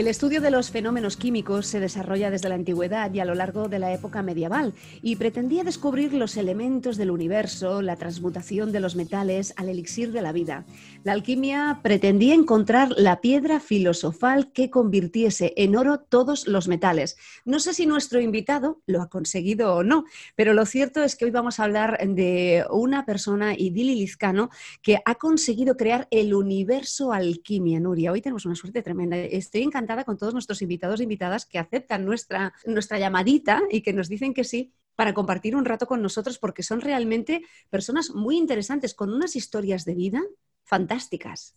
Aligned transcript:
El 0.00 0.08
estudio 0.08 0.40
de 0.40 0.50
los 0.50 0.70
fenómenos 0.70 1.18
químicos 1.18 1.66
se 1.66 1.78
desarrolla 1.78 2.30
desde 2.30 2.48
la 2.48 2.54
antigüedad 2.54 3.12
y 3.12 3.20
a 3.20 3.26
lo 3.26 3.34
largo 3.34 3.68
de 3.68 3.78
la 3.78 3.92
época 3.92 4.22
medieval 4.22 4.72
y 5.02 5.16
pretendía 5.16 5.62
descubrir 5.62 6.14
los 6.14 6.38
elementos 6.38 6.96
del 6.96 7.10
universo, 7.10 7.82
la 7.82 7.96
transmutación 7.96 8.72
de 8.72 8.80
los 8.80 8.96
metales 8.96 9.52
al 9.58 9.68
elixir 9.68 10.10
de 10.10 10.22
la 10.22 10.32
vida. 10.32 10.64
La 11.04 11.12
alquimia 11.12 11.80
pretendía 11.82 12.32
encontrar 12.32 12.94
la 12.96 13.20
piedra 13.20 13.60
filosofal 13.60 14.52
que 14.52 14.70
convirtiese 14.70 15.52
en 15.58 15.76
oro 15.76 16.00
todos 16.00 16.46
los 16.46 16.66
metales. 16.66 17.18
No 17.44 17.60
sé 17.60 17.74
si 17.74 17.84
nuestro 17.84 18.22
invitado 18.22 18.80
lo 18.86 19.02
ha 19.02 19.10
conseguido 19.10 19.74
o 19.74 19.82
no, 19.82 20.06
pero 20.34 20.54
lo 20.54 20.64
cierto 20.64 21.04
es 21.04 21.14
que 21.14 21.26
hoy 21.26 21.30
vamos 21.30 21.60
a 21.60 21.64
hablar 21.64 21.98
de 22.08 22.64
una 22.70 23.04
persona, 23.04 23.52
Idili 23.52 23.96
Lizcano, 23.96 24.48
que 24.80 25.02
ha 25.04 25.16
conseguido 25.16 25.76
crear 25.76 26.08
el 26.10 26.32
universo 26.32 27.12
alquimia. 27.12 27.80
Nuria, 27.80 28.12
hoy 28.12 28.22
tenemos 28.22 28.46
una 28.46 28.54
suerte 28.54 28.80
tremenda. 28.80 29.18
Estoy 29.18 29.60
encantada 29.60 29.89
con 30.04 30.16
todos 30.16 30.32
nuestros 30.32 30.62
invitados 30.62 31.00
e 31.00 31.04
invitadas 31.04 31.46
que 31.46 31.58
aceptan 31.58 32.04
nuestra, 32.04 32.54
nuestra 32.64 32.98
llamadita 32.98 33.62
y 33.70 33.82
que 33.82 33.92
nos 33.92 34.08
dicen 34.08 34.34
que 34.34 34.44
sí 34.44 34.72
para 34.96 35.14
compartir 35.14 35.56
un 35.56 35.64
rato 35.64 35.86
con 35.86 36.02
nosotros 36.02 36.38
porque 36.38 36.62
son 36.62 36.80
realmente 36.80 37.42
personas 37.70 38.14
muy 38.14 38.36
interesantes 38.36 38.94
con 38.94 39.12
unas 39.12 39.36
historias 39.36 39.84
de 39.84 39.94
vida 39.94 40.22
fantásticas. 40.62 41.56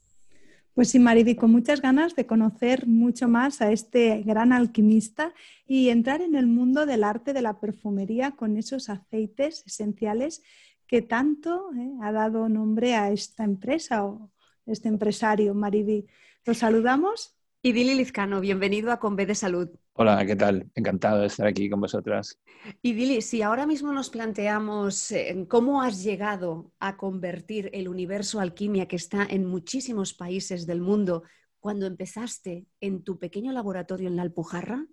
Pues 0.73 0.89
sí, 0.89 0.99
Maridi, 0.99 1.35
con 1.35 1.51
muchas 1.51 1.81
ganas 1.81 2.15
de 2.15 2.25
conocer 2.25 2.87
mucho 2.87 3.27
más 3.27 3.61
a 3.61 3.71
este 3.71 4.23
gran 4.23 4.51
alquimista 4.51 5.33
y 5.67 5.89
entrar 5.89 6.21
en 6.21 6.33
el 6.33 6.47
mundo 6.47 6.87
del 6.87 7.03
arte 7.03 7.31
de 7.33 7.43
la 7.43 7.59
perfumería 7.59 8.31
con 8.31 8.57
esos 8.57 8.89
aceites 8.89 9.63
esenciales 9.67 10.41
que 10.87 11.03
tanto 11.03 11.69
eh, 11.75 11.91
ha 12.01 12.11
dado 12.11 12.49
nombre 12.49 12.95
a 12.95 13.11
esta 13.11 13.43
empresa 13.43 14.03
o 14.03 14.31
este 14.65 14.87
empresario, 14.87 15.53
Maridi. 15.53 16.07
Los 16.45 16.59
saludamos 16.59 17.35
y 17.65 17.71
Dili 17.71 17.95
Lizcano, 17.95 18.41
bienvenido 18.41 18.91
a 18.91 18.99
Conve 18.99 19.25
de 19.25 19.35
Salud. 19.35 19.69
Hola, 19.93 20.25
¿qué 20.25 20.35
tal? 20.35 20.69
Encantado 20.75 21.21
de 21.21 21.27
estar 21.27 21.47
aquí 21.47 21.69
con 21.69 21.79
vosotras. 21.79 22.37
Y 22.81 22.91
Dili, 22.91 23.21
si 23.21 23.41
ahora 23.41 23.65
mismo 23.65 23.93
nos 23.93 24.09
planteamos 24.09 25.11
eh, 25.11 25.45
cómo 25.47 25.81
has 25.81 26.03
llegado 26.03 26.73
a 26.81 26.97
convertir 26.97 27.69
el 27.71 27.87
universo 27.87 28.41
alquimia 28.41 28.89
que 28.89 28.97
está 28.97 29.25
en 29.29 29.45
muchísimos 29.45 30.13
países 30.13 30.67
del 30.67 30.81
mundo 30.81 31.23
cuando 31.61 31.85
empezaste 31.85 32.65
en 32.81 33.01
tu 33.01 33.17
pequeño 33.17 33.53
laboratorio 33.53 34.09
en 34.09 34.17
la 34.17 34.23
Alpujarra, 34.23 34.85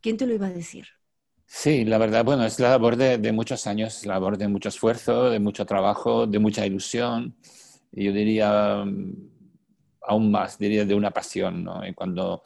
¿quién 0.00 0.16
te 0.16 0.28
lo 0.28 0.34
iba 0.34 0.46
a 0.46 0.52
decir? 0.52 0.86
Sí, 1.46 1.84
la 1.84 1.98
verdad, 1.98 2.24
bueno, 2.24 2.44
es 2.44 2.60
la 2.60 2.70
labor 2.70 2.94
de, 2.94 3.18
de 3.18 3.32
muchos 3.32 3.66
años, 3.66 4.06
la 4.06 4.14
labor 4.14 4.38
de 4.38 4.46
mucho 4.46 4.68
esfuerzo, 4.68 5.30
de 5.30 5.40
mucho 5.40 5.66
trabajo, 5.66 6.28
de 6.28 6.38
mucha 6.38 6.64
ilusión. 6.64 7.34
Y 7.90 8.04
yo 8.04 8.12
diría 8.12 8.84
aún 10.06 10.30
más, 10.30 10.58
diría, 10.58 10.84
de 10.84 10.94
una 10.94 11.10
pasión, 11.10 11.64
¿no? 11.64 11.86
Y 11.86 11.94
cuando 11.94 12.42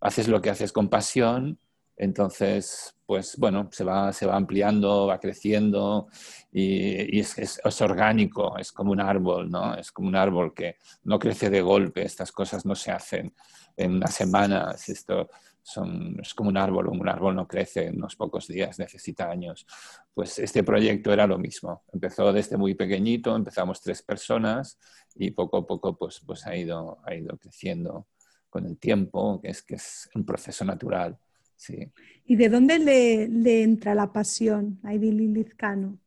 haces 0.00 0.28
lo 0.28 0.40
que 0.40 0.50
haces 0.50 0.72
con 0.72 0.88
pasión, 0.88 1.58
entonces, 1.96 2.96
pues 3.06 3.36
bueno, 3.38 3.68
se 3.70 3.84
va, 3.84 4.12
se 4.12 4.26
va 4.26 4.36
ampliando, 4.36 5.06
va 5.06 5.20
creciendo 5.20 6.08
y, 6.52 7.20
es, 7.20 7.60
orgánico, 7.80 8.58
es 8.58 8.72
como 8.72 8.92
un 8.92 9.00
árbol, 9.00 9.50
¿no? 9.50 9.74
Es 9.76 9.92
como 9.92 10.08
un 10.08 10.16
árbol 10.16 10.52
que 10.52 10.76
no 11.04 11.18
crece 11.18 11.50
de 11.50 11.62
golpe, 11.62 12.02
estas 12.02 12.32
cosas 12.32 12.66
no 12.66 12.74
se 12.74 12.90
hacen 12.90 13.32
en 13.76 13.92
una 13.92 14.08
semana, 14.08 14.74
esto 14.86 15.28
son, 15.64 16.20
es 16.20 16.34
como 16.34 16.50
un 16.50 16.58
árbol, 16.58 16.88
un 16.88 17.08
árbol 17.08 17.34
no 17.34 17.48
crece 17.48 17.86
en 17.86 17.96
unos 17.96 18.16
pocos 18.16 18.46
días, 18.46 18.78
necesita 18.78 19.30
años. 19.30 19.66
Pues 20.12 20.38
este 20.38 20.62
proyecto 20.62 21.12
era 21.12 21.26
lo 21.26 21.38
mismo, 21.38 21.82
empezó 21.92 22.32
desde 22.32 22.58
muy 22.58 22.74
pequeñito, 22.74 23.34
empezamos 23.34 23.80
tres 23.80 24.02
personas 24.02 24.78
y 25.14 25.30
poco 25.30 25.56
a 25.56 25.66
poco 25.66 25.96
pues, 25.96 26.20
pues 26.24 26.46
ha, 26.46 26.54
ido, 26.54 26.98
ha 27.04 27.14
ido 27.14 27.36
creciendo 27.38 28.06
con 28.50 28.66
el 28.66 28.78
tiempo, 28.78 29.40
que 29.40 29.48
es, 29.48 29.62
que 29.62 29.76
es 29.76 30.10
un 30.14 30.24
proceso 30.26 30.64
natural. 30.66 31.18
Sí. 31.56 31.90
¿Y 32.26 32.36
de 32.36 32.48
dónde 32.50 32.78
le, 32.78 33.28
le 33.28 33.62
entra 33.62 33.94
la 33.94 34.12
pasión 34.12 34.80
a 34.82 34.92
Idili 34.92 35.28
Lizcano? 35.28 35.98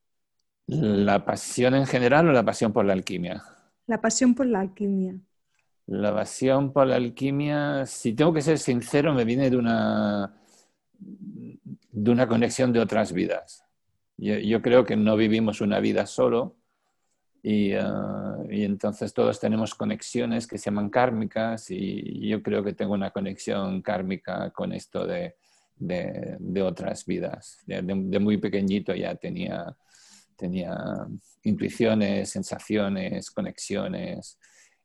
¿La 0.67 1.25
pasión 1.25 1.73
en 1.75 1.87
general 1.87 2.27
o 2.29 2.31
la 2.31 2.45
pasión 2.45 2.71
por 2.73 2.85
la 2.85 2.93
alquimia? 2.93 3.43
La 3.87 3.99
pasión 4.01 4.35
por 4.35 4.45
la 4.45 4.59
alquimia. 4.59 5.19
La 5.87 6.13
pasión 6.13 6.71
por 6.71 6.87
la 6.87 6.95
alquimia, 6.95 7.85
si 7.85 8.13
tengo 8.13 8.33
que 8.33 8.41
ser 8.41 8.59
sincero, 8.59 9.13
me 9.13 9.25
viene 9.25 9.49
de 9.49 9.57
una, 9.57 10.33
de 10.99 12.11
una 12.11 12.27
conexión 12.27 12.71
de 12.71 12.79
otras 12.79 13.13
vidas. 13.13 13.63
Yo, 14.17 14.61
creo 14.61 14.83
que 14.83 14.95
no 14.95 15.15
vivimos 15.15 15.61
una 15.61 15.79
vida 15.79 16.05
solo, 16.05 16.57
Ah, 17.79 18.37
y, 18.49 18.63
entonces 18.63 19.13
todos 19.13 19.39
tenemos 19.39 19.73
conexiones 19.73 20.47
que 20.47 20.57
se 20.57 20.65
llaman 20.65 20.89
kármicas 20.89 21.69
y 21.69 22.27
yo 22.27 22.41
creo 22.43 22.63
que 22.63 22.73
tengo 22.73 22.93
una 22.93 23.11
conexión 23.11 23.81
kármica 23.81 24.51
con 24.51 24.73
esto 24.73 25.05
de, 25.07 25.35
de, 25.77 26.61
otras 26.61 27.05
vidas. 27.05 27.59
De, 27.65 27.81
muy 28.19 28.37
pequeñito 28.37 28.93
ya 28.93 29.15
tenía, 29.15 29.75
tenía 30.35 30.75
intuiciones, 31.43 32.29
sensaciones, 32.29 33.31
conexiones 33.31 34.37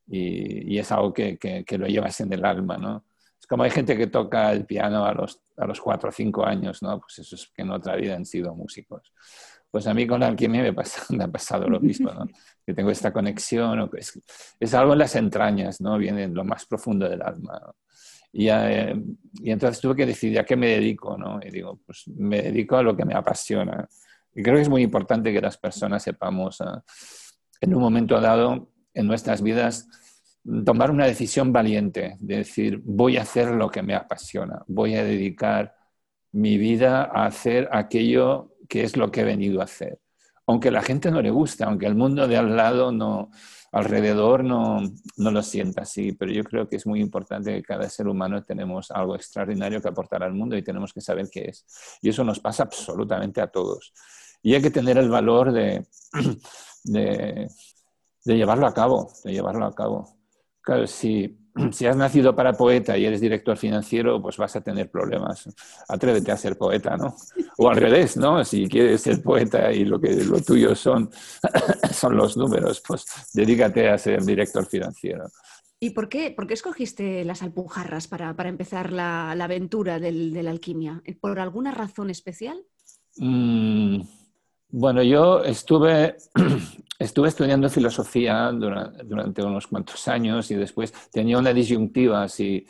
y, 0.07 0.79
es 0.79 0.91
algo 0.93 1.13
que, 1.13 1.39
que, 1.39 1.79
lo 1.79 1.87
llevas 1.87 2.21
en 2.21 2.33
el 2.33 2.45
alma, 2.45 2.77
¿no? 2.77 3.05
Es 3.41 3.47
como 3.47 3.63
hay 3.63 3.71
gente 3.71 3.97
que 3.97 4.07
toca 4.07 4.53
el 4.53 4.67
piano 4.67 5.05
a 5.05 5.13
los, 5.15 5.41
a 5.57 5.67
los 5.67 5.81
cuatro 5.81 6.11
o 6.11 6.13
cinco 6.13 6.45
años, 6.45 6.83
¿no? 6.83 7.01
Pues 7.01 7.19
eso 7.19 7.35
es 7.35 7.51
que 7.55 7.63
en 7.63 7.71
otra 7.71 7.97
vida 7.97 8.15
han 8.15 8.27
sido 8.27 8.55
músicos. 8.55 9.13
Pues 9.71 9.87
a 9.87 9.95
mí 9.95 10.07
con 10.07 10.21
la 10.21 10.29
alquimia 10.29 10.63
me, 10.63 10.73
me 11.17 11.25
ha 11.25 11.29
pasado 11.29 11.69
lo 11.69 11.81
mismo, 11.81 12.13
¿no? 12.13 12.27
que 12.65 12.75
tengo 12.75 12.91
esta 12.91 13.13
conexión, 13.13 13.91
es, 13.97 14.21
es, 14.61 14.75
algo 14.75 14.93
en 14.93 15.01
las 15.01 15.17
entrañas, 15.17 15.81
¿no? 15.81 15.99
viene 15.99 16.25
en 16.25 16.35
lo 16.35 16.45
más 16.45 16.67
profundo 16.67 17.09
del 17.09 17.23
alma. 17.23 17.61
Y, 18.33 18.49
eh, 18.49 18.95
y, 19.35 19.51
entonces 19.51 19.81
tuve 19.81 19.97
que 19.97 20.07
decidir 20.07 20.39
a 20.39 20.45
qué 20.45 20.57
me 20.57 20.69
dedico, 20.69 21.19
¿no? 21.19 21.39
Y 21.43 21.51
digo, 21.51 21.81
pues 21.85 22.09
me 22.09 22.41
dedico 22.41 22.77
a 22.77 22.83
lo 22.83 22.97
que 22.97 23.05
me 23.05 23.15
apasiona. 23.15 23.87
Y 24.35 24.43
creo 24.43 24.57
que 24.57 24.63
es 24.63 24.69
muy 24.69 24.83
importante 24.83 25.33
que 25.33 25.41
las 25.41 25.59
personas 25.59 26.03
sepamos, 26.03 26.61
ah, 26.63 26.83
en 27.61 27.75
un 27.75 27.83
momento 27.83 28.19
dado 28.21 28.72
en 28.95 29.07
nuestras 29.07 29.43
vidas, 29.43 29.89
tomar 30.65 30.91
una 30.91 31.07
decisión 31.07 31.53
valiente, 31.53 32.17
de 32.21 32.39
decir, 32.39 32.81
voy 32.85 33.17
a 33.17 33.23
hacer 33.23 33.51
lo 33.53 33.71
que 33.71 33.83
me 33.83 33.95
apasiona, 33.95 34.63
voy 34.67 34.95
a 34.97 35.05
dedicar 35.05 35.75
mi 36.33 36.57
vida 36.59 37.05
a 37.05 37.27
hacer 37.27 37.69
aquello 37.73 38.55
que 38.69 38.83
es 38.83 38.97
lo 38.97 39.11
que 39.11 39.21
he 39.21 39.25
venido 39.25 39.61
a 39.61 39.65
hacer. 39.65 40.01
Aunque 40.47 40.71
la 40.71 40.83
gente 40.83 41.11
no 41.11 41.23
le 41.23 41.31
guste, 41.31 41.63
aunque 41.65 41.87
el 41.87 41.95
mundo 41.95 42.27
de 42.27 42.37
al 42.37 42.57
lado 42.57 42.91
no, 42.91 43.31
alrededor 43.73 44.45
no, 44.45 44.81
no, 45.17 45.31
lo 45.31 45.43
sienta 45.43 45.83
así, 45.83 46.13
pero 46.13 46.33
yo 46.33 46.45
creo 46.45 46.69
que 46.69 46.77
es 46.77 46.87
muy 46.87 47.01
importante 47.01 47.55
que 47.55 47.63
cada 47.63 47.89
ser 47.89 48.07
humano 48.07 48.43
tenemos 48.43 48.91
algo 48.91 49.17
extraordinario 49.17 49.81
que 49.81 49.89
aportar 49.89 50.23
al 50.23 50.35
mundo 50.35 50.57
y 50.57 50.63
tenemos 50.63 50.93
que 50.93 51.01
saber 51.01 51.29
qué 51.31 51.47
es. 51.49 51.65
Y 52.03 52.11
eso 52.11 52.23
nos 52.23 52.39
pasa 52.41 52.65
absolutamente 52.65 53.41
a 53.41 53.47
todos. 53.47 53.93
Y 54.43 54.55
hay 54.55 54.63
que 54.63 54.71
tener 54.71 54.99
el 54.99 55.09
valor 55.09 55.53
de, 55.53 55.87
de 58.25 58.37
llevarlo 58.37 58.67
a 58.67 58.75
cabo, 58.75 59.11
de 59.25 59.33
llevarlo 59.33 59.67
a 59.67 59.75
cabo. 59.75 60.17
Claro, 60.61 60.87
si 60.87 61.43
si 61.73 61.87
has 61.87 61.97
nacido 61.97 62.35
para 62.35 62.53
poeta 62.53 62.97
y 62.97 63.05
eres 63.05 63.21
director 63.21 63.57
financiero, 63.57 64.21
pues 64.21 64.37
vas 64.37 64.57
a 64.57 64.61
tener 64.61 64.91
problemas. 64.91 65.49
Atrévete 65.89 66.33
a 66.33 66.37
ser 66.37 66.57
poeta, 66.57 66.97
¿no? 66.97 67.15
O 67.59 67.69
al 67.69 67.77
revés, 67.77 68.17
¿no? 68.17 68.45
Si 68.45 68.69
quieres 68.69 69.03
ser 69.03 69.23
poeta 69.23 69.73
y 69.73 69.85
lo 69.85 70.01
que 70.01 70.13
lo 70.25 70.41
tuyo 70.41 70.75
son, 70.75 71.11
son 71.93 72.17
los 72.17 72.37
números, 72.37 72.83
pues 72.87 73.05
dedícate 73.33 73.89
a 73.89 73.99
ser 73.99 74.25
director 74.25 74.67
financiero. 74.67 75.27
¿Y 75.79 75.91
por 75.91 76.09
qué, 76.09 76.31
por 76.31 76.47
qué 76.47 76.55
escogiste 76.55 77.25
las 77.25 77.43
alpujarras 77.43 78.07
para, 78.07 78.37
para 78.37 78.49
empezar 78.49 78.93
la, 78.93 79.35
la 79.37 79.45
aventura 79.45 79.99
del, 79.99 80.33
de 80.33 80.45
la 80.45 80.53
alquimia? 80.53 81.03
¿Por 81.21 81.41
alguna 81.41 81.73
razón 81.73 82.09
especial? 82.09 82.65
Mm, 83.17 84.03
bueno, 84.73 85.03
yo 85.03 85.45
estuve, 85.45 86.17
estuve 86.99 87.29
estudiando 87.29 87.69
filosofía 87.69 88.51
durante, 88.53 89.43
unos 89.43 89.67
cuantos 89.67 90.09
años 90.09 90.51
y 90.51 90.55
después 90.55 90.93
tenía 91.13 91.37
una 91.37 91.53
disyuntiva 91.53 92.27
si, 92.27 92.67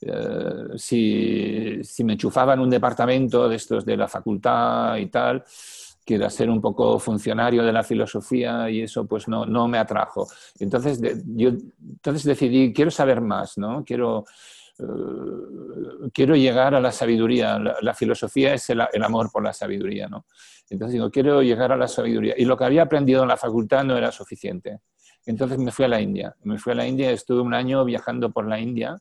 eh, 0.00 0.68
si, 0.76 1.84
si, 1.84 2.04
me 2.04 2.14
enchufaban 2.14 2.58
un 2.58 2.70
departamento 2.70 3.50
de 3.50 3.56
estos 3.56 3.84
de 3.84 3.98
la 3.98 4.08
facultad 4.08 4.96
y 4.96 5.06
tal, 5.06 5.44
que 6.06 6.14
era 6.14 6.30
ser 6.30 6.48
un 6.48 6.60
poco 6.60 6.98
funcionario 6.98 7.62
de 7.62 7.72
la 7.72 7.84
filosofía 7.84 8.70
y 8.70 8.80
eso 8.80 9.04
pues 9.06 9.28
no, 9.28 9.44
no 9.44 9.68
me 9.68 9.76
atrajo. 9.76 10.26
Entonces, 10.58 11.00
yo 11.26 11.50
entonces 11.50 12.24
decidí, 12.24 12.72
quiero 12.72 12.90
saber 12.90 13.20
más, 13.20 13.58
¿no? 13.58 13.84
Quiero, 13.84 14.24
eh, 14.78 16.08
quiero 16.14 16.34
llegar 16.34 16.74
a 16.74 16.80
la 16.80 16.92
sabiduría. 16.92 17.58
La, 17.58 17.92
filosofía 17.92 18.54
es 18.54 18.70
el, 18.70 18.82
el, 18.90 19.02
amor 19.04 19.30
por 19.30 19.44
la 19.44 19.52
sabiduría, 19.52 20.08
¿no? 20.08 20.24
Entonces 20.72 20.94
digo, 20.94 21.10
quiero 21.10 21.42
llegar 21.42 21.70
a 21.70 21.76
la 21.76 21.86
sabiduría. 21.86 22.34
Y 22.36 22.44
lo 22.44 22.56
que 22.56 22.64
había 22.64 22.82
aprendido 22.82 23.22
en 23.22 23.28
la 23.28 23.36
facultad 23.36 23.84
no 23.84 23.96
era 23.96 24.10
suficiente. 24.10 24.80
Entonces 25.26 25.58
me 25.58 25.70
fui 25.70 25.84
a 25.84 25.88
la 25.88 26.00
India. 26.00 26.34
Me 26.44 26.58
fui 26.58 26.72
a 26.72 26.76
la 26.76 26.86
India, 26.86 27.10
estuve 27.10 27.40
un 27.42 27.54
año 27.54 27.84
viajando 27.84 28.32
por 28.32 28.48
la 28.48 28.58
India 28.58 28.98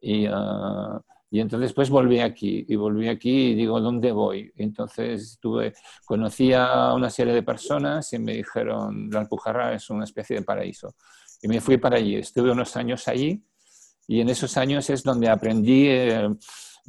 y... 0.00 0.26
Ah, 0.30 1.00
y 1.30 1.40
entonces 1.40 1.74
pues 1.74 1.90
volví 1.90 2.20
aquí 2.20 2.64
y 2.66 2.76
volví 2.76 3.06
aquí 3.08 3.50
y 3.50 3.54
digo, 3.54 3.80
¿dónde 3.80 4.12
voy? 4.12 4.50
entonces 4.56 5.22
estuve, 5.22 5.74
conocí 6.06 6.54
a 6.54 6.94
una 6.94 7.10
serie 7.10 7.34
de 7.34 7.42
personas 7.42 8.10
y 8.14 8.18
me 8.18 8.32
dijeron, 8.32 9.10
la 9.10 9.20
Alpujarra 9.20 9.74
es 9.74 9.90
una 9.90 10.04
especie 10.04 10.36
de 10.36 10.42
paraíso. 10.42 10.94
Y 11.42 11.48
me 11.48 11.60
fui 11.60 11.76
para 11.76 11.98
allí, 11.98 12.16
estuve 12.16 12.50
unos 12.50 12.74
años 12.76 13.06
allí 13.08 13.42
y 14.06 14.22
en 14.22 14.30
esos 14.30 14.56
años 14.56 14.88
es 14.88 15.02
donde 15.02 15.28
aprendí, 15.28 15.88
eh, 15.88 16.30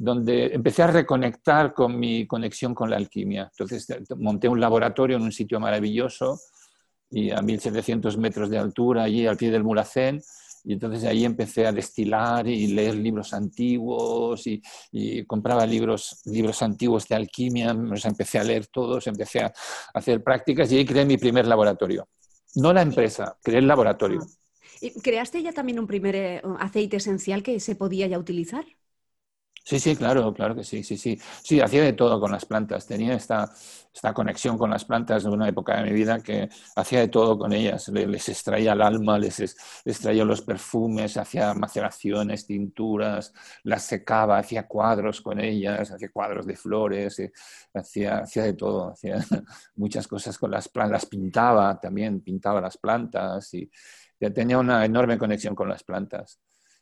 donde 0.00 0.46
empecé 0.46 0.82
a 0.82 0.86
reconectar 0.86 1.74
con 1.74 2.00
mi 2.00 2.26
conexión 2.26 2.74
con 2.74 2.88
la 2.88 2.96
alquimia. 2.96 3.50
Entonces 3.50 3.86
monté 4.16 4.48
un 4.48 4.58
laboratorio 4.58 5.18
en 5.18 5.22
un 5.22 5.30
sitio 5.30 5.60
maravilloso 5.60 6.40
y 7.10 7.30
a 7.30 7.42
1700 7.42 8.16
metros 8.16 8.48
de 8.48 8.56
altura, 8.56 9.02
allí 9.02 9.26
al 9.26 9.36
pie 9.36 9.50
del 9.50 9.62
Mulacén 9.62 10.22
y 10.64 10.72
entonces 10.72 11.04
ahí 11.04 11.26
empecé 11.26 11.66
a 11.66 11.72
destilar 11.72 12.46
y 12.48 12.68
leer 12.68 12.94
libros 12.94 13.34
antiguos 13.34 14.46
y, 14.46 14.62
compraba 15.26 15.66
libros, 15.66 16.22
libros 16.24 16.62
antiguos 16.62 17.06
de 17.06 17.16
alquimia, 17.16 17.74
los 17.74 18.04
empecé 18.06 18.38
a 18.38 18.44
leer 18.44 18.68
todos, 18.68 19.06
empecé 19.06 19.40
a 19.40 19.52
hacer 19.92 20.22
prácticas 20.22 20.72
y 20.72 20.78
ahí 20.78 20.86
creé 20.86 21.04
mi 21.04 21.18
primer 21.18 21.46
laboratorio. 21.46 22.08
No 22.54 22.72
la 22.72 22.80
empresa, 22.80 23.36
creé 23.42 23.58
el 23.58 23.68
laboratorio. 23.68 24.20
Ah. 24.22 24.88
¿Creaste 25.02 25.42
ya 25.42 25.52
también 25.52 25.78
un 25.78 25.86
primer 25.86 26.16
eh, 26.16 26.42
aceite 26.58 26.96
esencial 26.96 27.42
que 27.42 27.60
se 27.60 27.76
podía 27.76 28.06
ya 28.06 28.18
utilizar? 28.18 28.64
Sí, 29.62 29.78
sí, 29.78 29.94
claro, 29.94 30.32
claro 30.34 30.56
que 30.56 30.64
sí, 30.64 30.82
sí, 30.82 30.96
sí. 30.96 31.16
Sí, 31.44 31.60
hacía 31.60 31.82
de 31.84 31.92
todo 31.92 32.18
con 32.18 32.32
las 32.32 32.44
plantas. 32.44 32.86
Tenía 32.86 33.14
esta, 33.14 33.52
esta 33.94 34.12
conexión 34.12 34.58
con 34.58 34.70
las 34.70 34.84
plantas 34.84 35.22
de 35.22 35.28
una 35.30 35.48
época 35.48 35.76
de 35.76 35.84
mi 35.84 35.92
vida 35.92 36.20
que 36.20 36.48
hacía 36.74 37.00
de 37.00 37.08
todo 37.08 37.38
con 37.38 37.52
ellas. 37.52 37.86
Les, 37.88 38.28
extraía 38.28 38.72
el 38.72 38.82
alma, 38.82 39.18
les, 39.18 39.38
extraía 39.84 40.24
los 40.24 40.42
perfumes, 40.42 41.16
hacía 41.16 41.54
maceraciones, 41.54 42.46
tinturas, 42.46 43.32
las 43.62 43.84
secaba, 43.84 44.38
hacía 44.38 44.66
cuadros 44.66 45.20
con 45.20 45.38
ellas, 45.38 45.90
hacía 45.92 46.10
cuadros 46.10 46.46
de 46.46 46.56
flores, 46.56 47.18
eh, 47.20 47.32
hacía, 47.74 48.18
hacía 48.18 48.42
de 48.44 48.54
todo, 48.54 48.90
hacía 48.90 49.18
muchas 49.76 50.08
cosas 50.08 50.36
con 50.38 50.50
las 50.50 50.68
plantas, 50.68 50.92
las 51.02 51.06
pintaba 51.06 51.78
también, 51.78 52.22
pintaba 52.22 52.60
las 52.60 52.76
plantas 52.76 53.54
y 53.54 53.70
tenía 54.34 54.58
una 54.58 54.84
enorme 54.84 55.16
conexión 55.18 55.54
con 55.54 55.68
las 55.68 55.84
plantas. 55.84 56.40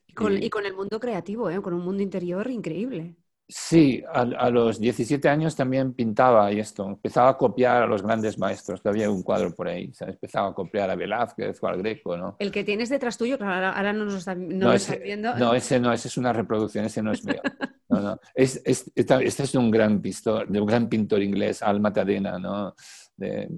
Y 0.09 0.51
con, 0.51 0.67
el 0.67 0.75
mundo 0.75 0.99
creativo, 0.99 1.51
¿eh? 1.51 1.61
con 1.61 1.75
un 1.75 1.85
mundo 1.85 2.03
interior 2.03 2.51
increíble. 2.51 3.17
Sí, 3.51 4.05
a, 4.13 4.51
los 4.51 4.79
17 4.79 5.27
años 5.27 5.57
también 5.57 5.95
pintaba 5.95 6.53
y 6.53 6.61
esto, 6.61 6.87
empezaba 6.87 7.31
a 7.31 7.39
copiar 7.39 7.83
a 7.83 7.87
los 7.87 8.03
grandes 8.03 8.39
maestros, 8.39 8.83
que 8.83 8.91
había 8.91 9.11
un 9.11 9.23
cuadro 9.23 9.55
por 9.55 9.69
ahí, 9.69 9.91
empezaba 10.01 10.49
a 10.49 10.53
copiar 10.53 10.91
a 10.91 10.95
Velázquez 10.95 11.59
o 11.63 11.67
al 11.67 11.79
Greco, 11.79 12.15
¿no? 12.15 12.37
El 12.41 12.53
que 12.53 12.63
tienes 12.63 12.91
detrás 12.91 13.17
tuyo, 13.17 13.39
claro, 13.39 13.69
ahora 13.69 13.95
no, 13.95 14.05
nos 14.05 14.17
están, 14.17 14.47
no, 14.59 14.75
viendo. 15.03 15.35
No, 15.37 15.55
ese 15.55 15.81
no, 15.81 15.91
ese 15.95 16.09
es 16.09 16.19
una 16.19 16.35
reproducción, 16.35 16.85
ese 16.85 17.03
no 17.03 17.13
es 17.13 17.25
mío. 17.25 17.41
No, 17.89 18.01
no. 18.01 18.21
Es, 18.35 18.61
este 18.67 19.25
es 19.25 19.55
un 19.55 19.71
gran, 19.71 20.03
pistor, 20.03 20.47
de 20.47 20.61
un 20.61 20.67
gran 20.67 20.91
pintor 20.91 21.23
inglés, 21.23 21.63
Alma 21.63 21.91
Tadena, 21.91 22.39
¿no? 22.39 22.75
De 23.19 23.51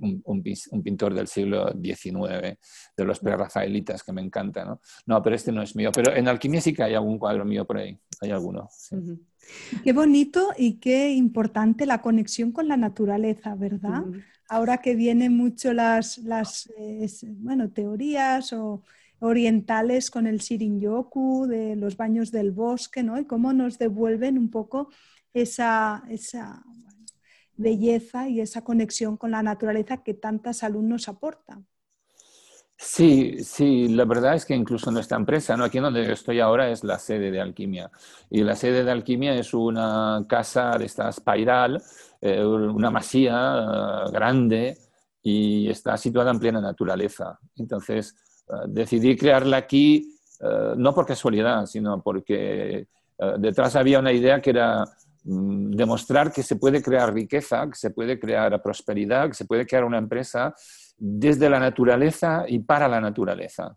un, 0.00 0.42
pintor 0.82 1.14
del 1.14 1.26
siglo 1.26 1.72
XIX, 1.72 2.58
de 2.96 3.04
los 3.04 3.18
prerrafaelitas, 3.18 4.02
que 4.02 4.12
me 4.12 4.22
encanta. 4.22 4.64
¿no? 4.64 4.80
no, 5.06 5.22
pero 5.22 5.34
este 5.34 5.50
no 5.50 5.62
es 5.62 5.74
mío. 5.74 5.90
Pero 5.92 6.14
en 6.14 6.28
alquimia 6.28 6.60
sí 6.60 6.72
que 6.72 6.82
hay 6.82 6.94
algún 6.94 7.18
cuadro 7.18 7.44
mío 7.44 7.66
por 7.66 7.78
ahí, 7.78 7.98
hay 8.20 8.30
alguno. 8.30 8.68
Qué 9.82 9.92
bonito 9.92 10.52
y 10.56 10.74
qué 10.74 11.12
importante 11.12 11.86
la 11.86 12.02
conexión 12.02 12.52
con 12.52 12.68
la 12.68 12.76
naturaleza, 12.76 13.54
¿verdad? 13.54 14.04
Ahora 14.48 14.78
que 14.78 14.94
vienen 14.94 15.36
mucho 15.36 15.72
las, 15.72 16.18
las 16.18 16.70
eh, 16.78 17.08
bueno, 17.38 17.70
teorías 17.70 18.52
o 18.52 18.82
orientales 19.18 20.10
con 20.10 20.26
el 20.26 20.38
Shirin-yoku, 20.38 21.46
de 21.46 21.74
los 21.74 21.96
baños 21.96 22.30
del 22.30 22.52
bosque, 22.52 23.02
¿no? 23.02 23.18
Y 23.18 23.24
cómo 23.24 23.52
nos 23.52 23.78
devuelven 23.78 24.36
un 24.36 24.50
poco 24.50 24.90
esa, 25.32 26.04
esa 26.08 26.62
belleza 27.56 28.28
y 28.28 28.40
esa 28.40 28.62
conexión 28.62 29.16
con 29.16 29.30
la 29.30 29.42
naturaleza 29.42 29.98
que 29.98 30.14
tanta 30.14 30.52
salud 30.52 30.82
nos 30.82 31.08
aporta. 31.08 31.60
Sí, 32.78 33.42
sí, 33.42 33.88
la 33.88 34.04
verdad 34.04 34.34
es 34.34 34.44
que 34.44 34.54
incluso 34.54 34.90
nuestra 34.90 35.16
empresa, 35.16 35.56
¿no? 35.56 35.64
aquí 35.64 35.78
donde 35.78 36.12
estoy 36.12 36.40
ahora 36.40 36.70
es 36.70 36.84
la 36.84 36.98
sede 36.98 37.30
de 37.30 37.40
Alquimia. 37.40 37.90
Y 38.28 38.42
la 38.42 38.54
sede 38.54 38.84
de 38.84 38.90
Alquimia 38.90 39.34
es 39.34 39.54
una 39.54 40.24
casa 40.28 40.76
de 40.76 40.84
esta 40.84 41.08
espiral, 41.08 41.82
eh, 42.20 42.44
una 42.44 42.90
masía 42.90 44.04
eh, 44.06 44.10
grande 44.12 44.78
y 45.22 45.70
está 45.70 45.96
situada 45.96 46.30
en 46.30 46.38
plena 46.38 46.60
naturaleza. 46.60 47.38
Entonces, 47.56 48.14
eh, 48.48 48.52
decidí 48.68 49.16
crearla 49.16 49.58
aquí 49.58 50.12
no 50.76 50.94
por 50.94 51.06
casualidad, 51.06 51.64
sino 51.64 52.02
porque 52.02 52.86
detrás 53.38 53.74
había 53.74 54.00
una 54.00 54.12
idea 54.12 54.38
que 54.42 54.50
era 54.50 54.84
demostrar 55.28 56.32
que 56.32 56.44
se 56.44 56.54
puede 56.54 56.80
crear 56.80 57.12
riqueza, 57.12 57.68
que 57.68 57.76
se 57.76 57.90
puede 57.90 58.18
crear 58.18 58.62
prosperidad, 58.62 59.28
que 59.28 59.34
se 59.34 59.44
puede 59.44 59.66
crear 59.66 59.84
una 59.84 59.98
empresa 59.98 60.54
desde 60.96 61.50
la 61.50 61.58
naturaleza 61.58 62.44
y 62.46 62.60
para 62.60 62.86
la 62.86 63.00
naturaleza. 63.00 63.76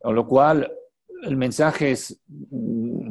Con 0.00 0.14
lo 0.14 0.26
cual, 0.26 0.70
el 1.24 1.36
mensaje 1.36 1.90
es, 1.90 2.20
mm, 2.28 3.10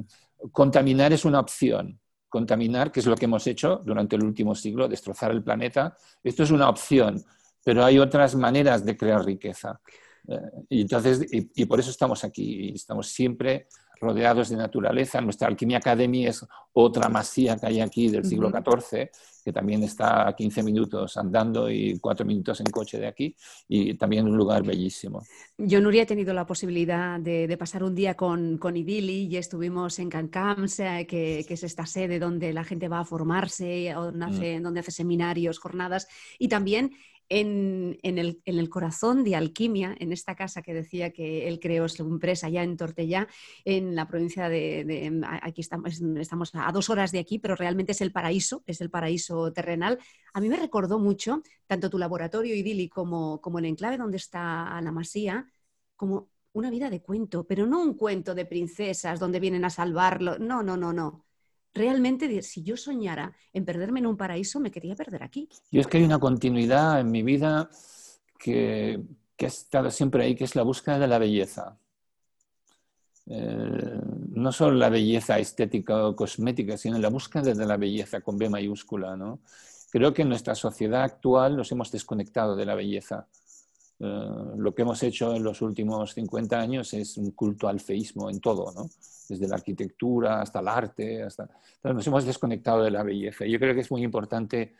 contaminar 0.51 1.11
es 1.11 1.25
una 1.25 1.41
opción. 1.41 1.99
Contaminar, 2.29 2.91
que 2.91 3.01
es 3.01 3.05
lo 3.05 3.15
que 3.15 3.25
hemos 3.25 3.45
hecho 3.47 3.81
durante 3.85 4.15
el 4.15 4.23
último 4.23 4.55
siglo, 4.55 4.87
destrozar 4.87 5.31
el 5.31 5.43
planeta, 5.43 5.97
esto 6.23 6.43
es 6.43 6.51
una 6.51 6.69
opción, 6.69 7.21
pero 7.65 7.83
hay 7.83 7.99
otras 7.99 8.35
maneras 8.35 8.85
de 8.85 8.95
crear 8.95 9.25
riqueza. 9.25 9.79
Eh, 10.27 10.39
y, 10.69 10.81
entonces, 10.81 11.25
y 11.31 11.65
por 11.65 11.79
eso 11.81 11.89
estamos 11.89 12.23
aquí, 12.23 12.71
estamos 12.75 13.09
siempre 13.09 13.67
rodeados 13.99 14.49
de 14.49 14.55
naturaleza. 14.55 15.21
Nuestra 15.21 15.47
Alquimia 15.47 15.77
Academy 15.77 16.25
es 16.27 16.45
otra 16.73 17.09
masía 17.09 17.57
que 17.57 17.67
hay 17.67 17.79
aquí 17.81 18.09
del 18.09 18.25
siglo 18.25 18.49
XIV, 18.49 19.09
que 19.43 19.53
también 19.53 19.83
está 19.83 20.27
a 20.27 20.35
15 20.35 20.63
minutos 20.63 21.17
andando 21.17 21.69
y 21.69 21.97
4 21.99 22.25
minutos 22.25 22.59
en 22.59 22.67
coche 22.67 22.99
de 22.99 23.07
aquí, 23.07 23.35
y 23.67 23.95
también 23.95 24.27
un 24.27 24.37
lugar 24.37 24.63
bellísimo. 24.63 25.23
Yo, 25.57 25.81
Nuria, 25.81 26.03
he 26.03 26.05
tenido 26.05 26.33
la 26.33 26.45
posibilidad 26.45 27.19
de, 27.19 27.55
pasar 27.57 27.83
un 27.83 27.95
día 27.95 28.15
con, 28.15 28.57
con 28.57 28.77
Idili 28.77 29.25
y 29.25 29.37
estuvimos 29.37 29.99
en 29.99 30.09
Cancams, 30.09 30.77
que, 30.77 31.45
que, 31.47 31.53
es 31.53 31.63
esta 31.63 31.85
sede 31.85 32.19
donde 32.19 32.53
la 32.53 32.63
gente 32.63 32.87
va 32.87 32.99
a 32.99 33.05
formarse, 33.05 33.91
donde 33.95 34.25
mm. 34.25 34.29
hace, 34.29 34.59
donde 34.59 34.79
hace 34.81 34.91
seminarios, 34.91 35.59
jornadas, 35.59 36.07
y 36.37 36.47
también 36.47 36.91
en, 37.29 37.97
el, 38.03 38.69
corazón 38.69 39.23
de 39.23 39.35
Alquimia, 39.35 39.95
en 39.99 40.11
esta 40.11 40.35
casa 40.35 40.61
que 40.61 40.73
decía 40.73 41.11
que 41.11 41.47
él 41.47 41.59
creó 41.59 41.87
su 41.89 42.03
empresa 42.03 42.49
ya 42.49 42.63
en 42.63 42.77
Tortellá, 42.77 43.27
en 43.65 43.95
la 43.95 44.07
provincia 44.07 44.49
de, 44.49 45.21
aquí 45.41 45.61
estamos, 45.61 46.01
estamos, 46.01 46.51
a 46.53 46.71
dos 46.71 46.89
horas 46.89 47.11
de 47.11 47.19
aquí, 47.19 47.39
pero 47.39 47.55
realmente 47.55 47.91
es 47.91 48.01
el 48.01 48.11
paraíso, 48.11 48.63
es 48.65 48.81
el 48.81 48.89
paraíso 48.89 49.51
terrenal. 49.51 49.99
A 50.33 50.41
mí 50.41 50.49
me 50.49 50.57
recordó 50.57 50.99
mucho, 50.99 51.41
tanto 51.67 51.89
tu 51.89 51.97
laboratorio 51.97 52.55
idílico 52.55 53.01
como, 53.01 53.41
como 53.41 53.59
el 53.59 53.65
enclave 53.65 53.97
donde 53.97 54.17
está 54.17 54.79
la 54.81 54.91
masía, 54.91 55.45
como 55.95 56.29
una 56.53 56.69
vida 56.69 56.89
de 56.89 57.01
cuento, 57.01 57.45
pero 57.45 57.67
no 57.67 57.81
un 57.81 57.93
cuento 57.93 58.33
de 58.33 58.45
princesas 58.45 59.19
donde 59.19 59.39
vienen 59.39 59.65
a 59.65 59.69
salvarlo, 59.69 60.39
no, 60.39 60.63
no, 60.63 60.77
no, 60.77 60.93
no 60.93 61.26
realmente, 61.77 62.41
si 62.41 62.63
yo 62.63 62.75
soñara 62.75 63.33
en 63.53 63.63
perderme 63.63 63.99
en 63.99 64.07
un 64.07 64.17
paraíso, 64.17 64.59
me 64.59 64.71
quería 64.71 64.95
perder 64.95 65.23
aquí. 65.23 65.47
Y 65.71 65.79
es 65.79 65.87
que 65.87 65.97
hay 65.97 66.03
una 66.03 66.19
continuidad 66.19 66.99
en 66.99 67.11
mi 67.11 67.23
vida 67.23 67.69
que, 68.37 68.99
que 69.35 69.45
ha 69.45 69.49
estado 69.49 69.89
siempre 69.91 70.23
ahí, 70.23 70.35
que 70.35 70.43
es 70.43 70.55
la 70.55 70.63
búsqueda 70.63 70.99
de 70.99 71.07
la 71.07 71.19
belleza. 71.19 71.77
Eh, 73.29 73.99
no 74.29 74.51
solo 74.53 74.77
la 74.77 74.89
belleza 74.89 75.37
estética 75.37 76.07
o 76.07 76.15
cosmética, 76.15 76.77
sino 76.77 76.97
la 76.97 77.09
búsqueda 77.09 77.53
de 77.53 77.65
la 77.65 77.75
belleza 77.75 78.21
con 78.21 78.37
B 78.37 78.49
mayúscula. 78.49 79.17
¿no? 79.17 79.41
Creo 79.91 80.13
que 80.13 80.21
en 80.21 80.29
nuestra 80.29 80.55
sociedad 80.55 81.03
actual 81.03 81.57
nos 81.57 81.71
hemos 81.71 81.91
desconectado 81.91 82.55
de 82.55 82.65
la 82.65 82.75
belleza. 82.75 83.27
Eh, 83.99 84.29
lo 84.57 84.75
que 84.75 84.83
hemos 84.83 85.01
hecho 85.03 85.35
en 85.35 85.43
los 85.43 85.61
últimos 85.61 86.13
50 86.13 86.59
años 86.59 86.93
es 86.93 87.17
un 87.17 87.31
culto 87.31 87.67
al 87.67 87.79
feísmo 87.79 88.29
en 88.29 88.39
todo, 88.39 88.71
¿no? 88.71 88.89
desde 89.29 89.47
la 89.47 89.55
arquitectura 89.55 90.41
hasta 90.41 90.59
el 90.59 90.67
arte, 90.67 91.23
hasta... 91.23 91.49
nos 91.83 92.05
hemos 92.07 92.25
desconectado 92.25 92.83
de 92.83 92.91
la 92.91 93.03
belleza. 93.03 93.45
Yo 93.45 93.59
creo 93.59 93.73
que 93.73 93.81
es 93.81 93.91
muy 93.91 94.03
importante, 94.03 94.75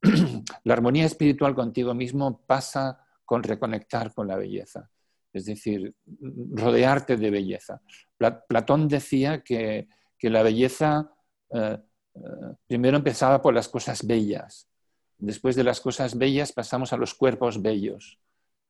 la 0.64 0.72
armonía 0.72 1.04
espiritual 1.04 1.54
contigo 1.54 1.94
mismo 1.94 2.40
pasa 2.46 3.04
con 3.24 3.42
reconectar 3.42 4.14
con 4.14 4.28
la 4.28 4.36
belleza, 4.36 4.88
es 5.32 5.44
decir, 5.44 5.94
rodearte 6.52 7.16
de 7.16 7.30
belleza. 7.30 7.80
Platón 8.48 8.88
decía 8.88 9.42
que, 9.42 9.88
que 10.18 10.30
la 10.30 10.42
belleza 10.42 11.12
eh, 11.50 11.78
eh, 12.14 12.20
primero 12.66 12.96
empezaba 12.96 13.40
por 13.40 13.54
las 13.54 13.68
cosas 13.68 14.06
bellas, 14.06 14.68
después 15.18 15.54
de 15.54 15.64
las 15.64 15.80
cosas 15.80 16.16
bellas 16.16 16.52
pasamos 16.52 16.92
a 16.92 16.96
los 16.96 17.14
cuerpos 17.14 17.60
bellos. 17.60 18.18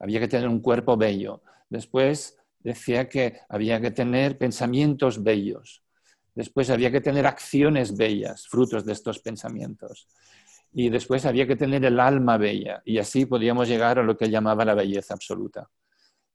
Había 0.01 0.19
que 0.21 0.29
tener 0.29 0.49
un 0.49 0.61
cuerpo 0.61 0.97
bello. 0.97 1.43
Después 1.69 2.37
decía 2.59 3.09
que 3.09 3.41
había 3.49 3.81
que 3.81 3.91
tener 3.91 4.39
pensamientos 4.39 5.23
bellos. 5.23 5.85
Después 6.35 6.71
había 6.71 6.91
que 6.91 7.01
tener 7.01 7.27
acciones 7.27 7.97
bellas, 7.97 8.49
frutos 8.49 8.85
de 8.85 8.93
estos 8.93 9.21
pensamientos. 9.21 10.09
Y 10.73 10.89
después 10.89 11.27
había 11.27 11.47
que 11.47 11.57
tener 11.57 11.85
el 11.85 12.01
alma 12.01 12.39
bella. 12.39 12.83
Y 12.85 12.99
así 12.99 13.27
podíamos 13.27 13.69
llegar 13.69 13.99
a 13.99 14.03
lo 14.03 14.17
que 14.17 14.31
llamaba 14.31 14.65
la 14.65 14.75
belleza 14.75 15.15
absoluta. 15.15 15.69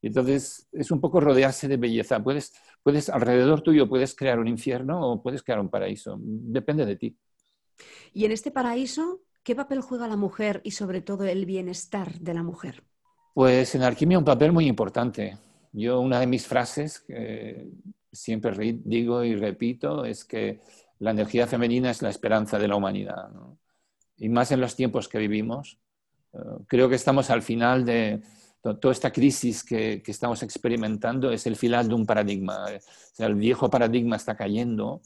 Entonces, 0.01 0.67
es 0.71 0.91
un 0.91 1.01
poco 1.01 1.19
rodearse 1.19 1.67
de 1.67 1.77
belleza. 1.77 2.21
Puedes, 2.21 2.53
puedes, 2.83 3.09
alrededor 3.09 3.61
tuyo 3.61 3.89
puedes 3.89 4.15
crear 4.15 4.39
un 4.39 4.47
infierno 4.47 5.01
o 5.01 5.23
puedes 5.23 5.41
crear 5.41 5.59
un 5.59 5.69
paraíso. 5.69 6.17
Depende 6.19 6.85
de 6.85 6.95
ti. 6.97 7.17
Y 8.13 8.25
en 8.25 8.31
este 8.31 8.51
paraíso, 8.51 9.21
¿qué 9.43 9.55
papel 9.55 9.81
juega 9.81 10.07
la 10.07 10.17
mujer 10.17 10.61
y 10.63 10.71
sobre 10.71 11.01
todo 11.01 11.23
el 11.23 11.45
bienestar 11.45 12.19
de 12.19 12.33
la 12.33 12.43
mujer? 12.43 12.83
Pues 13.35 13.75
en 13.75 13.83
alquimia 13.83 14.17
un 14.17 14.23
papel 14.23 14.53
muy 14.53 14.65
importante. 14.65 15.37
Yo 15.73 15.99
una 15.99 16.21
de 16.21 16.25
mis 16.25 16.47
frases 16.47 17.01
que 17.01 17.67
siempre 18.09 18.79
digo 18.85 19.25
y 19.25 19.35
repito 19.35 20.05
es 20.05 20.23
que 20.23 20.61
la 20.99 21.11
energía 21.11 21.45
femenina 21.45 21.91
es 21.91 22.01
la 22.01 22.07
esperanza 22.07 22.57
de 22.57 22.69
la 22.69 22.77
humanidad. 22.77 23.29
Y 24.15 24.29
más 24.29 24.53
en 24.53 24.61
los 24.61 24.77
tiempos 24.77 25.09
que 25.09 25.17
vivimos. 25.17 25.77
Eh, 26.31 26.37
creo 26.65 26.87
que 26.87 26.95
estamos 26.95 27.29
al 27.29 27.41
final 27.41 27.83
de, 27.83 28.21
toda 28.61 28.93
esta 28.93 29.11
crisis 29.11 29.65
que, 29.65 30.01
estamos 30.07 30.41
experimentando 30.41 31.29
es 31.29 31.45
el 31.45 31.57
final 31.57 31.89
de 31.89 31.93
un 31.93 32.05
paradigma. 32.05 32.67
el 33.17 33.35
viejo 33.35 33.69
paradigma 33.69 34.15
está 34.15 34.37
cayendo 34.37 35.01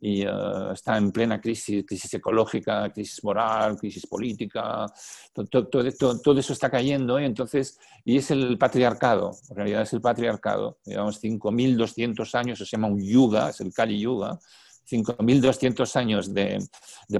y 0.00 0.22
eh, 0.22 0.30
está 0.72 0.96
en 0.96 1.12
plena 1.12 1.40
crisis, 1.40 1.84
crisis 1.86 2.14
ecológica, 2.14 2.90
crisis 2.92 3.22
moral, 3.22 3.76
crisis 3.76 4.06
política, 4.06 4.86
todo, 5.32 6.38
eso 6.38 6.52
está 6.52 6.70
cayendo 6.70 7.20
y 7.20 7.24
entonces, 7.24 7.78
y 8.04 8.16
es 8.16 8.30
el 8.30 8.56
patriarcado, 8.58 9.32
en 9.50 9.56
realidad 9.56 9.82
es 9.82 9.92
el 9.92 10.00
patriarcado, 10.00 10.78
digamos 10.84 11.22
5.200 11.22 12.34
años, 12.34 12.58
se 12.58 12.64
llama 12.64 12.88
un 12.88 13.00
yuga, 13.00 13.50
es 13.50 13.60
el 13.60 13.72
Kali 13.72 14.00
Yuga, 14.00 14.38
5.200 14.90 15.96
años 15.96 16.34
de, 16.34 16.58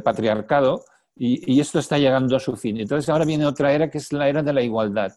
patriarcado 0.02 0.84
y, 1.14 1.54
y, 1.54 1.60
esto 1.60 1.78
está 1.78 1.98
llegando 1.98 2.36
a 2.36 2.40
su 2.40 2.56
fin. 2.56 2.78
Entonces 2.78 3.08
ahora 3.08 3.24
viene 3.24 3.44
otra 3.46 3.72
era 3.72 3.90
que 3.90 3.98
es 3.98 4.12
la 4.12 4.28
era 4.28 4.42
de 4.42 4.52
la 4.52 4.62
igualdad 4.62 5.12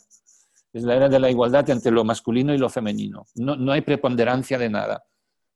es 0.73 0.83
la 0.83 0.95
era 0.95 1.07
de 1.07 1.19
la 1.19 1.29
igualdad 1.29 1.69
entre 1.69 1.91
lo 1.91 2.03
masculino 2.03 2.53
y 2.53 2.57
lo 2.57 2.67
femenino. 2.67 3.27
No, 3.35 3.71
hay 3.71 3.81
preponderancia 3.81 4.57
de 4.57 4.69
nada. 4.69 5.05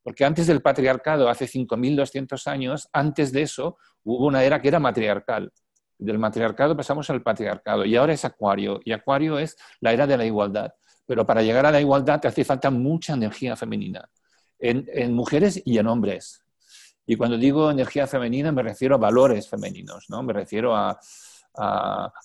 Porque 0.08 0.24
antes 0.24 0.46
del 0.46 0.62
patriarcado, 0.62 1.28
hace 1.28 1.44
5.200 1.44 2.46
años, 2.46 2.88
antes 2.94 3.30
de 3.30 3.42
eso, 3.42 3.76
hubo 4.04 4.24
una 4.24 4.42
era 4.42 4.58
que 4.58 4.68
era 4.68 4.80
matriarcal. 4.80 5.52
Del 5.98 6.18
matriarcado 6.18 6.74
pasamos 6.74 7.10
al 7.10 7.22
patriarcado 7.22 7.84
y 7.84 7.94
ahora 7.94 8.14
es 8.14 8.24
Acuario. 8.24 8.80
Y 8.86 8.92
Acuario 8.92 9.38
es 9.38 9.58
la 9.80 9.92
era 9.92 10.06
de 10.06 10.16
la 10.16 10.24
igualdad. 10.24 10.72
Pero 11.04 11.26
para 11.26 11.42
llegar 11.42 11.66
a 11.66 11.70
la 11.70 11.82
igualdad 11.82 12.20
te 12.20 12.28
hace 12.28 12.42
falta 12.42 12.70
mucha 12.70 13.12
energía 13.12 13.54
femenina, 13.54 14.08
en, 14.58 15.12
mujeres 15.12 15.60
y 15.62 15.76
en 15.76 15.86
hombres. 15.86 16.42
Y 17.04 17.14
cuando 17.16 17.36
digo 17.36 17.70
energía 17.70 18.06
femenina 18.06 18.50
me 18.50 18.62
refiero 18.62 18.94
a 18.94 18.98
valores 18.98 19.46
femeninos, 19.46 20.06
¿no? 20.08 20.22
me 20.22 20.32
refiero 20.32 20.74
a 20.74 20.98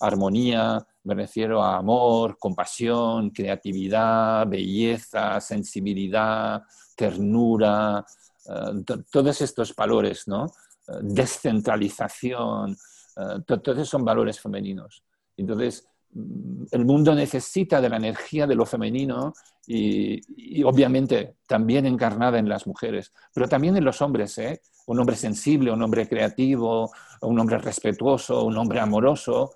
armonía, 0.00 0.86
me 1.02 1.14
refiero 1.14 1.62
a 1.62 1.76
amor, 1.76 2.38
compasión, 2.38 3.28
creatividad, 3.28 4.46
belleza, 4.46 5.38
sensibilidad, 5.38 6.62
ternura, 6.94 8.04
eh, 8.46 8.84
todos 9.10 9.40
estos 9.40 9.74
valores, 9.74 10.28
¿no? 10.28 10.46
Eh, 10.88 10.92
descentralización, 11.02 12.76
eh, 13.16 13.42
todos 13.46 13.88
son 13.88 14.04
valores 14.04 14.40
femeninos. 14.40 15.02
Entonces, 15.36 15.86
mm, 16.12 16.64
el 16.70 16.84
mundo 16.84 17.14
necesita 17.14 17.80
de 17.80 17.88
la 17.88 17.96
energía 17.96 18.46
de 18.46 18.54
lo 18.54 18.66
femenino 18.66 19.32
y, 19.66 20.62
obviamente 20.62 21.36
también 21.46 21.86
encarnada 21.86 22.38
en 22.38 22.48
las 22.48 22.66
mujeres, 22.66 23.12
pero 23.32 23.48
también 23.48 23.76
en 23.76 23.84
los 23.84 24.02
hombres, 24.02 24.36
¿eh? 24.38 24.60
un 24.86 25.00
hombre 25.00 25.16
sensible, 25.16 25.70
un 25.70 25.82
hombre 25.82 26.06
creativo, 26.06 26.92
un 27.22 27.38
hombre 27.40 27.56
respetuoso, 27.58 28.44
un 28.44 28.56
hombre 28.58 28.80
amoroso, 28.80 29.54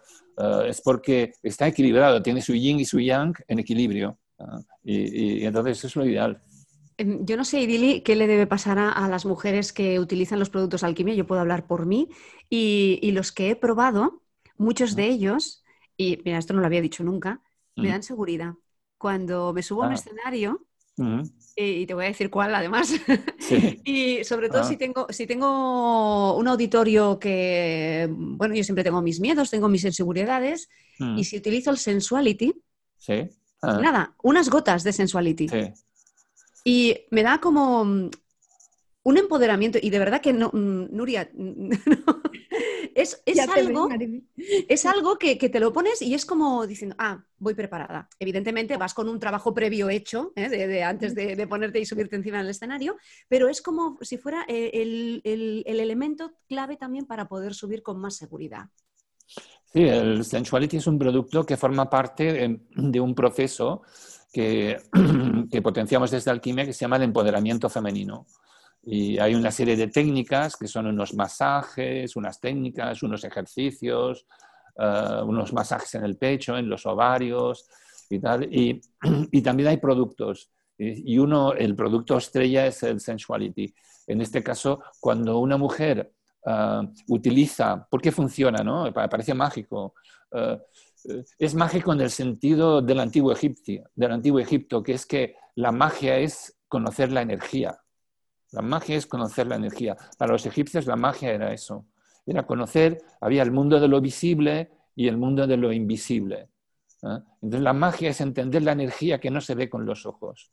es 0.64 0.80
porque 0.80 1.32
está 1.42 1.66
equilibrado, 1.66 2.22
tiene 2.22 2.40
su 2.40 2.54
yin 2.54 2.78
y 2.78 2.84
su 2.84 3.00
yang 3.00 3.34
en 3.48 3.58
equilibrio. 3.58 4.16
y, 4.84 5.44
entonces 5.44 5.84
es 5.84 5.96
lo 5.96 6.06
ideal. 6.06 6.40
Em, 6.98 7.24
yo 7.24 7.36
no 7.36 7.44
sé, 7.44 7.60
Idili, 7.60 8.02
qué 8.02 8.16
le 8.16 8.26
debe 8.26 8.46
pasar 8.46 8.78
a, 8.78 9.08
las 9.08 9.24
mujeres 9.24 9.72
que 9.72 10.00
utilizan 10.00 10.40
los 10.40 10.50
productos 10.50 10.82
alquimia, 10.82 11.14
yo 11.14 11.26
puedo 11.26 11.40
hablar 11.40 11.66
por 11.66 11.86
mí, 11.86 12.08
y, 12.50 13.10
los 13.12 13.30
que 13.32 13.50
he 13.50 13.56
probado, 13.56 14.22
muchos 14.56 14.96
de 14.96 15.06
ellos, 15.06 15.62
y 15.96 16.20
mira, 16.24 16.38
esto 16.38 16.54
no 16.54 16.60
lo 16.60 16.66
había 16.66 16.80
dicho 16.82 17.04
nunca, 17.04 17.40
me 17.76 17.90
dan 17.90 18.02
seguridad. 18.02 18.54
Cuando 18.98 19.52
me 19.52 19.62
subo 19.62 19.84
a 19.84 19.86
un 19.86 19.92
ah. 19.92 19.94
escenario, 19.94 20.66
y 21.54 21.86
te 21.86 21.94
voy 21.94 22.06
a 22.06 22.08
decir 22.08 22.30
cuál 22.30 22.52
además. 22.56 22.92
y 23.84 24.24
sobre 24.24 24.48
todo 24.48 24.62
ah. 24.62 24.64
si, 24.64 24.76
tengo, 24.76 25.06
si 25.10 25.28
tengo 25.28 26.36
un 26.36 26.48
auditorio 26.48 27.20
que, 27.20 28.08
bueno, 28.10 28.56
yo 28.56 28.64
siempre 28.64 28.82
tengo 28.82 29.00
mis 29.00 29.20
miedos, 29.20 29.50
tengo 29.50 29.68
mis 29.68 29.84
inseguridades, 29.84 30.68
y 31.16 31.22
si 31.22 31.36
utilizo 31.36 31.70
el 31.70 31.78
sensuality, 31.78 32.60
ah. 33.62 33.78
nada, 33.80 34.16
unas 34.20 34.50
gotas 34.50 34.82
de 34.82 34.92
sensuality. 34.92 35.48
Y 36.68 37.06
me 37.10 37.22
da 37.22 37.40
como 37.40 37.80
un 37.80 39.16
empoderamiento, 39.16 39.78
y 39.80 39.88
de 39.88 39.98
verdad 39.98 40.20
que 40.20 40.34
no, 40.34 40.50
mm, 40.52 40.94
Nuria, 40.94 41.30
es, 42.94 43.22
algo, 43.48 43.88
es 44.36 44.84
algo 44.84 45.16
que, 45.16 45.36
te 45.36 45.60
lo 45.60 45.72
pones 45.72 46.02
y 46.02 46.12
es 46.12 46.26
como 46.26 46.66
diciendo, 46.66 46.94
ah, 46.98 47.24
voy 47.38 47.54
preparada. 47.54 48.10
Evidentemente 48.18 48.76
vas 48.76 48.92
con 48.92 49.08
un 49.08 49.18
trabajo 49.18 49.54
previo 49.54 49.88
hecho, 49.88 50.34
¿eh? 50.36 50.50
de, 50.50 50.82
antes 50.82 51.14
de, 51.14 51.46
ponerte 51.46 51.80
y 51.80 51.86
subirte 51.86 52.16
encima 52.16 52.36
del 52.36 52.50
escenario, 52.50 52.98
pero 53.28 53.48
es 53.48 53.62
como 53.62 53.96
si 54.02 54.18
fuera 54.18 54.44
eh, 54.46 54.70
el, 54.74 55.64
elemento 55.64 56.34
clave 56.50 56.76
también 56.76 57.06
para 57.06 57.28
poder 57.28 57.54
subir 57.54 57.82
con 57.82 57.98
más 57.98 58.16
seguridad. 58.16 58.66
Sí, 59.72 59.84
el 59.84 60.22
Sensuality 60.22 60.76
es 60.76 60.86
un 60.86 60.98
producto 60.98 61.46
que 61.46 61.56
forma 61.56 61.88
parte 61.88 62.60
de, 62.76 63.00
un 63.00 63.14
proceso 63.14 63.82
que, 64.32 64.80
potenciamos 65.62 66.10
desde 66.10 66.30
Alquimia 66.30 66.66
que 66.66 66.72
se 66.72 66.80
llama 66.80 66.96
el 66.96 67.04
empoderamiento 67.04 67.68
femenino. 67.68 68.26
Y 68.82 69.18
hay 69.18 69.34
una 69.34 69.50
serie 69.50 69.76
de 69.76 69.88
técnicas 69.88 70.56
que 70.56 70.68
son 70.68 70.86
unos 70.86 71.14
masajes, 71.14 72.16
unas 72.16 72.40
técnicas, 72.40 73.02
unos 73.02 73.24
ejercicios, 73.24 74.26
eh, 74.76 75.20
unos 75.24 75.52
masajes 75.52 75.94
en 75.94 76.04
el 76.04 76.16
pecho, 76.16 76.56
en 76.56 76.68
los 76.68 76.86
ovarios 76.86 77.68
y 78.08 78.18
tal. 78.18 78.44
Y, 78.52 78.80
también 79.42 79.70
hay 79.70 79.76
productos. 79.78 80.50
Y 80.80 81.18
uno, 81.18 81.54
el 81.54 81.74
producto 81.74 82.16
estrella 82.16 82.66
es 82.66 82.84
el 82.84 83.00
sensuality. 83.00 83.74
En 84.06 84.20
este 84.20 84.44
caso, 84.44 84.80
cuando 85.00 85.38
una 85.38 85.56
mujer 85.56 86.12
eh, 86.46 86.80
utiliza, 87.08 87.86
¿por 87.90 88.00
qué 88.00 88.12
funciona? 88.12 88.62
¿no? 88.62 88.92
Parece 88.92 89.34
mágico. 89.34 89.94
Eh, 90.30 90.58
es 91.38 91.54
mágico 91.54 91.92
en 91.92 92.00
el 92.00 92.10
sentido 92.10 92.82
del 92.82 93.00
antiguo 93.00 93.32
Egipto, 93.32 93.90
del 93.94 94.12
antiguo 94.12 94.40
Egipto, 94.40 94.82
que 94.82 94.92
es 94.92 95.06
que 95.06 95.36
la 95.54 95.72
magia 95.72 96.18
es 96.18 96.56
conocer 96.68 97.12
la 97.12 97.22
energía. 97.22 97.78
La 98.52 98.62
magia 98.62 98.96
es 98.96 99.06
conocer 99.06 99.46
la 99.46 99.56
energía. 99.56 99.96
Para 100.16 100.32
los 100.32 100.46
egipcios 100.46 100.86
la 100.86 100.96
magia 100.96 101.32
era 101.32 101.52
eso. 101.52 101.86
Era 102.26 102.46
conocer, 102.46 102.98
había 103.20 103.42
el 103.42 103.50
mundo 103.50 103.80
de 103.80 103.88
lo 103.88 104.00
visible 104.00 104.70
y 104.94 105.08
el 105.08 105.16
mundo 105.16 105.46
de 105.46 105.56
lo 105.56 105.72
invisible. 105.72 106.48
Entonces 107.02 107.60
la 107.60 107.72
magia 107.72 108.10
es 108.10 108.20
entender 108.20 108.62
la 108.62 108.72
energía 108.72 109.20
que 109.20 109.30
no 109.30 109.40
se 109.40 109.54
ve 109.54 109.68
con 109.68 109.86
los 109.86 110.06
ojos. 110.06 110.50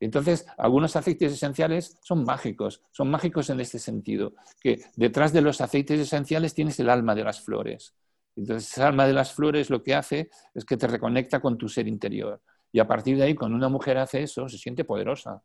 Entonces, 0.00 0.46
algunos 0.58 0.96
aceites 0.96 1.32
esenciales 1.32 1.98
son 2.02 2.24
mágicos, 2.24 2.82
son 2.90 3.10
mágicos 3.10 3.50
en 3.50 3.60
este 3.60 3.78
sentido, 3.78 4.34
que 4.60 4.82
detrás 4.96 5.32
de 5.32 5.42
los 5.42 5.60
aceites 5.60 6.00
esenciales 6.00 6.54
tienes 6.54 6.80
el 6.80 6.90
alma 6.90 7.14
de 7.14 7.24
las 7.24 7.40
flores. 7.40 7.94
Entonces, 8.36 8.76
el 8.78 8.84
alma 8.84 9.06
de 9.06 9.12
las 9.12 9.32
flores 9.32 9.70
lo 9.70 9.82
que 9.82 9.94
hace 9.94 10.30
es 10.54 10.64
que 10.64 10.76
te 10.76 10.86
reconecta 10.86 11.40
con 11.40 11.58
tu 11.58 11.68
ser 11.68 11.88
interior. 11.88 12.40
Y 12.72 12.78
a 12.78 12.86
partir 12.86 13.16
de 13.16 13.24
ahí, 13.24 13.34
cuando 13.34 13.56
una 13.56 13.68
mujer 13.68 13.98
hace 13.98 14.22
eso, 14.22 14.48
se 14.48 14.58
siente 14.58 14.84
poderosa 14.84 15.42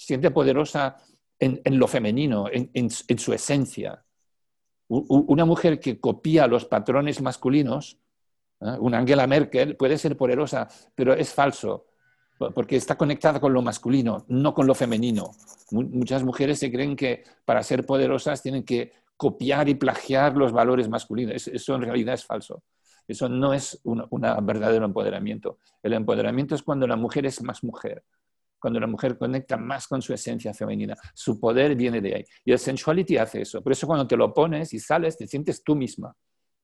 se 0.00 0.06
siente 0.06 0.30
poderosa 0.30 0.96
en, 1.38 1.78
lo 1.78 1.86
femenino, 1.86 2.46
en, 2.50 2.90
su 2.90 3.32
esencia. 3.34 4.02
una 4.88 5.44
mujer 5.44 5.78
que 5.78 6.00
copia 6.00 6.46
los 6.46 6.64
patrones 6.64 7.20
masculinos, 7.20 7.98
¿eh? 8.60 8.76
una 8.78 8.98
Angela 8.98 9.26
Merkel, 9.26 9.76
puede 9.76 9.98
ser 9.98 10.16
poderosa, 10.16 10.68
pero 10.94 11.12
es 11.12 11.34
falso, 11.34 11.86
porque 12.54 12.76
está 12.76 12.96
conectada 12.96 13.40
con 13.40 13.52
lo 13.52 13.60
masculino, 13.60 14.24
no 14.28 14.54
con 14.54 14.66
lo 14.66 14.74
femenino. 14.74 15.32
Muchas 15.70 16.24
mujeres 16.24 16.58
se 16.58 16.72
creen 16.72 16.96
que 16.96 17.22
para 17.44 17.62
ser 17.62 17.84
poderosas 17.84 18.42
tienen 18.42 18.64
que 18.64 18.92
copiar 19.20 19.68
y 19.68 19.74
plagiar 19.74 20.34
los 20.34 20.50
valores 20.50 20.88
masculinos. 20.88 21.46
Eso 21.46 21.74
en 21.74 21.82
realidad 21.82 22.14
es 22.14 22.24
falso. 22.24 22.62
Eso 23.06 23.28
no 23.28 23.52
es 23.52 23.78
un 23.84 24.02
verdadero 24.46 24.86
empoderamiento. 24.86 25.58
El 25.82 25.92
empoderamiento 25.92 26.54
es 26.54 26.62
cuando 26.62 26.86
la 26.86 26.96
mujer 26.96 27.26
es 27.26 27.42
más 27.42 27.62
mujer, 27.62 28.02
cuando 28.58 28.80
la 28.80 28.86
mujer 28.86 29.18
conecta 29.18 29.58
más 29.58 29.86
con 29.86 30.00
su 30.00 30.14
esencia 30.14 30.54
femenina. 30.54 30.96
Su 31.12 31.38
poder 31.38 31.76
viene 31.76 32.00
de 32.00 32.14
ahí. 32.14 32.24
Y 32.46 32.52
el 32.52 32.58
sensuality 32.58 33.18
hace 33.18 33.42
eso. 33.42 33.62
Por 33.62 33.72
eso 33.72 33.86
cuando 33.86 34.06
te 34.06 34.16
lo 34.16 34.32
pones 34.32 34.72
y 34.72 34.78
sales, 34.78 35.18
te 35.18 35.26
sientes 35.26 35.62
tú 35.62 35.76
misma. 35.76 36.16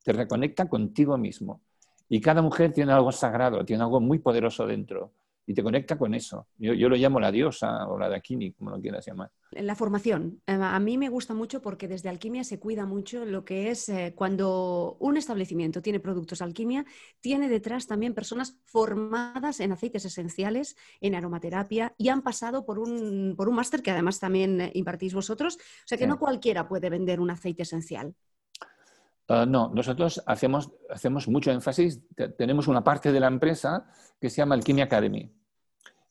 te 0.02 0.14
reconecta 0.14 0.66
contigo 0.66 1.18
mismo. 1.18 1.60
Y 2.08 2.22
cada 2.22 2.40
mujer 2.40 2.72
tiene 2.72 2.92
algo 2.92 3.12
sagrado, 3.12 3.66
tiene 3.66 3.82
algo 3.82 4.00
muy 4.00 4.18
poderoso 4.18 4.66
dentro 4.66 5.12
y 5.46 5.54
te 5.54 5.62
conecta 5.62 5.96
con 5.96 6.12
eso. 6.12 6.48
Yo, 6.58 6.88
lo 6.88 6.96
llamo 6.96 7.20
la 7.20 7.30
diosa 7.30 7.86
o 7.86 7.98
la 7.98 8.08
Dakini, 8.08 8.52
como 8.52 8.70
lo 8.70 8.80
quieras 8.80 9.06
llamar. 9.06 9.30
La 9.52 9.76
formación. 9.76 10.42
Eh, 10.46 10.58
a 10.60 10.78
mí 10.80 10.98
me 10.98 11.08
gusta 11.08 11.34
mucho 11.34 11.62
porque 11.62 11.86
desde 11.86 12.08
Alquimia 12.08 12.42
se 12.42 12.58
cuida 12.58 12.84
mucho 12.84 13.24
lo 13.24 13.44
que 13.44 13.70
es 13.70 13.88
eh, 13.88 14.12
cuando 14.16 14.96
un 14.98 15.16
establecimiento 15.16 15.82
tiene 15.82 16.00
productos 16.00 16.42
Alquimia, 16.42 16.84
tiene 17.20 17.48
detrás 17.48 17.86
también 17.86 18.12
personas 18.12 18.58
formadas 18.64 19.60
en 19.60 19.70
aceites 19.70 20.04
esenciales, 20.04 20.76
en 21.00 21.14
aromaterapia 21.14 21.94
y 21.96 22.08
han 22.08 22.22
pasado 22.22 22.66
por 22.66 22.80
un, 22.80 23.34
por 23.36 23.48
un 23.48 23.54
máster 23.54 23.82
que 23.82 23.92
además 23.92 24.18
también 24.18 24.60
eh, 24.60 24.70
impartís 24.74 25.14
vosotros. 25.14 25.56
O 25.56 25.86
sea 25.86 25.96
que 25.96 26.08
no 26.08 26.18
cualquiera 26.18 26.66
puede 26.66 26.90
vender 26.90 27.20
un 27.20 27.30
aceite 27.30 27.62
esencial. 27.62 28.14
Ah, 29.28 29.44
no, 29.46 29.70
nosotros 29.74 30.22
hacemos, 30.26 30.70
hacemos 30.88 31.26
mucho 31.28 31.50
énfasis, 31.50 32.00
tenemos 32.38 32.68
una 32.68 32.84
parte 32.84 33.10
de 33.10 33.20
la 33.20 33.26
empresa 33.26 33.86
que 34.20 34.30
se 34.30 34.36
llama 34.36 34.54
Alquimia 34.54 34.84
Academy. 34.84 35.30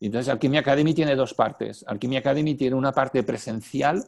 Entonces, 0.01 0.29
Alquimia 0.29 0.59
Academy 0.59 0.93
tiene 0.93 1.15
dos 1.15 1.33
partes. 1.33 1.85
Alquimia 1.87 2.19
Academy 2.19 2.55
tiene 2.55 2.75
una 2.75 2.91
parte 2.91 3.23
presencial, 3.23 4.03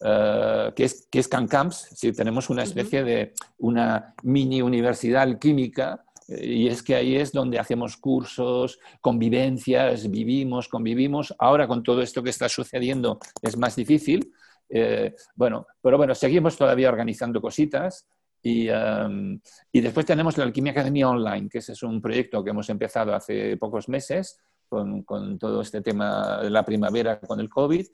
eh, 0.00 0.72
que, 0.74 0.84
es, 0.84 1.06
que 1.10 1.18
es 1.18 1.28
CanCamps, 1.28 1.88
si 1.94 2.12
tenemos 2.12 2.48
una 2.48 2.62
especie 2.62 3.04
de 3.04 3.34
una 3.58 4.14
mini 4.22 4.62
universidad 4.62 5.38
química, 5.38 6.04
eh, 6.28 6.46
y 6.46 6.68
es 6.68 6.82
que 6.82 6.94
ahí 6.94 7.16
es 7.16 7.32
donde 7.32 7.58
hacemos 7.58 7.98
cursos, 7.98 8.78
convivencias, 9.02 10.10
vivimos, 10.10 10.68
convivimos. 10.68 11.34
Ahora 11.38 11.68
con 11.68 11.82
todo 11.82 12.00
esto 12.00 12.22
que 12.22 12.30
está 12.30 12.48
sucediendo 12.48 13.18
es 13.42 13.56
más 13.58 13.76
difícil. 13.76 14.32
Eh, 14.68 15.14
bueno, 15.34 15.66
pero 15.80 15.96
bueno, 15.96 16.14
seguimos 16.14 16.56
todavía 16.56 16.88
organizando 16.88 17.40
cositas. 17.40 18.06
Em, 18.48 19.40
y, 19.72 19.80
después 19.80 20.06
tenemos 20.06 20.38
la 20.38 20.44
Alquimia 20.44 20.70
Academia 20.70 21.08
Online, 21.08 21.48
que 21.48 21.58
ese 21.58 21.72
es 21.72 21.82
un 21.82 22.00
proyecto 22.00 22.44
que 22.44 22.50
hemos 22.50 22.68
empezado 22.70 23.14
hace 23.14 23.56
pocos 23.56 23.88
meses 23.88 24.38
con, 24.68 25.04
todo 25.38 25.60
este 25.60 25.80
tema 25.80 26.40
de 26.42 26.50
la 26.50 26.64
primavera 26.64 27.18
con 27.20 27.40
el 27.40 27.48
COVID 27.48 27.86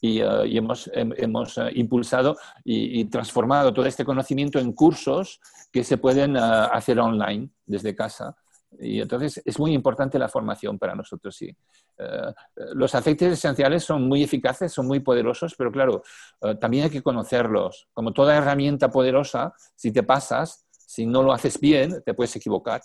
y, 0.00 0.20
eh, 0.20 0.26
hemos, 0.44 0.90
hemos 0.94 1.56
eh, 1.56 1.70
impulsado 1.74 2.36
y, 2.64 3.06
transformado 3.06 3.72
todo 3.72 3.86
este 3.86 4.04
conocimiento 4.04 4.58
en 4.58 4.72
cursos 4.72 5.40
que 5.72 5.84
se 5.84 5.96
pueden 5.96 6.36
eh, 6.36 6.40
hacer 6.40 6.98
online 7.00 7.48
desde 7.64 7.96
casa. 7.96 8.36
Y 8.80 9.00
entonces 9.00 9.40
es 9.44 9.58
muy 9.58 9.72
importante 9.72 10.18
la 10.18 10.28
formación 10.28 10.78
para 10.78 10.94
nosotros, 10.94 11.34
sí. 11.36 11.54
Eh, 11.98 12.32
los 12.74 12.94
aceites 12.94 13.32
esenciales 13.32 13.84
son 13.84 14.08
muy 14.08 14.22
eficaces, 14.22 14.72
son 14.72 14.86
muy 14.86 15.00
poderosos, 15.00 15.54
pero 15.56 15.70
claro, 15.70 16.02
eh, 16.42 16.54
también 16.56 16.84
hay 16.84 16.90
que 16.90 17.02
conocerlos. 17.02 17.88
Como 17.92 18.12
toda 18.12 18.36
herramienta 18.36 18.90
poderosa, 18.90 19.54
si 19.74 19.92
te 19.92 20.02
pasas, 20.02 20.66
si 20.70 21.06
no 21.06 21.22
lo 21.22 21.32
haces 21.32 21.58
bien, 21.60 22.02
te 22.04 22.14
puedes 22.14 22.34
equivocar. 22.36 22.82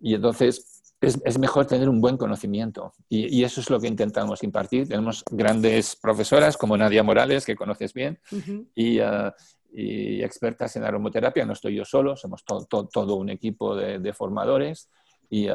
Y 0.00 0.14
entonces 0.14 0.76
es, 1.00 1.38
mejor 1.38 1.66
tener 1.66 1.88
un 1.88 2.00
buen 2.00 2.16
conocimiento. 2.16 2.94
Y, 3.08 3.44
eso 3.44 3.60
es 3.60 3.70
lo 3.70 3.78
que 3.78 3.86
intentamos 3.86 4.42
impartir. 4.42 4.88
Tenemos 4.88 5.24
grandes 5.30 5.96
profesoras 5.96 6.56
como 6.56 6.76
Nadia 6.76 7.02
Morales, 7.02 7.44
que 7.44 7.54
conoces 7.54 7.92
bien, 7.92 8.18
y, 8.74 8.98
eh, 8.98 9.32
y, 9.55 9.55
expertas 9.74 10.76
en 10.76 10.84
aromaterapia. 10.84 11.44
No 11.46 11.52
estoy 11.52 11.76
yo 11.76 11.84
solo, 11.84 12.16
somos 12.16 12.44
todo 12.44 13.16
un 13.16 13.30
equipo 13.30 13.74
de, 13.74 14.12
formadores. 14.12 14.90
Y, 15.28 15.48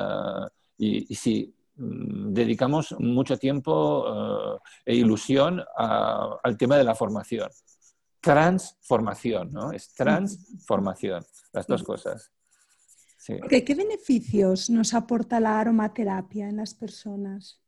y, 0.77 1.15
sí, 1.15 1.53
Mm, 1.81 2.33
dedicamos 2.33 2.95
mucho 2.99 3.37
tiempo 3.37 4.59
eh, 4.85 4.93
e 4.93 4.95
ilusión 4.95 5.63
al 5.75 6.57
tema 6.57 6.77
de 6.77 6.83
la 6.83 6.95
formación. 6.95 7.49
Transformación, 8.19 9.51
¿no? 9.51 9.71
Es 9.71 9.93
transformación, 9.93 11.25
las 11.53 11.65
dos 11.65 11.83
cosas. 11.83 12.31
¿Qué 13.25 13.75
beneficios 13.75 14.69
nos 14.69 14.93
aporta 14.93 15.39
la 15.39 15.59
aromaterapia 15.59 16.49
en 16.49 16.57
las 16.57 16.73
personas? 16.73 17.59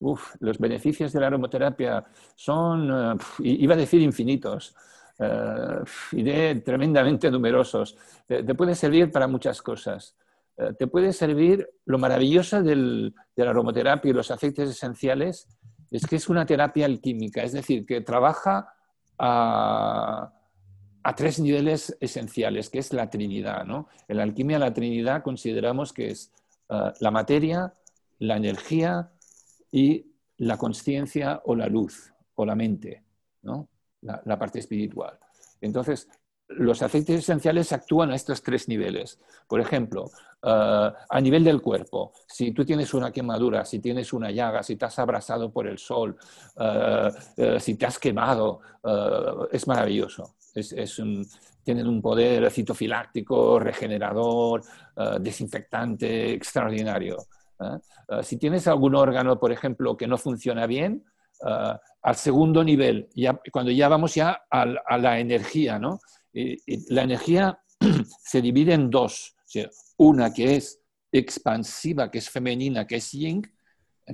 Uf, 0.00 0.36
los 0.40 0.58
beneficios 0.58 1.12
de 1.12 1.20
la 1.20 1.28
aromaterapia 1.28 2.04
son, 2.36 2.90
eh, 2.90 3.16
iba 3.42 3.74
a 3.74 3.78
decir 3.78 4.00
infinitos, 4.00 4.74
eh, 5.18 5.84
iré 6.12 6.56
tremendamente 6.56 7.30
numerosos. 7.30 7.96
te 8.26 8.54
puede 8.54 8.74
servir 8.74 9.10
para 9.10 9.26
muchas 9.26 9.62
cosas. 9.62 10.16
Eh, 10.56 10.72
te 10.78 10.86
puede 10.86 11.12
servir 11.12 11.68
lo 11.84 11.98
maravilloso 11.98 12.62
de 12.62 13.12
la 13.36 13.50
aromaterapia 13.50 14.10
y 14.10 14.14
los 14.14 14.30
aceites 14.30 14.70
esenciales 14.70 15.48
es 15.90 16.06
que 16.06 16.16
es 16.16 16.28
una 16.28 16.46
terapia 16.46 16.86
alquímica, 16.86 17.42
es 17.42 17.52
decir, 17.52 17.84
que 17.86 18.00
trabaja 18.00 18.72
a, 19.18 20.32
tres 21.16 21.38
niveles 21.38 21.96
esenciales, 22.00 22.70
que 22.70 22.78
es 22.78 22.92
la 22.92 23.10
Trinidad. 23.10 23.64
En 24.08 24.16
la 24.16 24.22
alquimia 24.22 24.58
la 24.58 24.72
Trinidad 24.72 25.22
consideramos 25.22 25.92
que 25.92 26.10
es 26.10 26.32
eh, 26.68 26.92
la 27.00 27.10
materia, 27.10 27.74
la 28.18 28.36
energía 28.36 29.10
y 29.70 30.06
la 30.38 30.56
conciencia 30.56 31.42
o 31.44 31.54
la 31.54 31.66
luz 31.66 32.12
o 32.34 32.44
la 32.44 32.54
mente, 32.54 33.04
la, 34.04 34.38
parte 34.38 34.58
espiritual. 34.58 35.18
Entonces, 35.60 36.08
los 36.48 36.82
aceites 36.82 37.20
esenciales 37.20 37.72
actúan 37.72 38.10
a 38.10 38.14
estos 38.14 38.42
tres 38.42 38.68
niveles. 38.68 39.18
Por 39.48 39.60
ejemplo, 39.60 40.10
eh, 40.42 40.92
a 41.08 41.20
nivel 41.20 41.42
del 41.42 41.62
cuerpo, 41.62 42.12
si 42.26 42.52
tú 42.52 42.64
tienes 42.64 42.92
una 42.92 43.10
quemadura, 43.10 43.64
si 43.64 43.78
tienes 43.78 44.12
una 44.12 44.30
llaga, 44.30 44.62
si 44.62 44.76
te 44.76 44.84
has 44.84 44.98
abrasado 44.98 45.50
por 45.50 45.66
el 45.66 45.78
sol, 45.78 46.16
eh, 46.58 47.10
eh, 47.36 47.60
si 47.60 47.76
te 47.76 47.86
has 47.86 47.98
quemado, 47.98 48.60
es 49.50 49.66
maravilloso. 49.66 50.36
tienen 51.64 51.88
un 51.88 52.02
poder 52.02 52.50
citofiláctico, 52.50 53.58
regenerador, 53.58 54.62
desinfectante 55.18 56.34
extraordinario. 56.34 57.16
si 58.22 58.36
tienes 58.36 58.68
algún 58.68 58.94
órgano, 58.94 59.40
por 59.40 59.50
ejemplo, 59.50 59.96
que 59.96 60.06
no 60.06 60.18
funciona 60.18 60.66
bien, 60.66 61.02
al 61.40 62.16
segundo 62.16 62.62
nivel, 62.62 63.08
cuando 63.52 63.70
ya 63.70 63.88
vamos 63.88 64.14
ya 64.14 64.42
a, 64.50 64.98
la 64.98 65.18
energía, 65.18 65.78
¿no? 65.78 65.98
la 66.32 67.02
energía 67.02 67.58
se 68.24 68.40
divide 68.40 68.74
en 68.74 68.90
dos. 68.90 69.34
una 69.96 70.32
que 70.32 70.56
es 70.56 70.80
expansiva, 71.12 72.10
que 72.10 72.18
es 72.18 72.28
femenina, 72.28 72.86
que 72.86 72.96
es 72.96 73.12
yin, 73.12 73.42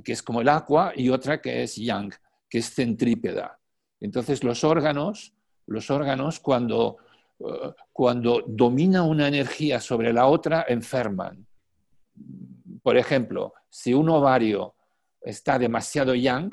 que 0.03 0.11
es 0.11 0.21
como 0.21 0.41
el 0.41 0.49
agua, 0.49 0.93
y 0.95 1.09
otra 1.09 1.41
que 1.41 1.63
es 1.63 1.75
yang, 1.75 2.13
que 2.49 2.59
es 2.59 2.73
centrípeda. 2.73 3.59
Entonces 3.99 4.43
los 4.43 4.63
órganos, 4.63 5.33
los 5.67 5.89
órganos 5.89 6.39
cuando, 6.39 6.97
uh, 7.39 7.71
cuando 7.91 8.43
domina 8.47 9.03
una 9.03 9.27
energía 9.27 9.79
sobre 9.79 10.13
la 10.13 10.27
otra, 10.27 10.65
enferman. 10.67 11.45
Por 12.83 12.97
ejemplo, 12.97 13.53
si 13.69 13.93
un 13.93 14.09
ovario 14.09 14.75
está 15.21 15.57
demasiado 15.57 16.15
yang, 16.15 16.51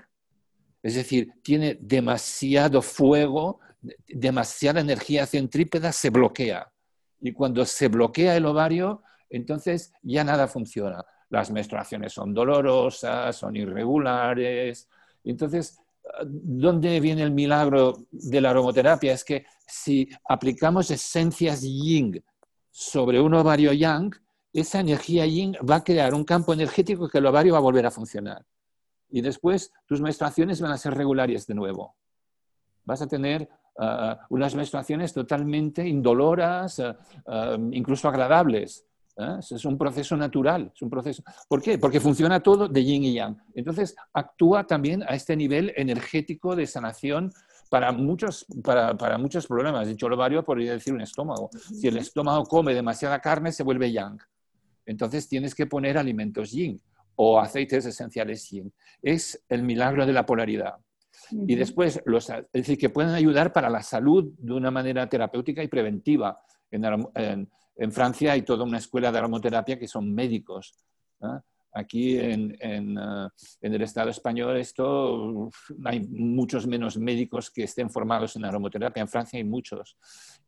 es 0.89 0.95
decir, 0.95 1.33
tiene 1.43 1.77
demasiado 1.81 2.81
fuego, 2.81 3.61
demasiada 4.09 4.81
energía 4.81 5.27
centrípeda, 5.27 5.93
se 5.93 6.11
bloquea. 6.11 6.73
Y 7.21 7.33
cuando 7.33 7.65
se 7.67 7.89
bloquea 7.89 8.37
el 8.37 8.47
ovario, 8.47 9.03
entonces 9.29 9.93
ya 10.03 10.25
nada 10.25 10.49
funciona. 10.49 11.05
Las 11.29 11.51
menstruaciones 11.51 12.13
son 12.15 12.33
dolorosas, 12.33 13.37
son 13.37 13.55
irregulares. 13.57 14.89
Entonces, 15.25 15.79
¿dónde 16.25 17.01
viene 17.01 17.23
el 17.23 17.33
milagro 17.33 18.07
de 18.11 18.41
la 18.41 18.51
aromoterapia? 18.51 19.13
Es 19.13 19.25
que 19.25 19.45
si 19.67 20.09
aplicamos 20.27 20.91
esencias 20.91 21.61
yin 21.61 22.25
sobre 22.71 23.21
un 23.21 23.35
ovario 23.35 23.75
yang, 23.75 24.15
esa 24.55 24.81
energía 24.81 25.27
yin 25.27 25.55
va 25.69 25.77
a 25.77 25.85
crear 25.85 26.15
un 26.15 26.25
campo 26.25 26.55
energético 26.55 27.09
que 27.09 27.19
el 27.19 27.27
ovario 27.27 27.53
va 27.53 27.59
a 27.59 27.63
volver 27.63 27.85
a 27.85 27.91
funcionar. 27.91 28.43
Y 29.11 29.21
después 29.21 29.73
tus 29.87 30.01
menstruaciones 30.01 30.61
van 30.61 30.73
a 30.73 30.79
ser 30.79 30.95
regulares 30.95 31.47
de 31.47 31.55
nuevo. 31.55 31.95
Vas 32.85 33.03
a 33.03 33.07
tener 33.07 33.49
Ah, 33.81 34.27
unas 34.31 34.57
menstruaciones 34.57 35.13
totalmente 35.13 35.87
indoloras, 35.87 36.81
ah, 36.81 36.97
ah, 37.27 37.57
incluso 37.71 38.09
agradables. 38.09 38.85
¿eh? 39.17 39.37
Es 39.39 39.65
un 39.65 39.79
proceso 39.79 40.17
natural, 40.17 40.73
es 40.75 40.83
un 40.83 40.91
proceso. 40.91 41.23
¿Por 41.47 41.63
qué? 41.63 41.79
Porque 41.79 42.01
funciona 42.01 42.41
todo 42.41 42.67
de 42.67 42.85
yin 42.85 43.05
y 43.05 43.15
yang. 43.15 43.37
Entonces, 43.55 43.95
actúa 44.13 44.67
también 44.67 45.05
a 45.05 45.15
este 45.15 45.37
nivel 45.37 45.73
energético 45.77 46.57
de 46.57 46.67
sanación 46.67 47.31
para 47.71 47.93
muchos, 47.93 48.47
para, 48.65 48.97
para 48.97 49.17
muchos 49.17 49.47
problemas. 49.47 49.87
Dicho 49.87 50.09
el 50.09 50.15
ovario, 50.15 50.45
podría 50.45 50.73
decir 50.73 50.93
un 50.93 51.03
estómago. 51.03 51.49
Si 51.53 51.87
el 51.87 51.99
estómago 51.99 52.45
come 52.47 52.75
demasiada 52.75 53.21
carne, 53.21 53.53
se 53.53 53.63
vuelve 53.63 53.93
yang. 53.93 54.19
Entonces, 54.87 55.29
tienes 55.29 55.55
que 55.55 55.67
poner 55.67 55.99
alimentos 55.99 56.51
yin 56.51 56.81
o 57.21 57.41
aceites 57.41 57.85
esenciales 57.85 58.49
yin. 58.49 58.73
Es 59.03 59.45
el 59.49 59.63
milagro 59.63 60.07
de 60.07 60.13
la 60.13 60.25
polaridad. 60.25 60.77
Y 61.31 61.57
después, 61.57 62.01
los, 62.07 62.31
es 62.31 62.47
decir, 62.53 62.79
que 62.79 62.91
pueden 62.91 63.13
ayudar 63.13 63.53
para 63.53 63.69
la 63.69 63.83
salud 63.83 64.33
de 64.39 64.53
una 64.53 64.71
manera 64.71 65.09
terapéutica 65.09 65.63
y 65.63 65.69
preventiva. 65.69 66.41
En, 66.71 67.49
en, 67.77 67.93
Francia 67.93 68.33
hay 68.33 68.43
toda 68.43 68.65
una 68.65 68.79
escuela 68.79 69.11
de 69.11 69.19
aromoterapia 69.19 69.79
que 69.79 69.89
son 69.89 70.15
médicos. 70.15 70.75
Aquí 71.73 72.19
en, 72.19 72.53
uh, 72.97 73.29
en, 73.61 73.75
el 73.75 73.83
Estado 73.83 74.11
español 74.11 74.57
esto 74.57 75.51
hay 75.85 76.01
muchos 76.01 76.67
menos 76.67 76.97
médicos 76.97 77.51
que 77.51 77.65
estén 77.65 77.91
formados 77.91 78.37
en 78.37 78.45
aromoterapia. 78.45 79.01
En 79.01 79.09
Francia 79.09 79.39
hay 79.39 79.45
muchos. 79.45 79.97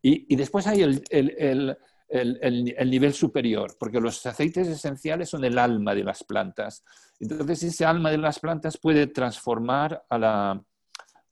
Y, 0.00 0.32
y 0.32 0.36
después 0.36 0.66
hay 0.68 0.82
el, 0.82 1.02
el, 1.10 1.34
el, 1.36 1.78
nivel 2.10 3.14
superior, 3.14 3.76
porque 3.78 4.00
los 4.00 4.24
aceites 4.26 4.66
esenciales 4.66 5.28
son 5.28 5.44
el 5.44 5.58
alma 5.58 5.94
de 5.94 6.04
las 6.04 6.24
plantas. 6.24 6.84
Entonces, 7.20 7.62
ese 7.62 7.84
alma 7.84 8.10
de 8.10 8.18
las 8.18 8.38
plantas 8.40 8.78
puede 8.78 9.06
transformar 9.06 10.04
al, 10.08 10.64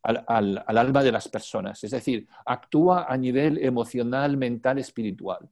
alma 0.03 1.03
de 1.03 1.13
las 1.13 1.29
personas, 1.29 1.83
es 1.83 1.91
decir, 1.91 2.29
actúa 2.47 3.07
a 3.09 3.17
nivel 3.17 3.59
emocional, 3.59 4.37
mental, 4.37 4.79
espiritual. 4.79 5.49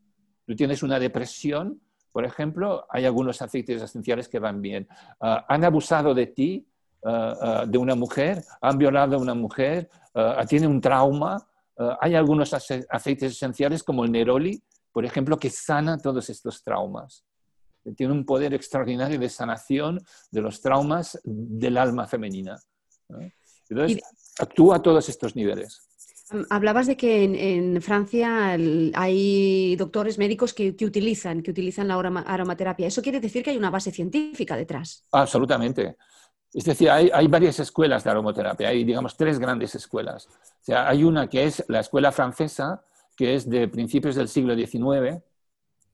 Tú 0.46 0.54
tienes 0.54 0.82
una 0.82 0.98
depresión, 1.00 1.80
por 2.12 2.24
ejemplo, 2.24 2.86
hay 2.88 3.04
algunos 3.04 3.42
aceites 3.42 3.82
esenciales 3.82 4.28
que 4.28 4.38
van 4.38 4.62
bien. 4.62 4.86
Ah, 5.20 5.44
han 5.48 5.64
abusado 5.64 6.14
de 6.14 6.28
ti, 6.28 6.66
ah, 7.04 7.36
ah, 7.40 7.66
de 7.66 7.78
una 7.78 7.94
mujer, 7.94 8.42
han 8.60 8.78
violado 8.78 9.16
a 9.16 9.18
una 9.18 9.34
mujer, 9.34 9.90
tiene 10.48 10.66
un 10.66 10.80
trauma. 10.80 11.36
hay 12.00 12.14
algunos 12.14 12.54
aceites 12.54 13.32
esenciales 13.32 13.82
como 13.82 14.02
el 14.04 14.12
neroli, 14.12 14.62
por 14.96 15.04
ejemplo, 15.04 15.38
que 15.38 15.50
sana 15.50 15.98
todos 15.98 16.30
estos 16.30 16.64
traumas. 16.64 17.22
Tiene 17.98 18.14
un 18.14 18.24
poder 18.24 18.54
extraordinario 18.54 19.18
de 19.18 19.28
sanación 19.28 20.00
de 20.30 20.40
los 20.40 20.62
traumas 20.62 21.20
del 21.22 21.76
alma 21.76 22.06
femenina. 22.06 22.58
Entonces, 23.68 24.00
actúa 24.38 24.76
a 24.76 24.80
todos 24.80 25.06
estos 25.10 25.36
niveles. 25.36 25.86
Hablabas 26.48 26.86
de 26.86 26.96
que 26.96 27.24
en, 27.24 27.82
Francia 27.82 28.52
hay 28.94 29.76
doctores 29.76 30.16
médicos 30.16 30.54
que, 30.54 30.74
utilizan, 30.80 31.42
que 31.42 31.50
utilizan 31.50 31.88
la 31.88 31.96
aromaterapia. 31.96 32.86
¿Eso 32.86 33.02
quiere 33.02 33.20
decir 33.20 33.44
que 33.44 33.50
hay 33.50 33.58
una 33.58 33.68
base 33.68 33.90
científica 33.90 34.56
detrás? 34.56 35.04
Absolutamente. 35.12 35.98
Es 36.54 36.64
decir, 36.64 36.88
hay, 36.88 37.10
hay, 37.12 37.26
varias 37.26 37.60
escuelas 37.60 38.02
de 38.02 38.08
aromaterapia, 38.08 38.68
hay, 38.70 38.82
digamos, 38.82 39.14
tres 39.14 39.38
grandes 39.38 39.74
escuelas. 39.74 40.26
O 40.26 40.64
sea, 40.64 40.88
hay 40.88 41.04
una 41.04 41.28
que 41.28 41.44
es 41.44 41.62
la 41.68 41.80
escuela 41.80 42.12
francesa, 42.12 42.82
que 43.16 43.34
es 43.34 43.48
de 43.48 43.68
principios 43.68 44.14
del 44.14 44.28
siglo 44.28 44.54
XIX, 44.54 44.76
¿eh? 45.06 45.20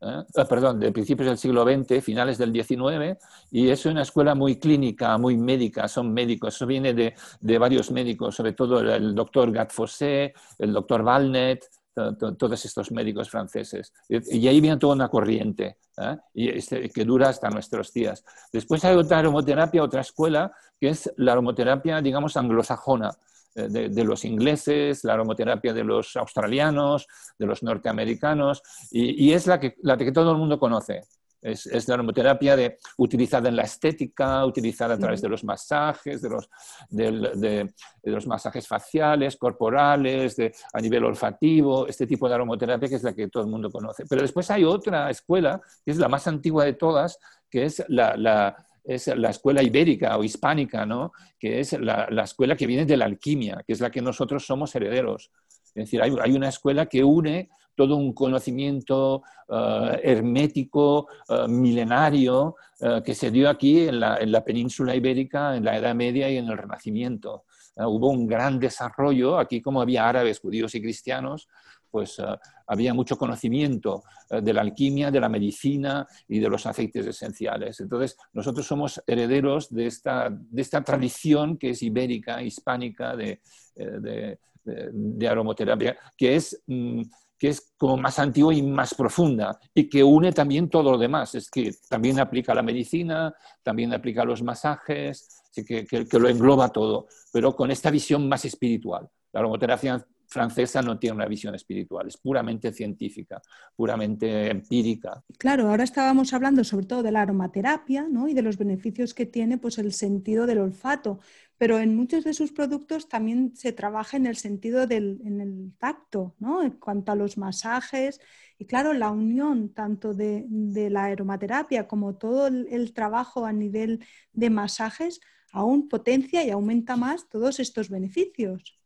ah, 0.01 0.45
perdón, 0.49 0.81
de 0.81 0.93
principios 0.93 1.29
del 1.29 1.39
siglo 1.39 1.65
XX, 1.65 2.03
finales 2.03 2.39
del 2.39 2.53
XIX, 2.53 3.17
y 3.51 3.69
es 3.69 3.87
una 3.87 4.03
escuela 4.03 4.35
muy 4.35 4.57
clínica, 4.59 5.17
muy 5.19 5.37
médica, 5.37 5.89
son 5.89 6.13
médicos, 6.13 6.57
eso 6.57 6.67
viene 6.67 6.93
de, 6.93 7.15
de 7.41 7.59
varios 7.59 7.91
médicos, 7.91 8.35
sobre 8.35 8.53
todo 8.53 8.81
el, 8.81 9.15
doctor 9.15 9.53
Gatfossé, 9.53 10.35
el 10.59 10.73
doctor 10.73 11.03
Valnet, 11.03 11.65
todos 11.95 12.65
estos 12.65 12.91
médicos 12.91 13.29
franceses. 13.29 13.93
Y 14.09 14.49
ahí 14.49 14.61
viene 14.61 14.79
toda 14.79 14.95
una 14.95 15.09
corriente 15.09 15.77
¿eh? 15.99 16.17
este, 16.35 16.89
que 16.89 17.05
dura 17.05 17.29
hasta 17.29 17.51
nuestros 17.51 17.93
días. 17.93 18.25
Después 18.53 18.85
hay 18.85 18.97
otra 18.97 19.19
aromoterapia, 19.19 19.83
otra 19.83 20.01
escuela, 20.01 20.53
que 20.81 20.89
es 20.89 21.13
la 21.17 21.33
aromoterapia, 21.33 22.01
digamos, 22.01 22.37
anglosajona, 22.37 23.11
eh, 23.55 23.69
de, 23.69 24.05
los 24.05 24.25
ingleses, 24.25 25.05
la 25.05 25.15
aromoterapia 25.15 25.75
de 25.75 25.85
los 25.85 26.17
australianos, 26.17 27.07
de 27.39 27.47
los 27.47 27.63
norteamericanos, 27.63 28.63
y, 28.91 29.33
es 29.33 29.47
la 29.47 29.61
que, 29.61 29.77
la 29.83 29.97
que 29.97 30.13
todo 30.13 30.33
el 30.33 30.39
mundo 30.39 30.59
conoce. 30.59 31.03
Es, 31.43 31.89
la 31.89 31.95
aromoterapia 31.95 32.55
de, 32.55 32.79
utilizada 32.99 33.49
en 33.49 33.57
la 33.57 33.65
estética, 33.65 34.47
utilizada 34.47 34.95
a 34.95 34.99
través 34.99 35.21
de 35.21 35.29
los 35.29 35.43
masajes, 35.43 36.23
de 36.23 36.31
los, 36.31 36.49
de, 36.89 37.75
los 38.05 38.27
masajes 38.29 38.67
faciales, 38.67 39.37
corporales, 39.37 40.37
a 40.73 40.81
nivel 40.81 41.05
olfativo, 41.05 41.89
este 41.89 42.07
tipo 42.07 42.29
de 42.29 42.37
aromoterapia 42.37 42.89
que 42.89 42.95
es 42.95 43.03
la 43.03 43.13
que 43.13 43.29
todo 43.29 43.43
el 43.43 43.51
mundo 43.51 43.71
conoce. 43.71 44.05
Pero 44.09 44.23
después 44.23 44.51
hay 44.53 44.63
otra 44.63 45.11
escuela, 45.11 45.61
que 45.85 45.91
es 45.91 45.99
la 45.99 46.09
más 46.09 46.29
antigua 46.29 46.65
de 46.65 46.75
todas, 46.75 47.19
que 47.51 47.65
es 47.65 47.85
la 47.89 48.65
es 48.85 49.07
la 49.09 49.31
escuela 49.31 49.63
ibérica 49.63 50.17
o 50.17 50.25
hispánica, 50.25 50.85
¿no? 50.85 51.13
que 51.39 51.61
es 51.61 51.73
la, 51.75 52.07
escuela 52.25 52.57
que 52.57 52.67
viene 52.67 52.85
de 52.85 52.97
la 52.97 53.05
alquimia, 53.05 53.63
que 53.67 53.73
es 53.73 53.81
la 53.81 53.91
que 53.91 54.03
nosotros 54.03 54.45
somos 54.45 54.75
herederos. 54.75 55.31
Es 55.75 55.85
decir, 55.87 56.03
hay, 56.03 56.33
una 56.33 56.49
escuela 56.49 56.87
que 56.87 57.03
une 57.03 57.49
todo 57.75 57.97
un 57.97 58.13
conocimiento 58.13 59.23
eh, 59.49 60.01
hermético, 60.03 61.09
eh, 61.29 61.49
milenario, 61.49 62.57
eh, 62.79 63.01
que 63.03 63.15
se 63.15 63.31
dio 63.31 63.49
aquí 63.49 63.89
en 63.89 64.01
la, 64.01 64.19
en 64.19 64.31
la, 64.31 64.45
península 64.45 64.95
ibérica 64.95 65.57
en 65.57 65.65
la 65.65 65.79
Edad 65.79 65.95
Media 65.95 66.29
y 66.29 66.37
en 66.37 66.49
el 66.49 66.59
Renacimiento. 66.59 67.45
hubo 67.77 68.11
un 68.11 68.27
gran 68.27 68.61
desarrollo, 68.61 69.39
aquí 69.39 69.63
como 69.63 69.81
había 69.81 70.07
árabes, 70.07 70.41
judíos 70.41 70.75
y 70.75 70.83
cristianos, 70.83 71.49
pues 71.93 72.19
eh, 72.19 72.25
había 72.67 72.95
mucho 72.95 73.17
conocimiento 73.17 74.03
eh, 74.31 74.41
de 74.41 74.53
la 74.53 74.63
alquimia, 74.63 75.11
de 75.11 75.21
la 75.21 75.29
medicina 75.29 76.09
y 76.27 76.41
de 76.41 76.49
los 76.49 76.67
aceites 76.67 77.07
esenciales. 77.07 77.79
Entonces, 77.81 78.17
nosotros 78.33 78.67
somos 78.67 79.01
herederos 79.07 79.69
de 79.69 79.87
esta, 79.87 80.31
de 80.31 80.63
esta 80.63 80.83
tradición 80.83 81.59
que 81.59 81.71
es 81.71 81.83
ibérica, 81.83 82.43
hispánica, 82.43 83.15
de, 83.15 83.43
eh, 83.77 84.39
de, 84.65 85.29
aromoterapia, 85.29 85.97
que 86.17 86.35
es... 86.35 86.61
Mm, 86.67 87.03
que 87.39 87.49
es 87.49 87.73
como 87.77 87.97
más 87.97 88.21
antigua 88.21 88.55
y 88.55 88.63
más 88.63 88.95
profunda 88.95 89.59
y 89.75 89.89
que 89.89 90.05
une 90.05 90.31
también 90.31 90.71
todo 90.71 90.93
lo 90.93 90.97
demás. 90.97 91.35
Es 91.35 91.51
que 91.51 91.73
también 91.89 92.21
aplica 92.21 92.55
la 92.55 92.63
medicina, 92.63 93.35
también 93.65 93.93
aplica 93.93 94.25
los 94.25 94.45
masajes, 94.45 95.43
que, 95.53 95.65
que, 95.65 96.07
que, 96.07 96.19
lo 96.21 96.29
engloba 96.29 96.69
todo, 96.69 97.09
pero 97.33 97.57
con 97.57 97.73
esta 97.73 97.91
visión 97.91 98.29
más 98.29 98.45
espiritual. 98.45 99.11
La 99.33 99.41
aromaterapia 99.41 100.07
francesa 100.33 100.83
no 100.83 100.99
tiene 100.99 101.17
una 101.17 101.27
visión 101.27 101.55
espiritual, 101.55 102.09
es 102.09 102.17
puramente 102.17 102.73
científica, 102.73 103.41
puramente 103.77 104.51
empírica. 104.51 105.23
Claro, 105.39 105.69
ahora 105.69 105.85
estábamos 105.85 106.33
hablando 106.33 106.65
sobre 106.65 106.87
todo 106.87 107.03
de 107.03 107.13
la 107.13 107.23
aromaterapia 107.23 108.09
¿no? 108.09 108.29
y 108.29 108.35
de 108.35 108.43
los 108.43 108.57
beneficios 108.57 109.15
que 109.15 109.27
tiene 109.27 109.59
pues, 109.59 109.79
el 109.79 109.93
sentido 109.93 110.47
del 110.47 110.59
olfato, 110.59 111.21
pero 111.59 111.79
en 111.79 111.95
muchos 111.95 112.25
de 112.25 112.35
sus 112.35 112.51
productos 112.53 113.09
también 113.09 113.55
se 113.55 113.73
trabaja 113.73 114.17
en 114.17 114.27
el 114.27 114.37
sentido 114.37 114.87
del 114.87 115.73
tacto, 115.79 116.35
¿no? 116.39 116.63
en 116.63 116.73
cuanto 116.73 117.13
a 117.13 117.17
los 117.17 117.39
masajes. 117.39 118.21
Y 118.59 118.67
claro, 118.67 118.93
la 118.93 119.11
unión 119.11 119.73
tanto 119.73 120.15
de, 120.15 120.47
la 120.91 121.05
aromaterapia 121.05 121.87
como 121.87 122.17
todo 122.17 122.49
el 122.49 122.93
trabajo 122.93 123.45
a 123.45 123.53
nivel 123.53 124.05
de 124.33 124.51
masajes 124.51 125.21
aún 125.53 125.89
potencia 125.89 126.45
y 126.45 126.51
aumenta 126.51 126.97
más 126.97 127.29
todos 127.29 127.61
estos 127.61 127.91
beneficios. 127.91 128.82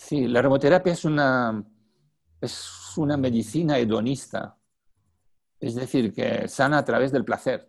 Sí, 0.00 0.26
la 0.26 0.38
aromaterapia 0.38 0.94
es 0.94 1.04
una, 1.04 1.62
es 2.40 2.96
una 2.96 3.18
medicina 3.18 3.78
hedonista, 3.78 4.56
es 5.60 5.74
decir, 5.74 6.12
que 6.12 6.48
sana 6.48 6.78
a 6.78 6.84
través 6.84 7.12
del 7.12 7.24
placer. 7.24 7.68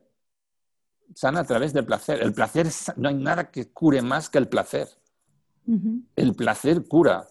Sana 1.13 1.41
a 1.41 1.43
través 1.43 1.73
del 1.73 1.85
placer. 1.85 2.21
El 2.23 2.33
placer, 2.33 2.67
no 2.95 3.09
hay 3.09 3.15
nada 3.15 3.51
que 3.51 3.69
cure 3.71 4.01
más 4.01 4.29
que 4.29 4.37
el 4.37 4.47
placer. 4.47 4.87
El 6.15 6.33
placer 6.33 6.87
cura. 6.87 7.27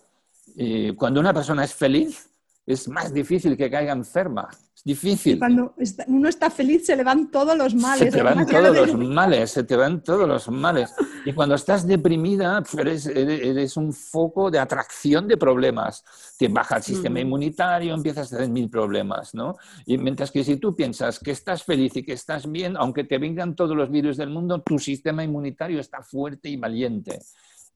Y 0.55 0.93
cuando 0.95 1.19
una 1.19 1.33
persona 1.33 1.65
es 1.65 1.75
feliz, 1.75 2.30
es 2.73 2.89
más 2.89 3.13
difícil 3.13 3.57
que 3.57 3.71
caiga 3.71 3.93
enferma 3.93 4.49
difícil. 4.85 5.39
cuando 5.39 5.75
uno 6.07 6.29
está 6.29 6.51
feliz 6.51 6.87
se 6.87 6.97
le 6.97 7.05
van 7.05 7.31
todos 7.31 7.57
los 7.57 7.75
males. 7.75 7.99
Se 7.99 8.11
te 8.11 8.23
van 8.23 8.47
todos 8.47 8.77
los 8.77 8.95
males, 8.97 9.51
se 9.51 9.65
te 9.65 9.77
van 9.77 10.03
todos 10.03 10.29
los 10.29 10.49
males. 10.49 10.95
Y 11.25 11.33
cuando 11.33 11.55
estás 11.55 11.87
deprimida, 11.87 12.63
eres, 12.79 13.07
eres, 13.07 13.77
un 13.77 13.93
foco 13.93 14.51
de 14.51 14.59
atracción 14.59 15.29
de 15.29 15.37
problemas. 15.37 16.05
Te 16.39 16.49
baja 16.49 16.77
el 16.77 16.83
sistema 16.83 17.17
mm. 17.17 17.23
inmunitario, 17.23 17.95
empiezas 17.95 18.33
a 18.33 18.37
tener 18.37 18.51
mil 18.51 18.71
problemas, 18.71 19.35
¿no? 19.35 19.55
Y 19.87 19.99
mientras 19.99 20.31
que 20.31 20.45
si 20.45 20.57
tú 20.57 20.75
piensas 20.75 21.19
que 21.19 21.33
estás 21.33 21.63
feliz 21.63 21.97
y 21.97 22.03
que 22.03 22.13
estás 22.13 22.51
bien, 22.51 22.77
aunque 22.77 23.05
te 23.05 23.19
vengan 23.19 23.55
todos 23.55 23.77
los 23.77 23.91
virus 23.91 24.17
del 24.17 24.31
mundo, 24.31 24.63
tu 24.63 24.79
sistema 24.79 25.23
inmunitario 25.23 25.81
está 25.81 26.03
fuerte 26.03 26.49
y 26.49 26.57
valiente 26.57 27.21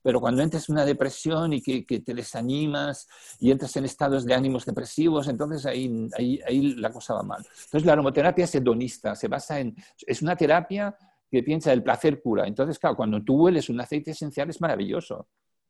pero 0.05 0.21
cuando 0.21 0.43
entras 0.43 0.69
en 0.69 0.75
una 0.75 0.85
depresión 0.85 1.55
y 1.55 1.63
que, 1.63 1.83
te 1.83 2.13
desanimas 2.13 3.09
y 3.41 3.51
entras 3.51 3.75
en 3.77 3.87
estados 3.87 4.27
de 4.27 4.35
ánimos 4.35 4.67
depresivos, 4.67 5.29
entonces 5.29 5.65
ahí, 5.65 6.11
ahí, 6.47 6.75
la 6.75 6.93
cosa 6.93 7.15
va 7.15 7.23
mal. 7.23 7.43
Entonces 7.65 7.87
la 7.87 7.95
aromaterapia 7.95 8.45
es 8.45 8.55
hedonista, 8.55 9.15
se 9.15 9.29
basa 9.29 9.61
en, 9.61 9.75
es 10.07 10.21
una 10.21 10.37
terapia 10.37 10.95
que 11.31 11.43
piensa 11.43 11.73
el 11.73 11.83
placer 11.83 12.21
cura. 12.21 12.47
Entonces, 12.47 12.79
claro, 12.79 12.97
cuando 12.97 13.23
tú 13.25 13.45
hueles 13.45 13.71
un 13.71 13.81
aceite 13.81 14.11
esencial 14.11 14.51
es 14.51 14.61
maravilloso, 14.61 15.27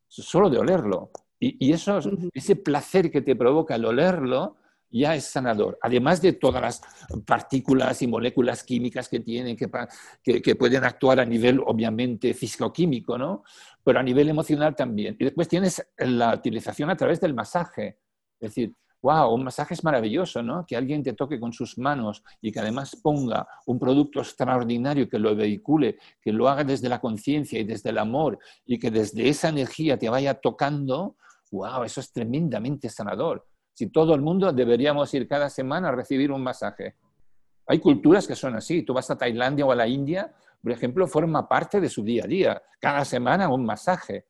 solo 0.09 0.51
de 0.51 0.59
olerlo. 0.59 1.13
Y, 1.39 1.69
y 1.69 1.73
eso, 1.73 2.01
ese 2.33 2.57
placer 2.57 3.13
que 3.13 3.23
te 3.23 3.37
provoca 3.37 3.77
el 3.77 3.85
olerlo, 3.85 4.57
ya 5.01 5.15
es 5.17 5.25
sanador. 5.25 5.77
Además 5.83 6.23
de 6.23 6.35
todas 6.35 6.63
las 6.63 6.83
partículas 7.27 8.01
y 8.03 8.07
moléculas 8.07 8.63
químicas 8.63 9.09
que 9.09 9.21
tienen, 9.21 9.57
que, 9.57 10.41
que, 10.41 10.55
pueden 10.55 10.85
actuar 10.85 11.19
a 11.19 11.25
nivel, 11.25 11.61
obviamente, 11.67 12.33
físico-químico, 12.33 13.19
¿no? 13.19 13.43
Pero 13.83 13.99
a 13.99 14.03
nivel 14.03 14.29
emocional 14.29 14.77
también. 14.77 15.17
Y 15.19 15.25
después 15.25 15.49
tienes 15.49 15.85
la 15.99 16.35
utilización 16.35 16.91
a 16.91 16.97
través 16.97 17.21
del 17.21 17.35
masaje. 17.35 17.99
Es 18.39 18.51
decir, 18.51 18.73
wow, 19.03 19.35
un 19.35 19.43
masaje 19.43 19.75
es 19.75 19.83
maravilloso, 19.83 20.45
¿no? 20.45 20.65
Que 20.65 20.77
alguien 20.77 21.03
te 21.03 21.13
toque 21.13 21.41
con 21.41 21.53
sus 21.53 21.77
manos 21.77 22.23
y 22.41 22.53
que 22.53 22.61
además 22.61 22.97
ponga 23.03 23.49
un 23.67 23.81
producto 23.81 24.21
extraordinario 24.21 25.09
que 25.09 25.19
lo 25.19 25.35
vehicule, 25.35 25.99
que 26.23 26.33
lo 26.33 26.49
haga 26.49 26.63
desde 26.63 26.89
la 26.89 27.01
conciencia 27.01 27.59
y 27.59 27.65
desde 27.65 27.91
el 27.91 27.99
amor 27.99 28.39
y 28.65 28.79
que 28.79 28.93
desde 28.93 29.29
esa 29.29 29.49
energía 29.49 29.99
te 29.99 30.09
vaya 30.09 30.35
tocando, 30.35 31.17
wow, 31.51 31.83
eso 31.83 32.01
es 32.01 32.13
tremendamente 32.13 32.89
sanador 32.89 33.45
si 33.75 33.89
todo 33.89 34.15
el 34.15 34.23
mundo 34.23 34.53
deberíamos 34.53 35.13
ir 35.15 35.29
cada 35.29 35.51
semana 35.51 35.89
a 35.89 35.93
recibir 35.93 36.31
un 36.31 36.43
masaje. 36.43 36.95
Hay 37.67 37.81
culturas 37.81 38.27
que 38.27 38.37
son 38.37 38.55
así. 38.55 38.83
Tú 38.83 38.95
vas 38.95 39.11
a 39.11 39.19
Tailandia 39.19 39.67
o 39.67 39.73
a 39.73 39.77
la 39.77 39.87
India, 39.87 40.33
por 40.63 40.73
ejemplo, 40.73 41.07
forma 41.09 41.49
parte 41.49 41.81
de 41.81 41.89
su 41.89 42.03
día 42.03 42.25
a 42.25 42.27
día. 42.27 42.63
Cada 42.81 43.05
semana 43.05 43.49
un 43.49 43.65
masaje. 43.65 44.27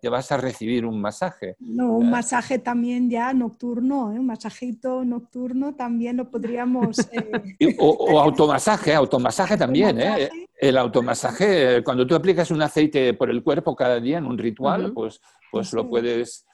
te 0.00 0.08
vas, 0.08 0.30
a 0.30 0.36
recibir 0.36 0.84
un 0.84 1.00
masaje. 1.00 1.56
No, 1.58 1.96
un 1.96 2.10
masaje 2.10 2.58
también 2.58 3.08
ya 3.10 3.32
nocturno, 3.32 4.12
¿eh? 4.12 4.18
un 4.18 4.26
masajito 4.26 5.04
nocturno 5.04 5.74
también 5.74 6.18
lo 6.18 6.30
podríamos... 6.30 6.96
Eh, 7.58 7.76
o, 7.78 8.20
automasaje, 8.20 8.94
automasaje 8.94 9.56
también. 9.56 10.00
¿eh? 10.00 10.28
El 10.54 10.76
automasaje, 10.76 11.82
cuando 11.82 12.06
tú 12.06 12.14
aplicas 12.14 12.50
un 12.50 12.62
aceite 12.62 13.14
por 13.14 13.30
el 13.30 13.42
cuerpo 13.42 13.74
cada 13.74 13.98
día 13.98 14.18
en 14.18 14.26
un 14.26 14.36
ritual, 14.38 14.92
pues, 14.92 15.20
pues 15.50 15.72
lo 15.72 15.88
puedes... 15.88 16.44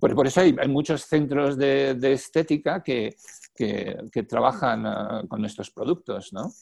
Por, 0.00 0.26
eso 0.26 0.40
hay, 0.40 0.54
muchos 0.68 1.02
centros 1.02 1.56
de, 1.56 2.12
estética 2.12 2.82
que, 2.82 3.16
que, 3.54 4.22
trabajan 4.28 4.86
ah, 4.86 5.22
con 5.28 5.44
estos 5.44 5.70
productos, 5.70 6.32
¿no? 6.32 6.52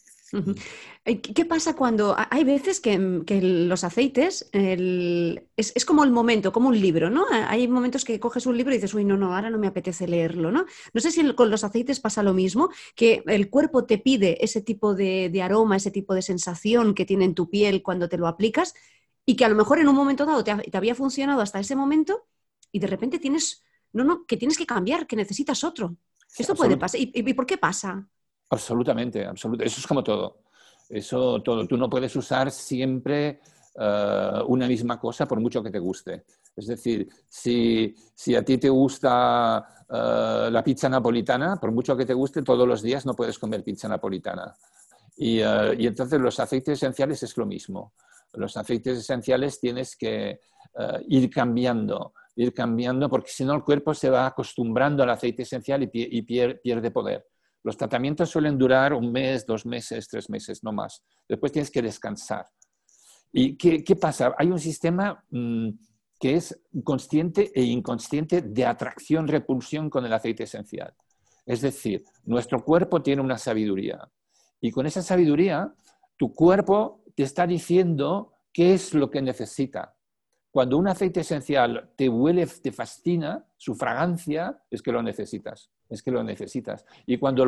¿Qué 1.05 1.45
pasa 1.45 1.77
cuando 1.77 2.17
hay 2.31 2.45
veces 2.45 2.81
que, 2.81 2.99
los 2.99 3.85
aceites 3.85 4.49
es, 4.53 5.85
como 5.85 6.03
el 6.05 6.11
momento, 6.11 6.53
como 6.53 6.69
un 6.69 6.81
libro, 6.81 7.11
¿no? 7.11 7.27
Hay 7.31 7.69
momentos 7.69 8.05
que 8.05 8.19
coges 8.19 8.47
un 8.47 8.57
libro 8.57 8.73
y 8.73 8.79
dices, 8.79 8.95
uy, 8.95 9.05
no, 9.05 9.17
no, 9.17 9.35
ahora 9.35 9.51
no 9.51 9.59
me 9.59 9.67
apetece 9.67 10.09
leerlo, 10.09 10.51
¿no? 10.51 10.67
No 10.93 11.01
sé 11.01 11.11
si 11.11 11.35
con 11.35 11.51
los 11.51 11.63
aceites 11.63 12.01
pasa 12.01 12.23
lo 12.23 12.35
mismo, 12.35 12.71
que 12.97 13.23
el 13.27 13.51
cuerpo 13.51 13.85
te 13.85 13.99
pide 13.99 14.43
ese 14.43 14.61
tipo 14.61 14.95
de, 14.95 15.31
aroma, 15.43 15.77
ese 15.77 15.91
tipo 15.91 16.15
de 16.15 16.23
sensación 16.23 16.95
que 16.95 17.05
tiene 17.05 17.27
en 17.27 17.35
tu 17.35 17.51
piel 17.51 17.83
cuando 17.83 18.09
te 18.09 18.19
lo 18.19 18.27
aplicas 18.27 18.75
y 19.27 19.37
que 19.37 19.45
a 19.45 19.49
lo 19.49 19.57
mejor 19.57 19.79
en 19.79 19.89
un 19.89 19.95
momento 19.95 20.27
dado 20.27 20.43
te, 20.43 20.77
había 20.77 20.95
funcionado 20.95 21.41
hasta 21.41 21.61
ese 21.61 21.77
momento 21.77 22.27
y 22.75 22.81
de 22.81 22.89
repente 22.89 23.21
tienes, 23.21 23.63
no, 23.93 24.03
no, 24.03 24.27
que 24.27 24.37
tienes 24.37 24.59
que 24.59 24.67
cambiar, 24.67 25.07
que 25.07 25.15
necesitas 25.15 25.63
otro. 25.63 25.97
Esto 26.37 26.57
puede 26.57 26.77
pasar. 26.77 27.01
¿Y 27.01 27.33
por 27.33 27.47
qué 27.47 27.57
pasa? 27.57 28.05
Absolutamente, 28.51 29.25
absolutamente. 29.25 29.67
Eso 29.67 29.81
es 29.81 29.87
como 29.87 30.03
todo. 30.03 30.43
Eso 30.89 31.41
todo. 31.41 31.69
Tú 31.69 31.77
no 31.77 31.89
puedes 31.89 32.17
usar 32.17 32.51
siempre 32.51 33.41
eh, 33.77 34.43
una 34.49 34.67
misma 34.67 34.99
cosa 34.99 35.25
por 35.29 35.39
mucho 35.39 35.63
que 35.63 35.71
te 35.71 35.79
guste. 35.79 36.25
Es 36.57 36.67
decir, 36.67 37.09
si, 37.29 37.95
si 38.13 38.35
a 38.35 38.45
ti 38.45 38.59
te 38.59 38.69
gusta 38.69 39.85
eh, 39.89 40.49
la 40.51 40.65
pizza 40.65 40.89
napolitana, 40.89 41.55
por 41.61 41.71
mucho 41.71 41.97
que 41.97 42.05
te 42.05 42.15
guste, 42.15 42.43
todos 42.43 42.67
los 42.67 42.83
días 42.83 43.07
no 43.07 43.15
puedes 43.15 43.39
comer 43.39 43.63
pizza 43.63 43.87
napolitana. 43.87 44.53
Y, 45.17 45.39
eh, 45.39 45.77
y 45.79 45.87
entonces 45.87 46.21
los 46.21 46.41
aceites 46.41 46.83
esenciales 46.83 47.23
es 47.23 47.37
lo 47.37 47.47
mismo. 47.47 47.93
Los 48.37 48.57
aceites 48.57 48.99
esenciales 48.99 49.61
tienes 49.61 49.97
que 49.97 50.41
ir 51.09 51.31
cambiando, 51.31 52.15
ir 52.35 52.53
cambiando, 52.53 53.09
porque 53.09 53.31
si 53.31 53.45
no 53.45 53.55
el 53.55 53.63
cuerpo 53.63 53.95
se 53.95 54.11
va 54.11 54.27
acostumbrando 54.27 55.03
al 55.05 55.11
aceite 55.11 55.43
esencial 55.43 55.85
y, 55.85 55.91
y 55.93 56.23
pierde 56.23 56.91
poder. 56.91 57.27
Los 57.65 57.77
tratamientos 57.79 58.29
suelen 58.29 58.59
durar 58.59 58.93
un 58.93 59.11
mes, 59.11 59.47
dos 59.47 59.65
meses, 59.65 60.07
tres 60.09 60.29
meses, 60.29 60.63
no 60.63 60.73
más. 60.73 61.03
Después 61.27 61.51
tienes 61.51 61.71
que 61.71 61.81
descansar. 61.81 62.47
¿Y 63.33 63.57
qué, 63.57 63.97
pasa? 63.97 64.33
Hay 64.39 64.49
un 64.49 64.61
sistema 64.61 65.25
mm, 65.31 65.71
que 66.21 66.37
es 66.37 66.61
consciente 66.85 67.51
e 67.55 67.63
inconsciente 67.63 68.43
de 68.43 68.65
atracción-repulsión 68.65 69.91
con 69.91 70.05
el 70.05 70.13
aceite 70.13 70.45
esencial. 70.45 70.95
Es 71.45 71.63
decir, 71.63 72.05
nuestro 72.25 72.63
cuerpo 72.63 73.03
tiene 73.03 73.23
una 73.23 73.39
sabiduría. 73.39 74.09
Y 74.61 74.71
con 74.71 74.87
esa 74.87 75.03
sabiduría, 75.03 75.75
tu 76.17 76.33
cuerpo 76.33 77.03
te 77.15 77.23
está 77.23 77.47
diciendo 77.47 78.33
qué 78.53 78.75
es 78.75 78.95
lo 78.95 79.11
que 79.11 79.23
necesita. 79.23 79.97
Cuando 80.51 80.79
un 80.79 80.89
aceite 80.89 81.21
esencial 81.21 81.91
te 81.97 82.09
huele, 82.09 82.47
te 82.47 82.71
fascina, 82.71 83.45
su 83.57 83.75
fragancia, 83.75 84.63
es 84.71 84.83
que 84.83 84.93
lo 84.93 85.03
necesitas 85.03 85.71
es 85.89 86.03
que 86.03 86.11
lo 86.11 86.23
necesitas. 86.23 86.85
Y 87.07 87.19
cuando 87.19 87.45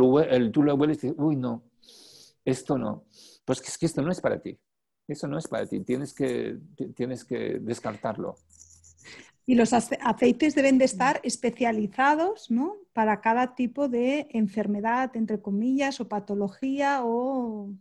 tú 0.50 0.62
lo 0.62 0.74
hueles, 0.74 1.00
dices, 1.00 1.16
uy, 1.18 1.36
no, 1.36 1.64
esto 2.44 2.78
no. 2.78 3.04
Pues 3.44 3.60
es 3.60 3.78
que 3.78 3.86
esto 3.86 4.02
no 4.02 4.10
es 4.10 4.20
para 4.20 4.40
ti. 4.40 4.58
Eso 5.06 5.28
no 5.28 5.38
es 5.38 5.46
para 5.46 5.66
ti. 5.66 5.80
Tienes 5.80 6.12
que, 6.12 6.58
tienes 6.94 7.24
que 7.24 7.58
descartarlo. 7.60 8.36
Y 9.48 9.54
los 9.54 9.72
aceites 9.72 10.56
deben 10.56 10.78
de 10.78 10.86
estar 10.86 11.20
especializados 11.22 12.50
¿no? 12.50 12.78
para 12.92 13.20
cada 13.20 13.54
tipo 13.54 13.88
de 13.88 14.26
enfermedad, 14.30 15.16
entre 15.16 15.40
comillas, 15.40 16.00
o 16.00 16.08
patología 16.08 17.02
o 17.04 17.72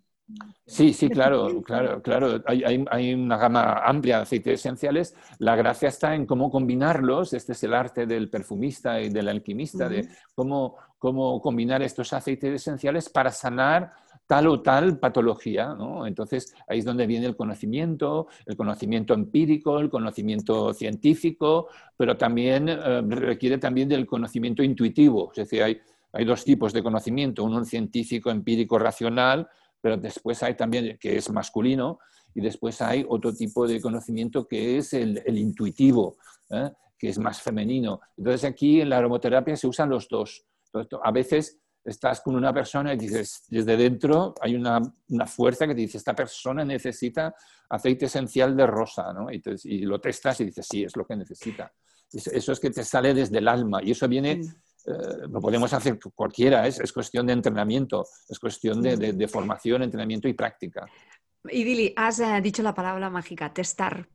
Sí, 0.65 0.93
sí, 0.93 1.09
claro, 1.09 1.61
claro, 1.61 2.01
claro. 2.01 2.41
Hay, 2.47 3.13
una 3.13 3.37
gama 3.37 3.81
amplia 3.85 4.17
de 4.17 4.23
aceites 4.23 4.59
esenciales. 4.59 5.15
La 5.37 5.55
gracia 5.55 5.89
está 5.89 6.15
en 6.15 6.25
cómo 6.25 6.49
combinarlos. 6.49 7.33
Este 7.33 7.51
es 7.51 7.63
el 7.63 7.73
arte 7.73 8.07
del 8.07 8.29
perfumista 8.29 8.99
y 8.99 9.09
del 9.09 9.27
alquimista, 9.27 9.87
de 9.87 10.09
cómo, 10.33 10.77
cómo 10.97 11.39
combinar 11.41 11.83
estos 11.83 12.11
aceites 12.13 12.53
esenciales 12.53 13.09
para 13.09 13.31
sanar 13.31 13.93
tal 14.25 14.47
o 14.47 14.61
tal 14.61 14.97
patología. 14.97 15.75
Entonces, 16.05 16.55
ahí 16.67 16.79
es 16.79 16.85
donde 16.85 17.05
viene 17.05 17.27
el 17.27 17.35
conocimiento, 17.35 18.27
el 18.45 18.57
conocimiento 18.57 19.13
empírico, 19.13 19.79
el 19.79 19.89
conocimiento 19.89 20.73
científico, 20.73 21.67
pero 21.95 22.17
también 22.17 22.69
eh, 22.69 23.01
requiere 23.07 23.59
también 23.59 23.87
del 23.87 24.07
conocimiento 24.07 24.63
intuitivo. 24.63 25.31
Es 25.31 25.37
decir, 25.37 25.61
hay, 25.61 25.79
hay 26.11 26.25
dos 26.25 26.43
tipos 26.43 26.73
de 26.73 26.81
conocimiento, 26.81 27.43
uno 27.43 27.63
científico, 27.63 28.31
empírico, 28.31 28.79
racional, 28.79 29.47
pero 29.85 29.97
después 29.97 30.41
hay 30.41 30.55
también, 30.55 30.97
que 30.97 31.15
es 31.15 31.29
masculino, 31.29 31.99
y 32.33 32.41
después 32.41 32.81
hay 32.81 33.05
otro 33.07 33.31
tipo 33.31 33.67
de 33.67 33.79
conocimiento 33.79 34.47
que 34.47 34.79
es 34.79 34.93
el, 34.93 35.21
intuitivo, 35.37 36.17
¿eh? 36.49 36.71
que 36.97 37.09
es 37.09 37.19
más 37.19 37.39
femenino. 37.39 38.01
Entonces 38.17 38.45
aquí 38.45 38.81
en 38.81 38.89
la 38.89 38.97
aromaterapia 38.97 39.55
se 39.55 39.67
usan 39.67 39.91
los 39.91 40.07
dos. 40.09 40.43
a 41.03 41.11
veces 41.11 41.59
estás 41.83 42.21
con 42.21 42.35
una 42.35 42.51
persona 42.51 42.95
y 42.95 42.97
dices, 42.97 43.43
desde 43.47 43.77
dentro 43.77 44.33
hay 44.41 44.55
una, 44.55 44.81
fuerza 45.27 45.67
que 45.67 45.75
te 45.75 45.81
dice, 45.81 45.99
esta 45.99 46.15
persona 46.15 46.65
necesita 46.65 47.35
aceite 47.69 48.07
esencial 48.07 48.57
de 48.57 48.65
rosa, 48.65 49.13
¿no? 49.13 49.31
y, 49.31 49.39
y, 49.65 49.81
lo 49.81 50.01
testas 50.01 50.41
y 50.41 50.45
dices, 50.45 50.65
sí, 50.67 50.83
es 50.83 50.97
lo 50.97 51.05
que 51.05 51.15
necesita. 51.15 51.71
Eso 52.11 52.53
es 52.53 52.59
que 52.59 52.71
te 52.71 52.83
sale 52.83 53.13
desde 53.13 53.37
el 53.37 53.47
alma 53.47 53.83
y 53.83 53.91
eso 53.91 54.07
viene 54.07 54.37
mm. 54.37 54.55
Eh, 54.87 55.27
lo 55.29 55.41
podemos 55.41 55.73
hacer 55.73 55.97
cualquiera, 56.13 56.67
es, 56.67 56.93
cuestión 56.93 57.25
de 57.25 57.33
entrenamiento, 57.33 58.05
es 58.29 58.37
cuestión 58.39 58.81
de, 58.81 59.27
formación, 59.27 59.81
entrenamiento 59.81 60.27
y 60.27 60.33
práctica. 60.33 60.85
Y 61.49 61.63
Dili, 61.63 61.93
has 61.95 62.19
eh, 62.19 62.39
dicho 62.41 62.61
la 62.61 62.73
palabra 62.73 63.09
mágica, 63.09 63.53
testar. 63.53 64.07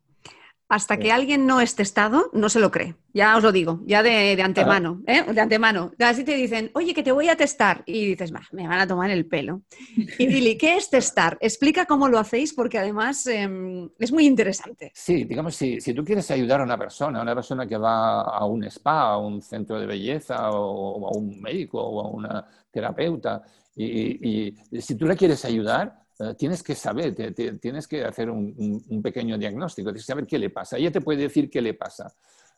Hasta 0.70 0.98
que 0.98 1.10
alguien 1.10 1.46
no 1.46 1.60
es 1.60 1.74
testado, 1.74 2.30
no 2.32 2.48
se 2.48 2.60
lo 2.60 2.70
cree. 2.70 2.94
Ya 3.12 3.36
os 3.36 3.42
lo 3.42 3.50
digo, 3.50 3.80
ya 3.86 4.04
de, 4.04 4.40
antemano, 4.40 5.02
¿eh? 5.04 5.24
De 5.24 5.40
antemano. 5.40 5.90
Así 5.98 6.22
te 6.22 6.36
dicen, 6.36 6.70
oye, 6.74 6.94
que 6.94 7.02
te 7.02 7.10
voy 7.10 7.28
a 7.28 7.36
testar. 7.36 7.82
Y 7.86 8.06
dices, 8.06 8.32
me 8.52 8.68
van 8.68 8.78
a 8.78 8.86
tomar 8.86 9.10
el 9.10 9.26
pelo. 9.26 9.62
Y 9.96 10.26
Dili, 10.28 10.56
¿qué 10.56 10.76
es 10.76 10.88
testar? 10.88 11.36
Explica 11.40 11.86
cómo 11.86 12.08
lo 12.08 12.20
hacéis, 12.20 12.54
porque 12.54 12.78
además 12.78 13.26
em, 13.26 13.90
es 13.98 14.12
muy 14.12 14.26
interesante. 14.26 14.92
Sí, 14.94 15.24
digamos, 15.24 15.56
si, 15.56 15.80
si, 15.80 15.92
tú 15.92 16.04
quieres 16.04 16.30
ayudar 16.30 16.60
a 16.60 16.62
una 16.64 16.78
persona, 16.78 17.18
a 17.18 17.22
una 17.22 17.34
persona 17.34 17.66
que 17.66 17.76
va 17.76 18.22
a 18.22 18.44
un 18.44 18.62
spa, 18.62 19.10
a 19.10 19.18
un 19.18 19.42
centro 19.42 19.80
de 19.80 19.86
belleza, 19.86 20.50
o, 20.52 21.08
a 21.08 21.18
un 21.18 21.40
médico, 21.42 21.82
o 21.82 22.00
a 22.00 22.08
una 22.08 22.46
terapeuta, 22.70 23.42
y 23.74 24.54
si 24.78 24.94
tú 24.94 25.06
le 25.06 25.16
quieres 25.16 25.44
ayudar, 25.44 26.00
eh, 26.20 26.34
tienes 26.34 26.62
que 26.62 26.74
saber, 26.74 27.14
tienes 27.14 27.88
que 27.88 28.04
hacer 28.04 28.28
un, 28.28 29.00
pequeño 29.02 29.38
diagnóstico, 29.38 29.88
tienes 29.88 30.02
que 30.02 30.12
saber 30.12 30.26
qué 30.26 30.38
le 30.38 30.50
pasa. 30.50 30.76
Ella 30.76 30.92
te 30.92 31.00
puede 31.00 31.22
decir 31.22 31.48
qué 31.48 31.62
le 31.62 31.72
pasa, 31.72 32.12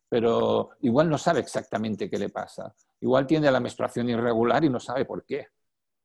pero 0.09 0.71
igual 0.81 1.09
no 1.09 1.17
sabe 1.17 1.41
exactamente 1.41 2.11
qué 2.11 2.19
le 2.19 2.29
pasa. 2.29 2.75
Igual 3.01 3.25
tiene 3.25 3.51
la 3.53 3.61
menstruación 3.61 4.09
irregular 4.09 4.65
y 4.65 4.69
no 4.69 4.81
sabe 4.81 5.05
por 5.05 5.25
qué. 5.25 5.47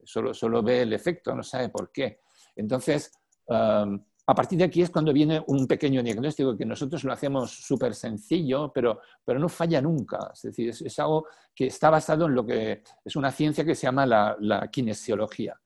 Solo, 0.04 0.62
ve 0.62 0.84
el 0.84 0.94
efecto, 0.94 1.34
no 1.34 1.42
sabe 1.42 1.70
por 1.70 1.92
qué. 1.92 2.20
Entonces, 2.56 3.12
um, 3.48 4.00
a 4.28 4.36
partir 4.36 4.60
de 4.60 4.66
aquí 4.66 4.84
es 4.84 4.92
cuando 4.92 5.12
viene 5.12 5.44
un 5.48 5.66
pequeño 5.66 6.04
diagnóstico 6.04 6.56
que 6.56 6.66
nosotros 6.66 7.04
lo 7.04 7.12
hacemos 7.12 7.52
súper 7.52 7.96
sencillo, 7.96 8.72
pero, 8.72 9.02
no 9.26 9.50
falla 9.50 9.82
nunca. 9.82 10.30
Es 10.32 10.44
decir, 10.44 10.70
es, 10.70 11.00
algo 11.00 11.28
que 11.56 11.68
está 11.68 11.90
basado 11.90 12.28
en 12.28 12.36
lo 12.36 12.46
que 12.46 12.84
es 13.04 13.16
una 13.16 13.32
ciencia 13.32 13.66
que 13.66 13.74
se 13.74 13.88
llama 13.88 14.06
la, 14.06 14.38
la 14.40 14.68
kinesiología 14.70 15.60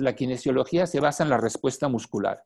la 0.00 0.14
kinesiología 0.14 0.86
se 0.86 1.00
basa 1.00 1.24
en 1.24 1.30
la 1.30 1.38
respuesta 1.38 1.88
muscular. 1.88 2.42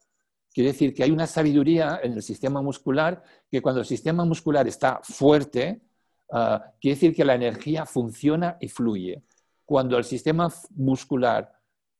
Quiere 0.52 0.72
decir 0.72 0.94
que 0.94 1.02
hay 1.02 1.10
una 1.10 1.26
sabiduría 1.26 2.00
en 2.02 2.14
el 2.14 2.22
sistema 2.22 2.62
muscular 2.62 3.22
que 3.50 3.60
cuando 3.60 3.80
el 3.80 3.86
sistema 3.86 4.24
muscular 4.24 4.66
está 4.66 5.00
fuerte, 5.02 5.82
ah, 6.32 6.72
quiere 6.80 6.94
decir 6.94 7.14
que 7.14 7.24
la 7.24 7.34
energía 7.34 7.84
funciona 7.84 8.56
y 8.60 8.68
fluye. 8.68 9.22
Cuando 9.64 9.98
el 9.98 10.04
sistema 10.04 10.48
muscular 10.70 11.52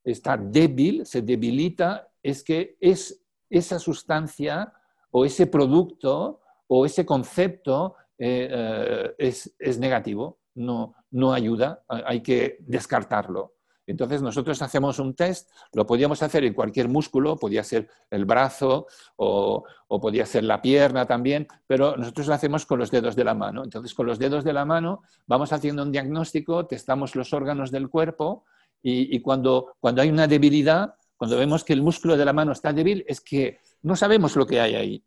está 0.03 0.37
débil, 0.37 1.05
se 1.05 1.21
debilita, 1.21 2.09
es 2.23 2.43
que 2.43 2.77
es 2.81 3.21
esa 3.51 3.79
sustancia 3.79 4.73
o 5.11 5.25
ese 5.25 5.47
producto 5.47 6.41
o 6.69 6.87
ese 6.87 7.05
concepto 7.05 7.97
eh, 8.19 8.49
eh, 8.51 9.15
es, 9.19 9.55
es, 9.59 9.79
negativo, 9.79 10.39
no, 10.55 10.95
no 11.11 11.33
ayuda, 11.33 11.85
hay 11.89 12.23
que 12.23 12.57
descartarlo. 12.61 13.56
Entonces 13.87 14.21
nosotros 14.21 14.61
hacemos 14.63 14.99
un 14.99 15.15
test, 15.15 15.51
lo 15.73 15.87
podíamos 15.87 16.23
hacer 16.23 16.45
en 16.45 16.55
cualquier 16.55 16.89
músculo, 16.89 17.37
podía 17.37 17.63
ser 17.63 17.89
el 18.11 18.25
brazo 18.25 18.87
o, 19.17 19.65
podía 19.89 20.27
ser 20.27 20.45
la 20.45 20.61
pierna 20.61 21.07
también, 21.07 21.47
pero 21.67 21.97
nosotros 21.97 22.27
lo 22.27 22.35
hacemos 22.35 22.67
con 22.67 22.79
los 22.79 22.91
dedos 22.91 23.15
de 23.15 23.25
la 23.25 23.35
mano. 23.35 23.63
Entonces 23.63 23.95
con 23.95 24.07
los 24.07 24.19
dedos 24.19 24.45
de 24.45 24.53
la 24.53 24.65
mano 24.65 25.03
vamos 25.27 25.53
haciendo 25.53 25.83
un 25.83 25.93
diagnóstico, 25.93 26.67
testamos 26.67 27.15
los 27.15 27.33
órganos 27.33 27.71
del 27.71 27.89
cuerpo 27.89 28.45
y, 28.83 29.21
cuando, 29.21 29.75
cuando 29.81 30.03
hay 30.03 30.11
una 30.11 30.27
debilidad, 30.27 30.95
cuando 31.17 31.37
vemos 31.39 31.65
que 31.65 31.73
el 31.73 31.83
músculo 31.83 32.17
de 32.17 32.25
la 32.25 32.33
mano 32.33 32.53
está 32.53 32.73
débil, 32.73 33.05
es 33.09 33.21
que 33.21 33.59
no 33.83 33.97
sabemos 33.97 34.37
lo 34.37 34.47
que 34.47 34.61
hay 34.61 34.75
ahí, 34.75 35.05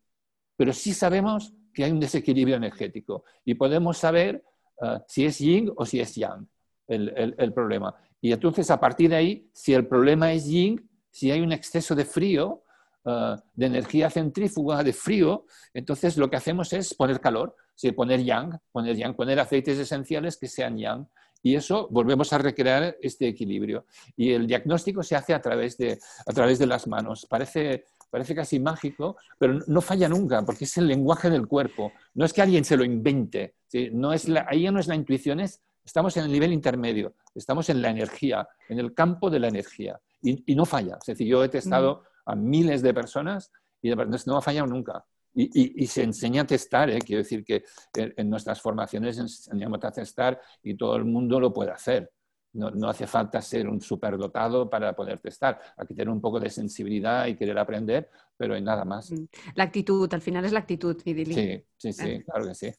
pero 0.56 0.74
sí 0.74 0.94
sabemos 0.94 1.54
que 1.74 1.84
hay 1.84 1.92
un 1.92 2.00
desequilibrio 2.00 2.56
energético 2.56 3.24
y 3.46 3.54
podemos 3.54 3.98
saber 3.98 4.44
eh, 4.82 5.00
si 5.08 5.26
es 5.26 5.38
yin 5.40 5.72
o 5.76 5.86
si 5.86 6.00
es 6.00 6.16
yang 6.16 6.48
el, 6.90 7.54
problema. 7.54 7.96
Y 8.22 8.32
entonces, 8.32 8.70
a 8.70 8.80
partir 8.80 9.10
de 9.10 9.16
ahí, 9.16 9.50
si 9.54 9.74
el 9.74 9.88
problema 9.88 10.34
es 10.34 10.46
yin, 10.46 10.90
si 11.12 11.32
hay 11.32 11.42
un 11.42 11.52
exceso 11.52 11.96
de 11.96 12.06
frío, 12.06 12.64
eh, 13.06 13.36
de 13.54 13.66
energía 13.66 14.10
centrífuga, 14.10 14.84
de 14.84 14.94
frío, 14.94 15.46
entonces 15.74 16.18
lo 16.18 16.30
que 16.30 16.36
hacemos 16.36 16.74
es 16.74 16.94
poner 16.94 17.20
calor, 17.20 17.56
poner 17.96 18.24
yang, 18.24 18.60
poner 18.72 18.96
yang, 18.98 19.16
poner 19.16 19.40
aceites 19.40 19.78
esenciales 19.78 20.38
que 20.38 20.48
sean 20.48 20.78
yang. 20.78 21.08
Y 21.42 21.56
eso 21.56 21.88
volvemos 21.90 22.34
a 22.34 22.38
recrear 22.38 22.98
este 23.02 23.28
equilibrio. 23.28 23.86
Y 24.18 24.34
el 24.34 24.46
diagnóstico 24.46 25.02
se 25.04 25.16
hace 25.16 25.34
a 25.34 25.42
través 25.42 25.78
de, 25.78 25.98
a 26.26 26.34
través 26.34 26.60
de 26.60 26.68
las 26.68 26.86
manos. 26.86 27.26
Parece, 27.30 27.86
parece 28.10 28.36
casi 28.36 28.60
mágico, 28.60 29.16
pero 29.38 29.60
no 29.68 29.80
falla 29.80 30.10
nunca, 30.10 30.44
porque 30.44 30.66
es 30.66 30.78
el 30.78 30.88
lenguaje 30.88 31.30
del 31.30 31.48
cuerpo. 31.48 31.94
No 32.14 32.26
es 32.26 32.34
que 32.34 32.42
alguien 32.42 32.66
se 32.66 32.76
lo 32.76 32.84
invente. 32.84 33.56
No 33.94 34.12
es 34.12 34.28
ahí 34.48 34.64
ya 34.64 34.72
no 34.72 34.82
es 34.82 34.88
la 34.88 34.96
intuición, 34.96 35.40
es, 35.40 35.62
estamos 35.90 36.16
en 36.18 36.26
el 36.26 36.32
nivel 36.32 36.54
intermedio, 36.54 37.16
estamos 37.34 37.68
en 37.70 37.82
la 37.82 37.90
energía, 37.90 38.48
en 38.68 38.78
el 38.78 38.94
campo 38.94 39.28
de 39.32 39.40
la 39.40 39.48
energía. 39.48 40.00
Y, 40.22 40.54
no 40.54 40.66
falla. 40.66 40.98
Es 41.02 41.08
decir, 41.08 41.26
yo 41.28 41.44
he 41.44 41.50
testado 41.50 42.04
a 42.26 42.36
miles 42.36 42.84
de 42.84 42.94
personas 42.94 43.52
y 43.82 43.90
no 43.90 44.38
ha 44.38 44.42
fallado 44.42 44.68
nunca. 44.68 45.04
Y, 45.34 45.88
se 45.88 46.04
enseña 46.04 46.44
a 46.44 46.46
testar, 46.46 46.92
¿eh? 46.92 47.00
quiero 47.00 47.24
decir 47.24 47.44
que 47.44 47.64
en, 47.96 48.30
nuestras 48.30 48.62
formaciones 48.62 49.18
enseñamos 49.18 49.84
a 49.84 49.92
testar 49.92 50.40
y 50.62 50.76
todo 50.76 50.96
el 50.96 51.06
mundo 51.06 51.40
lo 51.40 51.52
puede 51.52 51.72
hacer. 51.72 52.12
No, 52.54 52.90
hace 52.90 53.08
falta 53.08 53.42
ser 53.42 53.68
un 53.68 53.82
superdotado 53.82 54.70
para 54.70 54.94
poder 54.96 55.20
testar. 55.20 55.60
Hay 55.76 55.88
que 55.88 55.96
tener 55.96 56.10
un 56.10 56.22
poco 56.22 56.40
de 56.40 56.52
sensibilidad 56.52 57.26
y 57.26 57.36
querer 57.36 57.58
aprender, 57.58 58.10
pero 58.38 58.54
hay 58.54 58.62
nada 58.62 58.86
más. 58.86 59.12
Mm. 59.12 59.26
La 59.56 59.64
actitud, 59.64 60.12
al 60.14 60.22
final 60.22 60.46
es 60.46 60.52
la 60.52 60.60
actitud, 60.60 61.00
Idili. 61.06 61.34
Sí, 61.34 61.66
sí, 61.78 61.94
sí, 61.94 62.18
ah. 62.20 62.24
claro 62.26 62.48
que 62.48 62.56
sí. 62.56 62.72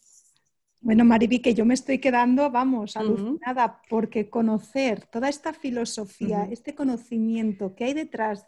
Bueno, 0.82 1.04
Mariby, 1.04 1.40
que 1.40 1.54
yo 1.54 1.66
me 1.66 1.74
estoy 1.74 1.98
quedando, 1.98 2.50
vamos, 2.50 2.96
alucinada, 2.96 3.82
porque 3.88 4.30
conocer 4.30 5.04
toda 5.06 5.28
esta 5.28 5.52
filosofía, 5.52 6.48
este 6.50 6.74
conocimiento 6.74 7.74
que 7.74 7.84
hay 7.84 7.94
detrás 7.94 8.46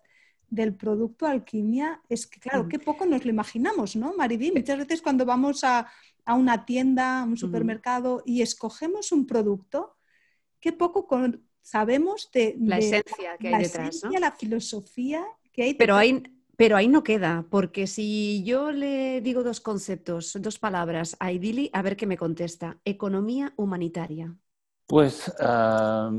del 0.49 0.75
producto 0.75 1.27
alquimia 1.27 2.03
es 2.09 2.27
que, 2.27 2.40
claro, 2.40 2.68
qué 2.68 2.79
poco 2.79 3.05
nos 3.05 3.25
lo 3.25 3.31
imaginamos, 3.31 3.97
¿no, 3.97 4.14
Mariby? 4.14 4.53
Muchas 4.53 4.79
veces 4.79 5.03
cuando 5.03 5.27
vamos 5.27 5.62
a, 5.62 5.90
una 6.27 6.64
tienda, 6.64 7.21
a 7.21 7.25
un 7.25 7.37
supermercado 7.37 8.23
y 8.25 8.42
escogemos 8.42 9.12
un 9.12 9.27
producto, 9.27 9.97
qué 10.59 10.73
poco 10.73 11.07
sabemos 11.61 12.31
de 12.33 12.57
la 12.61 12.79
esencia 12.79 13.37
que 13.38 13.49
hay 13.49 13.62
detrás, 13.62 14.03
la 14.18 14.33
filosofía 14.33 15.25
que 15.53 15.64
hay 15.64 15.75
Pero 15.75 15.97
hay, 15.97 16.23
pero 16.57 16.77
ahí 16.77 16.88
no 16.88 17.03
queda, 17.03 17.45
porque 17.49 17.87
si 17.87 18.43
yo 18.45 18.73
le 18.73 19.21
digo 19.21 19.43
dos 19.43 19.61
conceptos, 19.61 20.37
dos 20.41 20.59
palabras 20.59 21.17
a 21.19 21.33
Idili, 21.33 21.71
a 21.73 21.83
ver 21.83 21.97
qué 21.97 22.07
me 22.07 22.19
contesta. 22.19 22.79
Economía 22.85 23.53
humanitaria. 23.57 24.35
Pues 24.87 25.33
ah, 25.41 26.12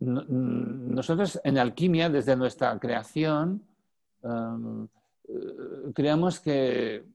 nosotros 0.00 1.40
en 1.44 1.58
alquimia, 1.58 2.10
desde 2.10 2.36
nuestra 2.36 2.78
creación, 2.78 3.62
um, 4.22 4.86
creamos 5.94 6.40
que, 6.40 7.06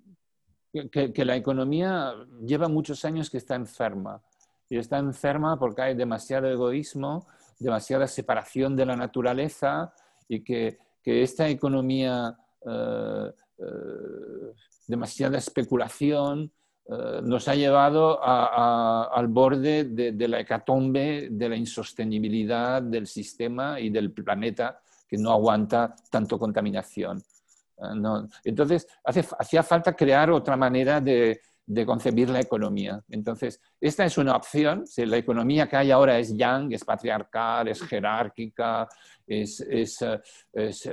que, 0.92 1.26
la 1.26 1.36
economía 1.36 2.14
lleva 2.44 2.68
muchos 2.68 3.06
años 3.06 3.30
que 3.30 3.38
está 3.38 3.56
enferma. 3.56 4.22
Y 4.70 4.78
está 4.78 4.98
enferma 4.98 5.58
porque 5.58 5.82
hay 5.82 5.96
demasiado 5.96 6.48
egoísmo, 6.48 7.28
demasiada 7.60 8.08
separación 8.08 8.76
de 8.76 8.86
la 8.86 8.96
naturaleza 8.96 9.94
y 10.28 10.42
que, 10.42 10.80
esta 11.04 11.48
economía, 11.50 12.38
eh, 12.66 13.32
eh, 13.58 14.54
demasiada 14.88 15.38
especulación, 15.38 16.52
eh, 16.92 17.22
nos 17.24 17.48
ha 17.48 17.54
llevado 17.54 18.20
al 18.24 19.28
borde 19.28 19.84
de, 19.84 20.28
la 20.28 20.40
hecatombe, 20.40 21.28
de 21.30 21.50
la 21.50 21.56
insostenibilidad 21.56 22.82
del 22.82 23.06
sistema 23.06 23.80
y 23.80 23.92
del 23.92 24.12
planeta 24.12 24.82
que 25.08 25.18
no 25.18 25.32
aguanta 25.32 25.96
tanto 26.10 26.40
contaminación. 26.40 27.20
Eh, 27.78 28.28
entonces, 28.44 28.88
hacía 29.04 29.62
falta 29.62 29.96
crear 29.96 30.32
otra 30.32 30.58
manera 30.58 31.00
de, 31.00 31.40
concebir 31.86 32.30
la 32.30 32.40
economía. 32.40 33.04
Entonces, 33.10 33.62
esta 33.80 34.06
es 34.06 34.18
una 34.18 34.36
opción. 34.36 34.88
Si 34.88 35.06
la 35.06 35.18
economía 35.18 35.68
que 35.68 35.78
hay 35.78 35.92
ahora 35.92 36.18
es 36.18 36.36
yang, 36.36 36.72
es 36.74 36.84
patriarcal, 36.84 37.68
es 37.68 37.82
jerárquica, 37.82 38.88
es, 39.26 39.62
es 39.62 40.02
eh, 40.02 40.20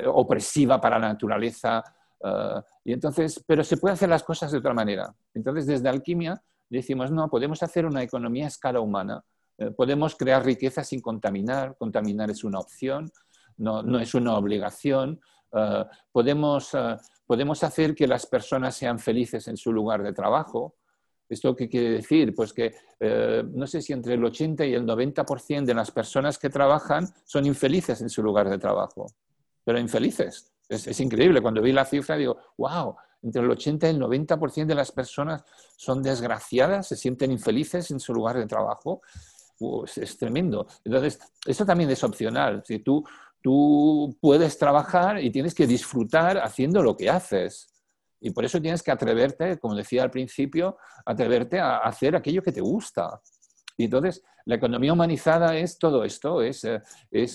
opresiva 0.06 0.80
para 0.80 0.98
la 0.98 1.08
naturaleza, 1.08 1.82
Ah, 2.22 2.64
y 2.84 2.92
entonces, 2.92 3.42
pero 3.46 3.62
se 3.62 3.76
puede 3.76 3.94
hacer 3.94 4.08
las 4.08 4.22
cosas 4.22 4.50
de 4.50 4.58
otra 4.58 4.74
manera. 4.74 5.14
Entonces, 5.34 5.66
desde 5.66 5.88
alquimia 5.88 6.42
decimos, 6.68 7.10
no, 7.10 7.28
podemos 7.28 7.62
hacer 7.62 7.86
una 7.86 8.02
economía 8.02 8.46
a 8.46 8.48
escala 8.48 8.80
humana. 8.80 9.22
Eh, 9.58 9.70
podemos 9.70 10.16
crear 10.16 10.44
riqueza 10.44 10.82
sin 10.82 11.00
contaminar. 11.00 11.76
Contaminar 11.78 12.30
es 12.30 12.44
una 12.44 12.58
opción, 12.58 13.10
no, 13.56 13.82
no 13.82 13.98
es 13.98 14.14
una 14.14 14.36
obligación. 14.36 15.20
Podemos, 16.12 16.76
podemos 17.26 17.62
hacer 17.64 17.94
que 17.94 18.06
las 18.06 18.26
personas 18.26 18.76
sean 18.76 18.98
felices 18.98 19.48
en 19.48 19.56
su 19.56 19.72
lugar 19.72 20.02
de 20.02 20.12
trabajo. 20.12 20.76
¿Esto 21.28 21.56
qué 21.56 21.68
quiere 21.68 21.90
decir? 21.90 22.34
Pues 22.34 22.52
que 22.52 22.74
eh, 23.00 23.42
no 23.52 23.66
sé 23.66 23.82
si 23.82 23.92
entre 23.92 24.14
el 24.14 24.24
80 24.24 24.64
y 24.64 24.74
el 24.74 24.86
90% 24.86 25.64
de 25.64 25.74
las 25.74 25.90
personas 25.90 26.38
que 26.38 26.50
trabajan 26.50 27.08
son 27.24 27.46
infelices 27.46 28.00
en 28.00 28.08
su 28.08 28.22
lugar 28.22 28.48
de 28.48 28.58
trabajo, 28.58 29.06
pero 29.64 29.78
infelices. 29.78 30.52
Es, 30.68 31.00
increíble. 31.00 31.40
Cuando 31.40 31.62
vi 31.62 31.72
la 31.72 31.84
cifra 31.84 32.16
digo, 32.16 32.38
wow, 32.56 32.96
entre 33.22 33.42
el 33.42 33.50
80 33.50 33.86
y 33.86 33.90
el 33.90 34.00
90% 34.00 34.66
de 34.66 34.74
las 34.74 34.92
personas 34.92 35.44
son 35.76 36.02
desgraciadas, 36.02 36.88
se 36.88 36.96
sienten 36.96 37.30
infelices 37.32 37.90
en 37.90 38.00
su 38.00 38.12
lugar 38.12 38.36
de 38.36 38.46
trabajo. 38.46 39.00
es, 39.96 40.18
tremendo. 40.18 40.66
Entonces, 40.84 41.20
eso 41.44 41.64
también 41.64 41.90
es 41.90 42.02
opcional. 42.02 42.62
Si 42.64 42.80
tú, 42.80 43.04
tú 43.46 44.18
puedes 44.20 44.58
trabajar 44.58 45.22
y 45.22 45.30
tienes 45.30 45.54
que 45.54 45.68
disfrutar 45.68 46.38
haciendo 46.38 46.82
lo 46.82 46.96
que 46.96 47.08
haces. 47.08 47.68
Y 48.20 48.32
por 48.32 48.44
eso 48.44 48.60
tienes 48.60 48.82
que 48.82 48.90
atreverte, 48.90 49.56
como 49.58 49.76
decía 49.76 50.02
al 50.02 50.10
principio, 50.10 50.78
atreverte 51.04 51.60
a 51.60 51.76
hacer 51.76 52.16
aquello 52.16 52.42
que 52.42 52.50
te 52.50 52.60
gusta. 52.60 53.20
Y 53.76 53.84
entonces, 53.84 54.24
la 54.46 54.56
economía 54.56 54.92
humanizada 54.92 55.56
es 55.56 55.78
todo 55.78 56.02
esto, 56.02 56.42
es, 56.42 56.64
eh, 56.64 56.82
eh, 57.12 57.26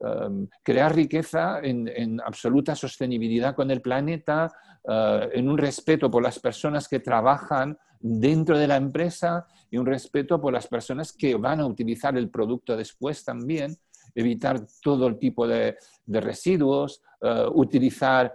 em, 0.00 0.48
crear 0.60 0.92
riqueza 0.92 1.60
en, 1.62 2.20
absoluta 2.20 2.74
sostenibilidad 2.74 3.54
con 3.54 3.70
el 3.70 3.80
planeta, 3.80 4.52
eh, 4.88 5.28
en 5.34 5.48
un 5.48 5.56
respeto 5.56 6.10
por 6.10 6.24
las 6.24 6.40
personas 6.40 6.88
que 6.88 6.98
trabajan 6.98 7.78
dentro 8.00 8.58
de 8.58 8.66
la 8.66 8.74
empresa 8.74 9.46
y 9.70 9.76
un 9.76 9.86
respeto 9.86 10.40
por 10.40 10.52
las 10.52 10.66
personas 10.66 11.12
que 11.12 11.36
van 11.36 11.60
a 11.60 11.66
utilizar 11.66 12.18
el 12.18 12.28
producto 12.28 12.76
después 12.76 13.24
también, 13.24 13.78
evitar 14.14 14.60
todo 14.82 15.06
el 15.06 15.18
tipo 15.18 15.46
de, 15.46 15.76
residuos, 16.06 17.02
utilizar 17.52 18.32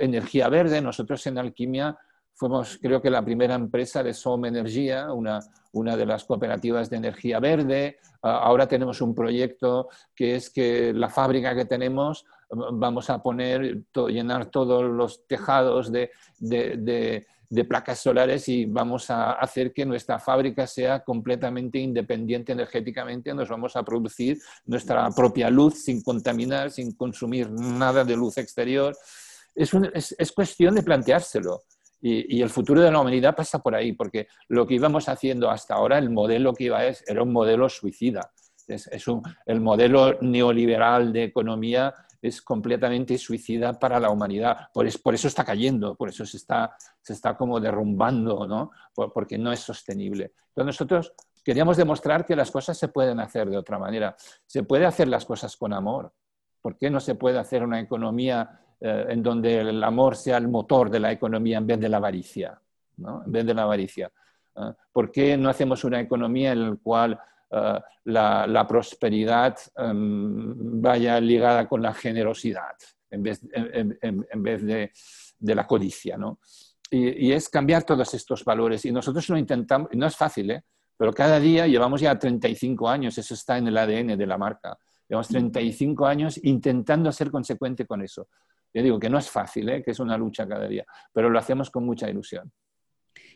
energía 0.00 0.48
verde. 0.48 0.80
Nosotros 0.80 1.26
en 1.26 1.38
Alquimia 1.38 1.96
Fuimos, 2.38 2.78
creo 2.82 3.00
que, 3.00 3.08
la 3.08 3.24
primera 3.24 3.54
empresa 3.54 4.02
de 4.02 4.12
SOM 4.12 4.44
Energía, 4.44 5.10
una, 5.10 5.40
una 5.72 5.96
de 5.96 6.04
las 6.04 6.26
cooperativas 6.26 6.90
de 6.90 6.98
energía 6.98 7.40
verde. 7.40 7.96
Ah, 8.20 8.40
ahora 8.42 8.68
tenemos 8.68 9.00
un 9.00 9.14
proyecto 9.14 9.88
que 10.14 10.36
es 10.36 10.50
que 10.50 10.92
la 10.92 11.08
fábrica 11.08 11.54
que 11.56 11.64
tenemos 11.64 12.26
vamos 12.50 13.08
a 13.08 13.22
poner, 13.22 13.84
llenar 14.08 14.50
todos 14.50 14.84
los 14.84 15.26
tejados 15.26 15.90
de, 15.90 16.10
de, 16.38 16.76
de, 16.76 17.26
placas 17.64 18.00
solares 18.00 18.48
y 18.48 18.66
vamos 18.66 19.10
a 19.10 19.32
hacer 19.32 19.72
que 19.72 19.84
nuestra 19.84 20.18
fábrica 20.18 20.66
sea 20.66 21.04
completamente 21.04 21.78
independiente 21.78 22.52
energéticamente. 22.52 23.34
Nos 23.34 23.48
vamos 23.48 23.76
a 23.76 23.82
producir 23.82 24.38
nuestra 24.64 25.08
propia 25.10 25.50
luz 25.50 25.84
sin 25.84 26.02
contaminar, 26.02 26.70
sin 26.70 26.92
consumir 26.92 27.50
nada 27.50 28.04
de 28.04 28.16
luz 28.16 28.38
exterior. 28.38 28.96
Es, 29.54 29.72
es, 29.94 30.14
es 30.18 30.32
cuestión 30.32 30.74
de 30.74 30.82
planteárselo. 30.82 31.62
Y, 32.00 32.42
el 32.42 32.50
futuro 32.50 32.82
de 32.82 32.90
la 32.90 33.00
humanidad 33.00 33.34
pasa 33.34 33.58
por 33.58 33.74
ahí, 33.74 33.92
porque 33.92 34.28
lo 34.48 34.66
que 34.66 34.74
íbamos 34.74 35.08
haciendo 35.08 35.50
hasta 35.50 35.74
ahora, 35.74 35.98
el 35.98 36.10
modelo 36.10 36.52
que 36.52 36.64
iba 36.64 36.84
es, 36.84 37.02
era 37.06 37.22
un 37.22 37.32
modelo 37.32 37.68
suicida. 37.68 38.32
Es, 38.68 38.88
el 39.46 39.60
modelo 39.60 40.18
neoliberal 40.20 41.12
de 41.12 41.24
economía 41.24 41.94
es 42.20 42.42
completamente 42.42 43.18
suicida 43.18 43.78
para 43.78 44.00
la 44.00 44.10
humanidad. 44.10 44.68
Por, 44.72 44.86
por 45.02 45.14
eso 45.14 45.28
está 45.28 45.44
cayendo, 45.44 45.94
por 45.94 46.08
eso 46.08 46.24
se 46.26 46.36
está, 46.36 46.76
se 47.00 47.12
está 47.12 47.36
como 47.36 47.60
derrumbando, 47.60 48.46
¿no? 48.46 48.70
porque 49.12 49.38
no 49.38 49.52
es 49.52 49.60
sostenible. 49.60 50.32
Entonces 50.48 50.66
nosotros 50.66 51.12
queríamos 51.44 51.76
demostrar 51.76 52.24
que 52.24 52.36
las 52.36 52.50
cosas 52.50 52.76
se 52.78 52.88
pueden 52.88 53.20
hacer 53.20 53.48
de 53.48 53.56
otra 53.56 53.78
manera. 53.78 54.16
Se 54.46 54.62
puede 54.62 54.86
hacer 54.86 55.08
las 55.08 55.24
cosas 55.24 55.56
con 55.56 55.72
amor. 55.72 56.12
¿Por 56.60 56.76
qué 56.76 56.90
no 56.90 57.00
se 57.00 57.14
puede 57.14 57.38
hacer 57.38 57.62
una 57.62 57.78
economía 57.78 58.60
eh, 58.78 59.06
en 59.08 59.22
donde 59.22 59.60
el 59.60 59.82
amor 59.82 60.16
sea 60.16 60.36
el 60.36 60.48
motor 60.48 60.90
de 60.90 61.00
la 61.00 61.10
economía 61.10 61.56
en 61.56 61.66
vez 61.66 61.80
de 61.80 61.88
la 61.88 61.96
avaricia. 61.96 62.60
¿no? 62.98 63.22
En 63.24 63.32
vez 63.32 63.46
de 63.46 63.54
la 63.54 63.62
avaricia. 63.62 64.12
¿eh? 64.54 64.72
¿Por 64.92 65.10
qué 65.10 65.36
no 65.38 65.48
hacemos 65.48 65.82
una 65.84 65.98
economía 65.98 66.52
en 66.52 66.70
la 66.70 66.76
cual 66.76 67.18
eh, 67.50 67.80
la, 68.04 68.66
prosperidad 68.68 69.56
em, 69.76 70.80
vaya 70.80 71.20
ligada 71.20 71.68
con 71.68 71.82
la 71.82 71.94
generosidad 71.94 72.76
en 73.10 73.22
vez, 73.22 73.40
en, 73.52 74.42
vez 74.42 74.62
de, 74.64 74.92
de, 75.38 75.54
la 75.54 75.66
codicia? 75.66 76.16
¿no? 76.16 76.40
y, 76.90 77.32
es 77.32 77.48
cambiar 77.48 77.84
todos 77.84 78.12
estos 78.14 78.44
valores. 78.44 78.84
Y 78.84 78.92
nosotros 78.92 79.28
lo 79.28 79.38
intentamos, 79.38 79.88
no 79.92 80.06
es 80.06 80.16
fácil, 80.16 80.50
¿eh? 80.50 80.64
pero 80.96 81.12
cada 81.12 81.38
día 81.38 81.66
llevamos 81.66 82.00
ya 82.00 82.18
35 82.18 82.88
años, 82.88 83.18
eso 83.18 83.34
está 83.34 83.58
en 83.58 83.68
el 83.68 83.76
ADN 83.76 84.16
de 84.16 84.26
la 84.26 84.38
marca. 84.38 84.78
Llevamos 85.08 85.28
35 85.28 86.06
años 86.06 86.40
intentando 86.42 87.12
ser 87.12 87.30
consecuente 87.30 87.86
con 87.86 88.02
eso. 88.02 88.28
Yo 88.72 88.82
digo 88.82 88.98
que 88.98 89.08
no 89.08 89.18
es 89.18 89.30
fácil, 89.30 89.68
¿eh? 89.68 89.82
que 89.82 89.92
es 89.92 90.00
una 90.00 90.16
lucha 90.18 90.46
cada 90.46 90.66
día, 90.66 90.84
pero 91.12 91.30
lo 91.30 91.38
hacemos 91.38 91.70
con 91.70 91.84
mucha 91.84 92.08
ilusión. 92.08 92.50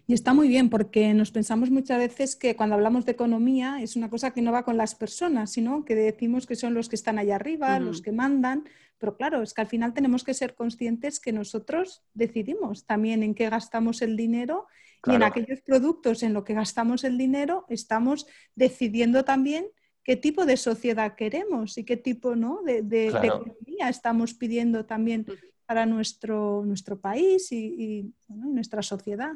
Y 0.06 0.14
está 0.14 0.34
muy 0.34 0.48
bien 0.48 0.70
porque 0.70 1.14
nos 1.14 1.30
pensamos 1.30 1.70
muchas 1.70 1.98
veces 1.98 2.34
que 2.34 2.56
cuando 2.56 2.74
hablamos 2.74 3.06
de 3.06 3.12
economía 3.12 3.80
es 3.80 3.96
una 3.96 4.10
cosa 4.10 4.32
que 4.32 4.42
no 4.42 4.52
va 4.52 4.64
con 4.64 4.76
las 4.76 4.94
personas, 4.94 5.52
sino 5.52 5.84
que 5.84 5.94
decimos 5.94 6.46
que 6.46 6.56
son 6.56 6.74
los 6.74 6.88
que 6.88 6.96
están 6.96 7.18
allá 7.18 7.36
arriba, 7.36 7.78
los 7.78 8.02
que 8.02 8.10
mandan, 8.10 8.64
pero 8.98 9.16
claro, 9.16 9.40
es 9.42 9.54
que 9.54 9.62
al 9.62 9.66
final 9.66 9.94
tenemos 9.94 10.24
que 10.24 10.34
ser 10.34 10.54
conscientes 10.54 11.20
que 11.20 11.32
nosotros 11.32 12.02
decidimos 12.12 12.86
también 12.86 13.22
en 13.22 13.34
qué 13.34 13.48
gastamos 13.48 14.02
el 14.02 14.16
dinero 14.16 14.66
y 15.06 15.14
en 15.14 15.22
aquellos 15.22 15.62
productos 15.62 16.22
en 16.22 16.34
los 16.34 16.44
que 16.44 16.54
gastamos 16.54 17.04
el 17.04 17.16
dinero 17.16 17.64
estamos 17.68 18.26
decidiendo 18.54 19.24
también 19.24 19.66
qué 20.04 20.16
tipo 20.16 20.44
de 20.44 20.56
sociedad 20.56 21.14
queremos 21.14 21.78
y 21.78 21.84
qué 21.84 21.96
tipo 21.96 22.36
¿no? 22.36 22.62
de, 22.62 23.06
economía 23.06 23.88
estamos 23.88 24.34
pidiendo 24.34 24.84
también 24.84 25.26
para 25.66 25.86
nuestro, 25.86 26.64
nuestro 26.66 27.00
país 27.00 27.52
y, 27.52 28.12
nuestra 28.28 28.82
sociedad. 28.82 29.32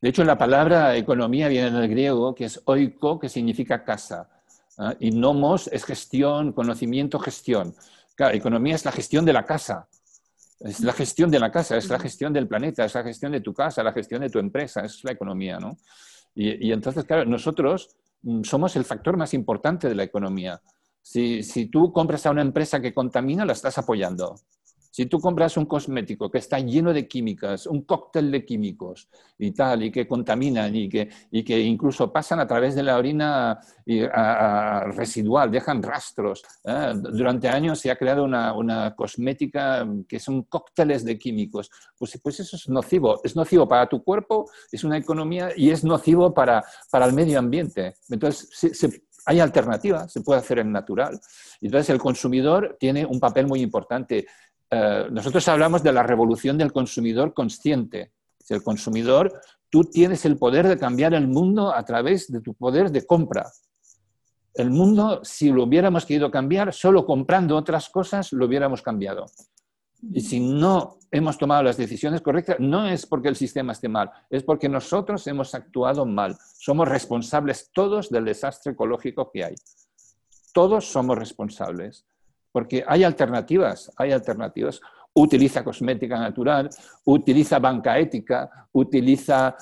De 0.00 0.08
hecho, 0.08 0.24
la 0.24 0.36
palabra 0.36 0.96
economía 0.96 1.48
viene 1.48 1.70
del 1.70 1.88
griego, 1.88 2.34
que 2.34 2.44
es 2.44 2.60
oiko, 2.66 3.18
que 3.18 3.28
significa 3.28 3.84
casa. 3.84 4.28
¿ah? 4.78 4.94
Y 5.00 5.10
nomos 5.10 5.68
es 5.68 5.84
gestión, 5.84 6.52
conocimiento, 6.52 7.18
gestión. 7.18 7.74
Claro, 8.14 8.34
economía 8.34 8.74
es 8.74 8.84
la 8.84 8.92
gestión 8.92 9.24
de 9.24 9.32
la 9.32 9.44
casa. 9.44 9.88
Es 10.60 10.80
la 10.80 10.92
gestión 10.92 11.30
de 11.30 11.38
la 11.38 11.50
casa, 11.50 11.76
es 11.76 11.88
la 11.88 11.98
gestión 11.98 12.32
del 12.32 12.48
planeta, 12.48 12.84
es 12.84 12.94
la 12.94 13.02
gestión 13.02 13.32
de 13.32 13.40
tu 13.40 13.52
casa, 13.52 13.82
la 13.82 13.92
gestión 13.92 14.22
de 14.22 14.30
tu 14.30 14.38
empresa, 14.38 14.84
es 14.84 15.02
la 15.04 15.12
economía, 15.12 15.58
¿no? 15.58 15.76
Y, 16.34 16.72
entonces, 16.72 17.04
claro, 17.04 17.24
nosotros 17.24 17.90
mm, 18.22 18.42
somos 18.42 18.74
el 18.76 18.84
factor 18.84 19.16
más 19.16 19.34
importante 19.34 19.88
de 19.88 19.94
la 19.94 20.02
economía. 20.02 20.60
Si, 21.00 21.42
si 21.42 21.66
tú 21.66 21.92
compras 21.92 22.26
a 22.26 22.30
una 22.30 22.42
empresa 22.42 22.80
que 22.80 22.94
contamina, 22.94 23.44
la 23.44 23.52
estás 23.52 23.78
apoyando. 23.78 24.36
Si 24.94 25.06
tú 25.06 25.18
compras 25.18 25.56
un 25.56 25.66
cosmético 25.66 26.30
que 26.30 26.38
está 26.38 26.60
lleno 26.60 26.92
de 26.92 27.08
químicas, 27.08 27.66
un 27.66 27.82
cóctel 27.82 28.30
de 28.30 28.44
químicos 28.44 29.08
y 29.36 29.50
tal, 29.50 29.82
y 29.82 29.90
que 29.90 30.06
contaminan 30.06 30.72
y 30.72 30.88
que, 30.88 31.08
y 31.32 31.42
que 31.42 31.58
incluso 31.58 32.12
pasan 32.12 32.38
a 32.38 32.46
través 32.46 32.76
de 32.76 32.84
la 32.84 32.96
orina 32.96 33.58
residual, 34.94 35.50
dejan 35.50 35.82
rastros. 35.82 36.44
¿eh? 36.62 36.92
Durante 36.94 37.48
años 37.48 37.80
se 37.80 37.90
ha 37.90 37.96
creado 37.96 38.22
una, 38.22 38.52
una, 38.52 38.94
cosmética 38.94 39.84
que 40.06 40.20
son 40.20 40.44
cócteles 40.44 41.04
de 41.04 41.18
químicos. 41.18 41.72
Pues, 41.98 42.16
pues 42.22 42.38
eso 42.38 42.54
es 42.54 42.68
nocivo. 42.68 43.20
Es 43.24 43.34
nocivo 43.34 43.66
para 43.66 43.88
tu 43.88 44.04
cuerpo, 44.04 44.48
es 44.70 44.84
una 44.84 44.96
economía 44.96 45.50
y 45.56 45.70
es 45.70 45.82
nocivo 45.82 46.32
para, 46.32 46.62
para 46.88 47.06
el 47.06 47.14
medio 47.14 47.40
ambiente. 47.40 47.94
Entonces, 48.08 48.48
hay 49.26 49.40
alternativas, 49.40 50.12
se 50.12 50.20
puede 50.20 50.40
hacer 50.40 50.58
en 50.58 50.70
natural. 50.70 51.18
Entonces, 51.60 51.90
el 51.90 51.98
consumidor 51.98 52.76
tiene 52.78 53.06
un 53.06 53.18
papel 53.18 53.46
muy 53.46 53.60
importante. 53.60 54.26
Eh, 54.70 55.06
nosotros 55.10 55.46
hablamos 55.48 55.82
de 55.82 55.92
la 55.92 56.02
revolución 56.02 56.58
del 56.58 56.72
consumidor 56.72 57.34
consciente. 57.34 58.12
Si 58.38 58.54
el 58.54 58.62
consumidor, 58.62 59.40
tú 59.70 59.84
tienes 59.84 60.24
el 60.24 60.36
poder 60.36 60.68
de 60.68 60.78
cambiar 60.78 61.14
el 61.14 61.28
mundo 61.28 61.74
a 61.74 61.84
través 61.84 62.30
de 62.30 62.40
tu 62.40 62.54
poder 62.54 62.90
de 62.90 63.06
compra. 63.06 63.50
El 64.54 64.70
mundo, 64.70 65.20
si 65.24 65.50
lo 65.50 65.64
hubiéramos 65.64 66.06
querido 66.06 66.30
cambiar, 66.30 66.72
solo 66.72 67.04
comprando 67.04 67.56
otras 67.56 67.88
cosas 67.88 68.32
lo 68.32 68.46
hubiéramos 68.46 68.82
cambiado. 68.82 69.26
Y 70.12 70.20
si 70.20 70.38
no 70.40 70.98
hemos 71.10 71.38
tomado 71.38 71.62
las 71.62 71.76
decisiones 71.76 72.20
correctas, 72.20 72.56
no 72.60 72.86
es 72.86 73.06
porque 73.06 73.28
el 73.28 73.36
sistema 73.36 73.72
esté 73.72 73.88
mal, 73.88 74.10
es 74.28 74.42
porque 74.42 74.68
nosotros 74.68 75.26
hemos 75.26 75.54
actuado 75.54 76.04
mal. 76.04 76.36
Somos 76.58 76.88
responsables 76.88 77.70
todos 77.72 78.10
del 78.10 78.24
desastre 78.24 78.72
ecológico 78.72 79.30
que 79.32 79.44
hay. 79.44 79.54
Todos 80.52 80.84
somos 80.84 81.18
responsables 81.18 82.04
porque 82.54 82.84
hay 82.86 83.02
alternativas, 83.02 83.90
hay 83.96 84.12
alternativas. 84.12 84.80
Utiliza 85.12 85.64
cosmética 85.64 86.16
natural, 86.20 86.70
utiliza 87.04 87.58
banca 87.58 87.98
ética, 87.98 88.68
utiliza, 88.70 89.56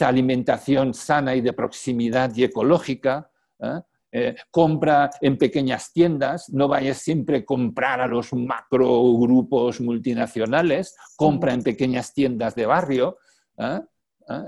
alimentación 0.00 0.94
sana 0.94 1.36
y 1.36 1.40
de 1.40 1.52
proximidad 1.52 2.34
y 2.34 2.42
ecológica. 2.42 3.30
¿eh? 3.60 3.80
Eh, 4.10 4.34
compra 4.50 5.10
en 5.20 5.38
pequeñas 5.38 5.92
tiendas, 5.92 6.48
no 6.50 6.66
vayas 6.66 6.98
siempre 6.98 7.38
a 7.38 7.44
comprar 7.44 8.00
a 8.00 8.08
los 8.08 8.32
macro 8.32 9.16
grupos 9.16 9.80
multinacionales, 9.80 10.96
compra 11.14 11.54
en 11.54 11.62
pequeñas 11.62 12.12
tiendas 12.14 12.56
de 12.56 12.66
barrio 12.66 13.18
¿eh? 13.58 13.80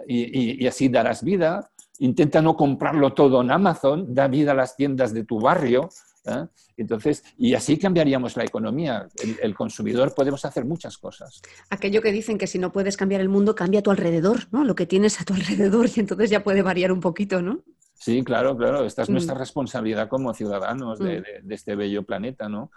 y, 0.09 0.65
y, 0.65 0.67
así 0.67 0.89
darás 0.89 1.23
vida. 1.23 1.71
Intenta 2.01 2.43
no 2.43 2.57
comprarlo 2.57 3.13
todo 3.13 3.41
en 3.43 3.53
Amazon, 3.53 4.13
da 4.13 4.27
vida 4.27 4.51
a 4.51 4.55
las 4.55 4.75
tiendas 4.75 5.15
de 5.15 5.23
tu 5.23 5.39
barrio, 5.39 5.89
¿eh? 6.27 6.47
Entonces, 6.77 7.25
y 7.39 7.55
así 7.55 7.79
cambiaríamos 7.79 8.37
la 8.37 8.45
economía. 8.45 9.09
El, 9.43 9.55
consumidor 9.55 10.15
podemos 10.15 10.45
hacer 10.45 10.65
muchas 10.65 10.99
cosas. 10.99 11.41
Aquello 11.71 12.03
que 12.03 12.13
dicen 12.13 12.39
que 12.39 12.47
si 12.47 12.59
no 12.59 12.73
puedes 12.73 12.97
cambiar 12.97 13.21
el 13.21 13.29
mundo, 13.29 13.55
cambia 13.55 13.81
a 13.81 13.83
tu 13.83 13.91
alrededor, 13.91 14.49
¿no? 14.51 14.65
Lo 14.65 14.75
que 14.75 14.87
tienes 14.87 15.21
a 15.21 15.25
tu 15.25 15.35
alrededor 15.35 15.89
y 15.95 16.01
entonces 16.01 16.31
ya 16.31 16.45
puede 16.45 16.63
variar 16.63 16.93
un 16.93 17.01
poquito, 17.01 17.41
¿no? 17.41 17.63
Sí, 17.95 18.23
claro, 18.23 18.57
claro. 18.57 18.85
Esta 18.85 19.03
es 19.03 19.09
nuestra 19.09 19.35
mm. 19.35 19.39
responsabilidad 19.39 20.09
como 20.09 20.35
ciudadanos 20.35 20.99
de, 20.99 21.21
mm. 21.43 21.53
este 21.53 21.75
bello 21.75 22.03
planeta, 22.05 22.49
¿no? 22.49 22.71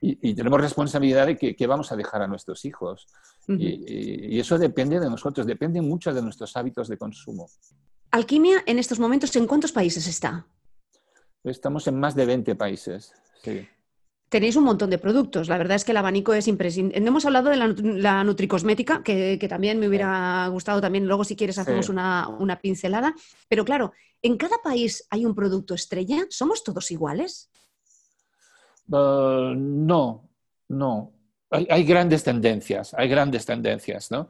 Y, 0.00 0.34
tenemos 0.34 0.60
responsabilidad 0.60 1.26
de 1.26 1.36
qué 1.36 1.66
vamos 1.66 1.92
a 1.92 1.96
dejar 1.96 2.22
a 2.22 2.26
nuestros 2.26 2.64
hijos. 2.64 3.06
y, 3.46 4.34
y, 4.36 4.40
eso 4.40 4.58
depende 4.58 4.98
de 4.98 5.10
nosotros, 5.10 5.46
depende 5.46 5.82
mucho 5.82 6.14
de 6.14 6.22
nuestros 6.22 6.56
hábitos 6.56 6.88
de 6.88 6.96
consumo. 6.96 7.46
Alquimia 8.10 8.62
en 8.66 8.78
estos 8.78 8.98
momentos, 8.98 9.34
¿en 9.36 9.46
cuántos 9.46 9.72
países 9.72 10.06
está? 10.06 10.46
Estamos 11.44 11.86
en 11.86 12.00
más 12.00 12.14
de 12.14 12.24
20 12.24 12.54
países. 12.54 13.12
Tenéis 14.30 14.56
un 14.56 14.64
montón 14.64 14.88
de 14.88 14.98
productos. 14.98 15.48
La 15.48 15.58
verdad 15.58 15.76
es 15.76 15.84
que 15.84 15.92
el 15.92 15.98
abanico 15.98 16.32
es 16.32 16.48
impresionante. 16.48 16.98
No 17.00 17.08
hemos 17.08 17.26
hablado 17.26 17.50
de 17.50 17.56
la, 17.56 18.24
nutricosmética, 18.24 19.02
que, 19.02 19.46
también 19.48 19.78
me 19.78 19.86
hubiera 19.86 20.48
gustado. 20.48 20.80
También 20.80 21.06
luego, 21.06 21.22
si 21.22 21.36
quieres, 21.36 21.58
hacemos 21.58 21.88
una, 21.90 22.58
pincelada. 22.60 23.14
Pero 23.48 23.64
claro, 23.64 23.92
¿en 24.22 24.36
cada 24.38 24.56
país 24.62 25.06
hay 25.10 25.26
un 25.26 25.34
producto 25.34 25.74
estrella? 25.74 26.26
¿Somos 26.30 26.64
todos 26.64 26.90
iguales? 26.90 27.50
Uh, 28.88 29.54
no, 29.54 30.28
no. 30.68 31.12
Hay, 31.50 31.66
hay, 31.70 31.84
grandes 31.84 32.24
tendencias, 32.24 32.94
hay 32.94 33.08
grandes 33.08 33.46
tendencias, 33.46 34.10
¿no? 34.10 34.28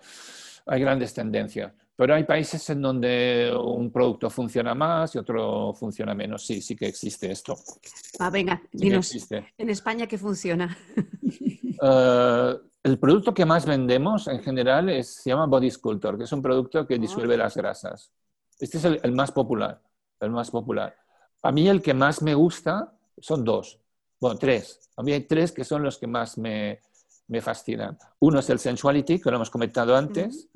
Hay 0.67 0.81
grandes 0.81 1.15
tendencias. 1.15 1.73
Pero 1.97 2.14
hay 2.14 2.24
países 2.24 2.68
en 2.70 2.82
donde 2.82 3.53
un 3.57 3.92
producto 3.92 4.28
funciona 4.28 4.74
más 4.74 5.14
y 5.14 5.18
otro 5.18 5.72
funciona 5.74 6.14
menos. 6.14 6.45
Sí, 6.45 6.61
sí 6.61 6.74
que 6.74 6.86
existe 6.86 7.30
esto. 7.30 7.57
Ah, 8.18 8.30
venga, 8.30 8.61
dinos. 8.72 9.14
En 9.57 9.70
España, 9.70 10.07
¿qué 10.07 10.18
funciona? 10.18 10.76
Eh, 11.86 12.55
el 12.84 12.99
producto 12.99 13.34
que 13.34 13.45
más 13.45 13.66
vendemos 13.66 14.28
en 14.28 14.40
general 14.40 14.88
es, 14.88 15.14
se 15.14 15.30
llama 15.30 15.47
Body 15.47 15.70
Sculptor, 15.70 16.16
que 16.16 16.24
es 16.24 16.32
un 16.32 16.40
producto 16.40 16.86
que 16.86 16.99
disuelve 16.99 17.36
las 17.36 17.57
grasas. 17.57 18.12
Este 18.59 18.78
es 18.78 18.84
el, 18.84 19.12
más 19.12 19.32
popular, 19.32 19.82
el 20.20 20.30
más 20.30 20.51
popular. 20.51 20.95
A 21.42 21.51
mí 21.51 21.68
el 21.68 21.82
que 21.82 21.95
más 21.95 22.22
me 22.22 22.34
gusta 22.34 22.92
son 23.18 23.45
dos, 23.45 23.80
bueno, 24.20 24.38
tres. 24.38 24.80
A 24.97 25.03
mí 25.03 25.12
hay 25.12 25.22
tres 25.22 25.53
que 25.53 25.64
son 25.64 25.82
los 25.82 25.99
que 25.99 26.07
más 26.07 26.38
me, 26.38 26.80
me 27.28 27.40
fascinan. 27.40 27.99
Uno 28.20 28.38
es 28.38 28.49
el 28.51 28.59
Sensuality, 28.59 29.18
que 29.18 29.30
lo 29.30 29.36
hemos 29.36 29.51
comentado 29.51 29.97
antes 29.97 30.49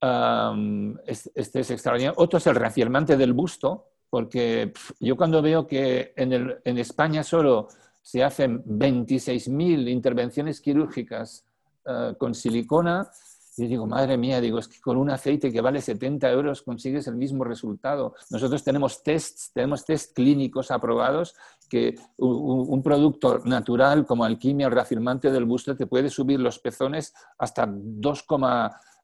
este 0.00 1.60
es 1.60 1.70
extraordinario. 1.70 2.14
Otro 2.16 2.38
es 2.38 2.46
el 2.46 2.54
reafirmante 2.54 3.16
del 3.16 3.32
busto, 3.32 3.86
porque 4.10 4.72
yo 5.00 5.16
cuando 5.16 5.42
veo 5.42 5.66
que 5.66 6.12
en, 6.16 6.78
España 6.78 7.22
solo 7.22 7.68
se 8.02 8.22
hacen 8.22 8.64
26.000 8.64 9.88
intervenciones 9.90 10.60
quirúrgicas 10.60 11.44
ah, 11.86 12.14
con 12.16 12.34
silicona, 12.34 13.10
yo 13.58 13.66
digo, 13.66 13.86
madre 13.86 14.16
mía, 14.16 14.40
digo, 14.40 14.58
es 14.60 14.68
que 14.68 14.80
con 14.80 14.96
un 14.96 15.10
aceite 15.10 15.50
que 15.50 15.60
vale 15.60 15.80
70 15.80 16.30
euros 16.30 16.62
consigues 16.62 17.08
el 17.08 17.16
mismo 17.16 17.42
resultado. 17.42 18.14
Nosotros 18.30 18.62
tenemos 18.62 19.02
tests, 19.02 19.50
tenemos 19.52 19.84
test 19.84 20.14
clínicos 20.14 20.70
aprobados 20.70 21.34
que 21.68 21.96
un, 22.18 22.82
producto 22.82 23.40
natural 23.44 24.06
como 24.06 24.24
alquimia, 24.24 24.68
el 24.68 24.72
reafirmante 24.72 25.30
del 25.30 25.44
busto, 25.44 25.76
te 25.76 25.86
puede 25.86 26.08
subir 26.08 26.38
los 26.38 26.58
pezones 26.60 27.12
hasta 27.36 27.68
2, 27.68 28.22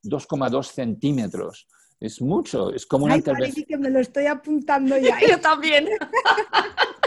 2,2 0.05 0.64
centímetros. 0.72 1.66
Es 2.00 2.20
mucho, 2.20 2.72
es 2.72 2.86
como 2.86 3.05
una 3.07 3.14
Ay, 3.14 3.20
intervención. 3.20 3.66
que 3.66 3.78
me 3.78 3.90
lo 3.90 4.00
estoy 4.00 4.26
apuntando 4.26 4.96
ya. 4.98 5.18
Yo 5.28 5.40
también. 5.40 5.88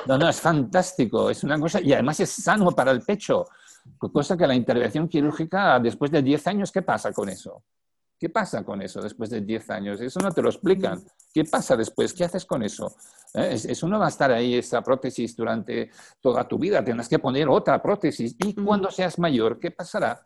No, 0.08 0.18
no, 0.18 0.30
es 0.30 0.40
fantástico, 0.40 1.30
es 1.30 1.44
una 1.44 1.60
cosa, 1.60 1.82
y 1.82 1.92
además 1.94 2.20
es 2.22 2.30
sano 2.30 2.72
para 2.72 2.92
el 2.92 3.02
pecho, 3.02 3.46
cosa 4.00 4.38
que 4.38 4.48
la 4.48 4.56
intervención 4.56 5.08
quirúrgica 5.08 5.80
después 5.80 6.12
de 6.12 6.22
10 6.22 6.48
años, 6.48 6.72
¿qué 6.72 6.82
pasa 6.82 7.12
con 7.12 7.30
eso? 7.30 7.64
¿Qué 8.20 8.30
pasa 8.30 8.64
con 8.64 8.82
eso 8.82 9.00
después 9.00 9.30
de 9.30 9.42
10 9.42 9.70
años? 9.70 10.02
Eso 10.02 10.20
no 10.20 10.32
te 10.32 10.42
lo 10.42 10.50
explican. 10.50 11.04
¿Qué 11.32 11.44
pasa 11.44 11.76
después? 11.76 12.14
¿Qué 12.14 12.24
haces 12.24 12.46
con 12.46 12.64
eso? 12.64 12.96
¿Eh? 13.36 13.54
Eso 13.54 13.88
no 13.88 14.00
va 14.00 14.08
a 14.08 14.10
estar 14.10 14.32
ahí, 14.32 14.56
esa 14.56 14.82
prótesis, 14.82 15.36
durante 15.36 15.92
toda 16.20 16.48
tu 16.48 16.58
vida. 16.58 16.84
Tienes 16.84 17.08
que 17.08 17.20
poner 17.20 17.48
otra 17.48 17.80
prótesis. 17.80 18.36
¿Y 18.40 18.56
cuando 18.56 18.90
seas 18.90 19.20
mayor, 19.20 19.60
qué 19.60 19.70
pasará? 19.70 20.26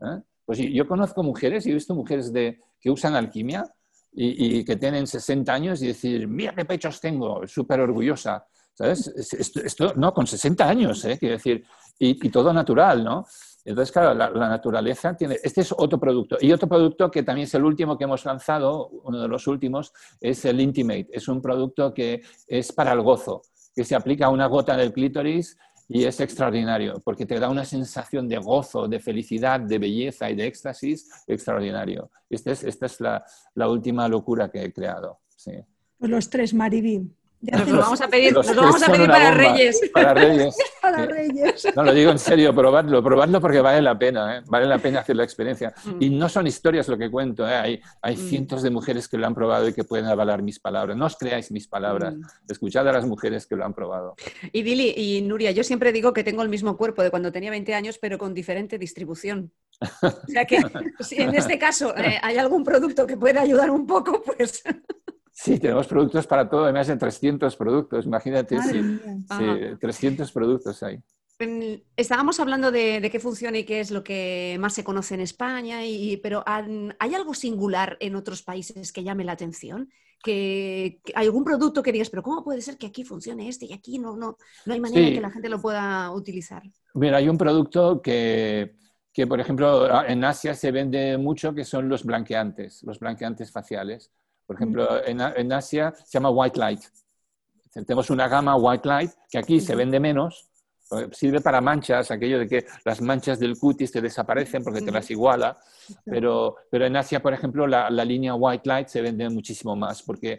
¿Eh? 0.00 0.22
Pues 0.46 0.58
yo 0.58 0.86
conozco 0.86 1.24
mujeres 1.24 1.66
y 1.66 1.72
he 1.72 1.74
visto 1.74 1.94
mujeres 1.94 2.32
de, 2.32 2.60
que 2.80 2.90
usan 2.90 3.16
alquimia 3.16 3.66
y, 4.12 4.64
que 4.64 4.76
tienen 4.76 5.06
60 5.06 5.52
años 5.52 5.82
y 5.82 5.88
decir, 5.88 6.26
mira 6.26 6.54
qué 6.54 6.64
pechos 6.64 7.00
tengo, 7.00 7.46
súper 7.46 7.80
orgullosa. 7.80 8.46
¿Sabes? 8.72 9.08
Esto, 9.08 9.92
no, 9.96 10.12
con 10.12 10.26
60 10.26 10.68
años, 10.68 11.04
¿eh? 11.06 11.16
quiero 11.18 11.34
decir, 11.36 11.64
y, 11.98 12.14
todo 12.30 12.52
natural, 12.52 13.02
¿no? 13.02 13.26
Entonces, 13.64 13.90
claro, 13.90 14.14
la, 14.14 14.30
naturaleza 14.30 15.16
tiene... 15.16 15.38
Este 15.42 15.62
es 15.62 15.74
otro 15.76 15.98
producto. 15.98 16.36
Y 16.40 16.52
otro 16.52 16.68
producto 16.68 17.10
que 17.10 17.22
también 17.22 17.46
es 17.46 17.54
el 17.54 17.64
último 17.64 17.98
que 17.98 18.04
hemos 18.04 18.24
lanzado, 18.24 18.88
uno 18.88 19.20
de 19.20 19.28
los 19.28 19.46
últimos, 19.46 19.92
es 20.20 20.44
el 20.44 20.60
Intimate. 20.60 21.08
Es 21.10 21.26
un 21.26 21.42
producto 21.42 21.92
que 21.92 22.22
es 22.46 22.70
para 22.72 22.92
el 22.92 23.00
gozo, 23.00 23.42
que 23.74 23.82
se 23.82 23.94
aplica 23.94 24.26
a 24.26 24.30
una 24.30 24.46
gota 24.46 24.74
en 24.74 24.80
el 24.80 24.92
clítoris 24.92 25.56
y 25.88 26.04
es 26.04 26.20
extraordinario, 26.20 27.00
porque 27.04 27.26
te 27.26 27.38
da 27.38 27.48
una 27.48 27.64
sensación 27.64 28.28
de 28.28 28.38
gozo, 28.38 28.88
de 28.88 28.98
felicidad, 28.98 29.60
de 29.60 29.78
belleza 29.78 30.30
y 30.30 30.34
de 30.34 30.46
éxtasis 30.46 31.08
extraordinario. 31.26 32.10
Esta 32.28 32.52
es, 32.52 32.64
esta 32.64 32.86
es 32.86 33.00
la, 33.00 33.68
última 33.68 34.08
locura 34.08 34.50
que 34.50 34.64
he 34.64 34.72
creado. 34.72 35.20
Sí. 35.36 35.52
Los 36.00 36.28
tres. 36.28 36.54
Nos 37.52 37.68
lo 37.68 37.78
vamos 37.78 38.00
a 38.00 38.08
pedir, 38.08 38.32
nos 38.32 38.54
vamos 38.54 38.82
a 38.82 38.92
pedir 38.92 39.06
para 39.06 39.30
Reyes. 39.30 39.80
Para 39.92 40.14
Reyes. 40.14 40.56
para 40.80 41.06
Reyes. 41.06 41.66
No, 41.74 41.84
lo 41.84 41.92
digo 41.92 42.10
en 42.10 42.18
serio, 42.18 42.54
probadlo, 42.54 43.02
probadlo 43.02 43.40
porque 43.40 43.60
vale 43.60 43.82
la 43.82 43.98
pena, 43.98 44.38
¿eh? 44.38 44.42
vale 44.46 44.66
la 44.66 44.78
pena 44.78 45.00
hacer 45.00 45.16
la 45.16 45.24
experiencia. 45.24 45.74
Mm. 45.84 46.02
Y 46.02 46.10
no 46.10 46.28
son 46.28 46.46
historias 46.46 46.88
lo 46.88 46.98
que 46.98 47.10
cuento, 47.10 47.48
¿eh? 47.48 47.54
hay, 47.54 47.80
hay 48.02 48.16
mm. 48.16 48.28
cientos 48.28 48.62
de 48.62 48.70
mujeres 48.70 49.08
que 49.08 49.18
lo 49.18 49.26
han 49.26 49.34
probado 49.34 49.68
y 49.68 49.72
que 49.72 49.84
pueden 49.84 50.06
avalar 50.06 50.42
mis 50.42 50.58
palabras. 50.58 50.96
No 50.96 51.06
os 51.06 51.16
creáis 51.16 51.50
mis 51.50 51.68
palabras, 51.68 52.14
mm. 52.16 52.50
escuchad 52.50 52.88
a 52.88 52.92
las 52.92 53.06
mujeres 53.06 53.46
que 53.46 53.56
lo 53.56 53.64
han 53.64 53.74
probado. 53.74 54.16
Y 54.52 54.62
Dili 54.62 54.94
y 54.96 55.22
Nuria, 55.22 55.50
yo 55.52 55.64
siempre 55.64 55.92
digo 55.92 56.12
que 56.12 56.24
tengo 56.24 56.42
el 56.42 56.48
mismo 56.48 56.76
cuerpo 56.76 57.02
de 57.02 57.10
cuando 57.10 57.32
tenía 57.32 57.50
20 57.50 57.74
años, 57.74 57.98
pero 57.98 58.18
con 58.18 58.34
diferente 58.34 58.78
distribución. 58.78 59.52
O 60.02 60.26
sea 60.26 60.44
que 60.44 60.58
si 61.00 61.16
en 61.20 61.34
este 61.34 61.58
caso 61.58 61.96
eh, 61.96 62.18
hay 62.22 62.38
algún 62.38 62.64
producto 62.64 63.06
que 63.06 63.16
pueda 63.16 63.42
ayudar 63.42 63.70
un 63.70 63.86
poco, 63.86 64.22
pues... 64.22 64.62
Sí, 65.38 65.58
tenemos 65.58 65.86
productos 65.86 66.26
para 66.26 66.48
todo, 66.48 66.64
además 66.64 66.86
de 66.86 66.96
300 66.96 67.54
productos, 67.56 68.06
imagínate, 68.06 68.58
sí, 68.62 68.80
300 69.78 70.32
productos 70.32 70.82
hay. 70.82 70.98
Estábamos 71.94 72.40
hablando 72.40 72.72
de, 72.72 73.06
qué 73.12 73.20
funciona 73.20 73.58
y 73.58 73.64
qué 73.64 73.80
es 73.80 73.90
lo 73.90 74.02
que 74.02 74.56
más 74.58 74.72
se 74.72 74.82
conoce 74.82 75.14
en 75.14 75.20
España, 75.20 75.84
y, 75.84 76.16
pero 76.16 76.42
¿hay 76.46 77.14
algo 77.14 77.34
singular 77.34 77.98
en 78.00 78.16
otros 78.16 78.42
países 78.42 78.92
que 78.92 79.04
llame 79.04 79.24
la 79.24 79.32
atención? 79.32 79.90
Que, 80.24 81.00
hay 81.14 81.26
algún 81.26 81.44
producto 81.44 81.82
que 81.82 81.92
digas, 81.92 82.08
pero 82.08 82.22
¿cómo 82.22 82.42
puede 82.42 82.62
ser 82.62 82.78
que 82.78 82.86
aquí 82.86 83.04
funcione 83.04 83.46
este 83.46 83.66
y 83.66 83.74
aquí 83.74 83.98
no, 83.98 84.16
no, 84.16 84.38
no 84.64 84.72
hay 84.72 84.80
manera 84.80 85.06
de 85.06 85.12
que 85.12 85.20
la 85.20 85.30
gente 85.30 85.50
lo 85.50 85.60
pueda 85.60 86.10
utilizar? 86.12 86.62
Mira, 86.94 87.18
hay 87.18 87.28
un 87.28 87.36
producto 87.36 88.00
que, 88.00 88.74
que, 89.12 89.26
por 89.26 89.38
ejemplo, 89.38 89.86
en 90.06 90.24
Asia 90.24 90.54
se 90.54 90.72
vende 90.72 91.18
mucho, 91.18 91.52
que 91.52 91.66
son 91.66 91.90
los 91.90 92.04
blanqueantes, 92.04 92.82
los 92.84 92.98
blanqueantes 92.98 93.52
faciales. 93.52 94.10
Por 94.46 94.56
ejemplo, 94.56 95.04
en, 95.04 95.52
Asia 95.52 95.92
se 95.96 96.12
llama 96.12 96.30
White 96.30 96.58
Light. 96.58 96.80
Tenemos 97.72 98.10
una 98.10 98.28
gama 98.28 98.56
White 98.56 98.88
Light 98.88 99.10
que 99.28 99.38
aquí 99.38 99.60
se 99.60 99.74
vende 99.74 100.00
menos, 100.00 100.48
eh, 100.92 101.08
sirve 101.12 101.40
para 101.40 101.60
manchas, 101.60 102.10
aquello 102.10 102.38
de 102.38 102.48
que 102.48 102.64
las 102.84 103.00
manchas 103.02 103.38
del 103.38 103.58
cutis 103.58 103.90
te 103.90 104.00
desaparecen 104.00 104.62
porque 104.62 104.80
te 104.80 104.92
las 104.92 105.10
iguala, 105.10 105.58
pero, 106.04 106.56
pero 106.70 106.86
en 106.86 106.96
Asia, 106.96 107.20
por 107.20 107.34
ejemplo, 107.34 107.66
la, 107.66 107.90
línea 107.90 108.34
White 108.34 108.68
Light 108.68 108.88
se 108.88 109.02
vende 109.02 109.28
muchísimo 109.28 109.74
más 109.74 110.02
porque 110.02 110.38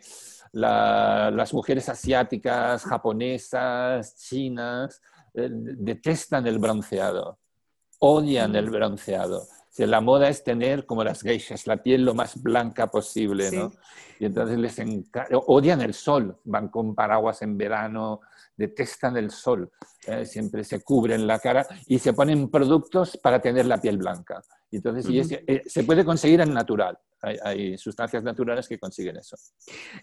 las 0.53 1.53
mujeres 1.53 1.89
asiáticas, 1.89 2.85
japonesas, 2.85 4.15
chinas, 4.15 5.01
eh, 5.33 5.49
detestan 5.51 6.47
el 6.47 6.57
bronceado, 6.57 7.37
odian 7.99 8.55
el 8.55 8.69
bronceado 8.69 9.43
la 9.85 10.01
moda 10.01 10.29
es 10.29 10.43
tener, 10.43 10.85
como 10.85 11.03
las 11.03 11.21
geishas, 11.21 11.67
la 11.67 11.83
piel 11.83 12.03
lo 12.03 12.15
más 12.15 12.41
blanca 12.41 12.87
posible, 12.87 13.51
¿no? 13.51 13.71
Y 14.19 14.25
entonces 14.25 14.57
les 14.57 14.79
odian 15.45 15.81
el 15.81 15.93
sol, 15.93 16.37
van 16.45 16.69
con 16.69 16.95
paraguas 16.95 17.43
en 17.43 17.57
verano, 17.57 18.21
detestan 18.57 19.15
el 19.17 19.31
sol, 19.31 19.71
¿eh? 20.07 20.25
siempre 20.25 20.63
se 20.63 20.81
cubren 20.81 21.27
la 21.27 21.39
cara 21.39 21.65
y 21.85 21.99
se 21.99 22.13
ponen 22.13 22.49
productos 22.49 23.17
para 23.21 23.39
tener 23.39 23.65
la 23.67 23.79
piel 23.79 23.97
blanca. 23.97 24.41
Entonces, 24.71 25.09
y 25.09 25.19
eh, 25.19 25.63
se 25.65 25.83
puede 25.83 26.03
conseguir 26.03 26.41
en 26.41 26.53
natural. 26.53 26.97
Hay, 27.21 27.77
sustancias 27.77 28.21
naturales 28.21 28.67
que 28.67 28.77
consiguen 28.77 29.17
eso. 29.17 29.35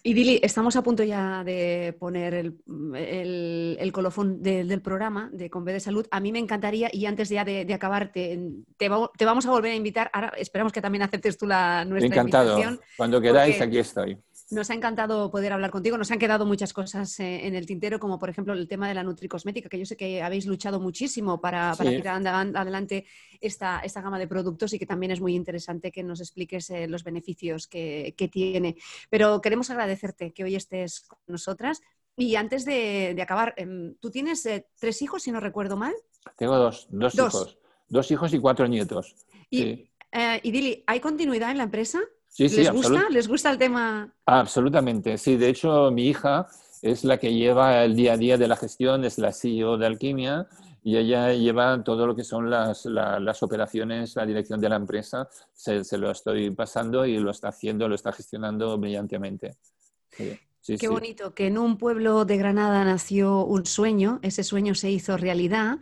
Y 0.03 0.13
Dili, 0.13 0.39
estamos 0.43 0.75
a 0.75 0.83
punto 0.83 1.03
ya 1.03 1.43
de 1.43 1.95
poner 1.97 2.33
el, 2.33 3.91
colofón 3.93 4.41
del 4.41 4.81
programa 4.81 5.29
de 5.31 5.49
Conve 5.49 5.71
de 5.71 5.79
Salud. 5.79 6.05
A 6.11 6.19
mí 6.19 6.31
me 6.31 6.39
encantaría, 6.39 6.89
y 6.91 7.05
antes 7.05 7.29
ya 7.29 7.45
de, 7.45 7.73
acabar, 7.73 8.11
te, 8.11 8.39
vamos 8.89 9.45
a 9.45 9.49
volver 9.49 9.71
a 9.71 9.75
invitar. 9.75 10.09
Ahora 10.13 10.33
esperamos 10.37 10.73
que 10.73 10.81
también 10.81 11.03
aceptes 11.03 11.37
tú 11.37 11.45
la 11.45 11.85
nuestra 11.85 12.07
Encantado. 12.07 12.59
Cuando 12.97 13.21
queráis, 13.21 13.61
aquí 13.61 13.77
estoy. 13.77 14.17
Nos 14.51 14.69
ha 14.69 14.75
encantado 14.75 15.31
poder 15.31 15.53
hablar 15.53 15.71
contigo. 15.71 15.97
Nos 15.97 16.11
han 16.11 16.19
quedado 16.19 16.45
muchas 16.45 16.71
cosas 16.71 17.19
eh, 17.19 17.47
en 17.47 17.55
el 17.55 17.65
tintero, 17.65 17.99
como 17.99 18.19
por 18.19 18.29
ejemplo 18.29 18.53
el 18.53 18.67
tema 18.67 18.87
de 18.87 18.93
la 18.93 19.03
nutricosmética, 19.03 19.69
que 19.69 19.79
yo 19.79 19.85
sé 19.85 19.97
que 19.97 20.21
habéis 20.21 20.45
luchado 20.45 20.79
muchísimo 20.79 21.41
para, 21.41 21.75
tirar 21.75 22.25
adelante 22.27 23.05
esta, 23.41 23.79
esta, 23.79 24.01
gama 24.01 24.19
de 24.19 24.27
productos 24.27 24.71
y 24.73 24.79
que 24.79 24.85
también 24.85 25.11
es 25.11 25.19
muy 25.19 25.33
interesante 25.33 25.91
que 25.91 26.03
nos 26.03 26.19
expliques 26.19 26.69
eh, 26.69 26.87
los 26.87 27.03
beneficios 27.03 27.67
que, 27.67 28.13
tiene. 28.31 28.75
Pero 29.09 29.41
queremos 29.41 29.69
agradecerte 29.71 30.31
que 30.31 30.43
hoy 30.43 30.55
estés 30.55 31.01
con 31.01 31.19
nosotras. 31.27 31.81
Y 32.15 32.35
antes 32.35 32.65
de, 32.65 33.17
acabar, 33.21 33.55
em, 33.57 33.95
tú 33.95 34.11
tienes 34.11 34.45
eh, 34.45 34.67
tres 34.79 35.01
hijos, 35.01 35.23
si 35.23 35.31
no 35.31 35.39
recuerdo 35.39 35.75
mal. 35.75 35.93
Tengo 36.37 36.55
dos, 36.55 36.87
dos, 36.91 37.15
hijos. 37.15 37.57
Dos 37.87 38.11
hijos 38.11 38.33
y 38.33 38.39
cuatro 38.39 38.67
nietos. 38.67 39.15
Y, 39.49 39.89
y 40.43 40.51
Dili, 40.51 40.83
¿hay 40.85 40.99
continuidad 40.99 41.49
en 41.49 41.57
la 41.57 41.63
empresa? 41.63 41.99
¿Les 42.37 42.71
gusta? 42.71 43.09
¿Les 43.09 43.27
gusta 43.27 43.51
el 43.51 43.57
tema? 43.57 44.13
Absolutamente, 44.25 45.17
sí. 45.17 45.37
De 45.37 45.49
hecho, 45.49 45.89
mi 45.91 46.07
hija 46.07 46.47
es 46.81 47.03
la 47.03 47.17
que 47.17 47.33
lleva 47.33 47.83
el 47.83 47.95
día 47.95 48.13
a 48.13 48.17
día 48.17 48.37
de 48.37 48.47
la 48.47 48.55
gestión, 48.55 49.05
es 49.05 49.17
la 49.17 49.31
CEO 49.31 49.77
de 49.77 49.85
Alquimia 49.85 50.47
y 50.83 50.97
ella 50.97 51.33
lleva 51.33 51.83
todo 51.83 52.05
lo 52.05 52.15
que 52.15 52.23
son 52.23 52.47
las, 52.49 52.85
las 52.85 53.41
operaciones, 53.41 54.15
la 54.15 54.23
dirección 54.23 54.61
de 54.61 54.69
la 54.69 54.75
empresa. 54.75 55.27
Se, 55.51 55.97
lo 55.97 56.11
estoy 56.11 56.51
pasando 56.51 57.07
y 57.07 57.17
lo 57.17 57.31
está 57.31 57.47
haciendo, 57.47 57.87
lo 57.87 57.95
está 57.95 58.11
gestionando 58.11 58.77
brillantemente. 58.77 59.55
Qué 60.11 60.87
bonito, 60.87 61.33
que 61.33 61.47
en 61.47 61.57
un 61.57 61.79
pueblo 61.79 62.25
de 62.25 62.37
Granada 62.37 62.85
nació 62.85 63.45
un 63.45 63.65
sueño, 63.65 64.19
ese 64.21 64.43
sueño 64.43 64.75
se 64.75 64.91
hizo 64.91 65.17
realidad, 65.17 65.79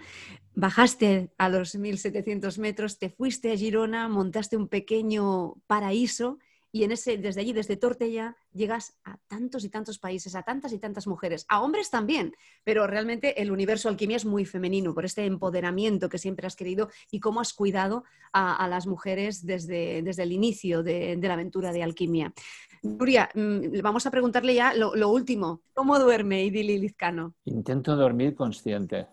bajaste 0.55 1.31
a 1.37 1.49
los 1.49 1.75
1700 1.75 2.57
metros, 2.59 2.97
te 2.97 3.09
fuiste 3.09 3.51
a 3.51 3.57
Girona, 3.57 4.07
montaste 4.07 4.55
un 4.55 4.69
pequeño 4.69 5.55
paraíso 5.67 6.39
y 6.73 6.83
en 6.83 6.91
ese, 6.91 7.17
desde 7.17 7.39
allí, 7.39 7.53
desde 7.53 7.77
Tortella, 7.77 8.35
llegas 8.51 8.99
a 9.05 9.17
tantos 9.27 9.63
y 9.63 9.69
tantos 9.69 9.99
países, 9.99 10.35
a 10.35 10.43
tantas 10.43 10.73
y 10.73 10.79
tantas 10.79 11.07
mujeres, 11.07 11.45
a 11.47 11.61
hombres 11.61 11.89
también, 11.89 12.33
pero 12.65 12.85
realmente 12.87 13.41
el 13.41 13.51
universo 13.51 13.87
alquimia 13.87 14.17
es 14.17 14.25
muy 14.25 14.43
femenino 14.43 14.93
por 14.93 15.05
este 15.05 15.25
empoderamiento 15.25 16.09
que 16.09 16.17
siempre 16.17 16.47
has 16.47 16.57
querido 16.57 16.89
y 17.09 17.21
cómo 17.21 17.39
has 17.39 17.53
cuidado 17.53 18.03
a, 18.33 18.67
las 18.67 18.87
mujeres 18.87 19.45
desde, 19.45 20.01
desde 20.01 20.23
el 20.23 20.31
inicio 20.31 20.83
de, 20.83 21.17
la 21.21 21.33
aventura 21.33 21.71
de 21.71 21.83
alquimia. 21.83 22.33
Nuria, 22.81 23.29
mm, 23.33 23.79
vamos 23.81 24.05
a 24.05 24.11
preguntarle 24.11 24.55
ya 24.55 24.73
lo, 24.73 25.09
último. 25.09 25.61
¿Cómo 25.73 25.97
duerme 25.99 26.43
Idili 26.43 26.77
Lizcano? 26.77 27.35
Intento 27.45 27.95
dormir 27.95 28.35
consciente 28.35 29.07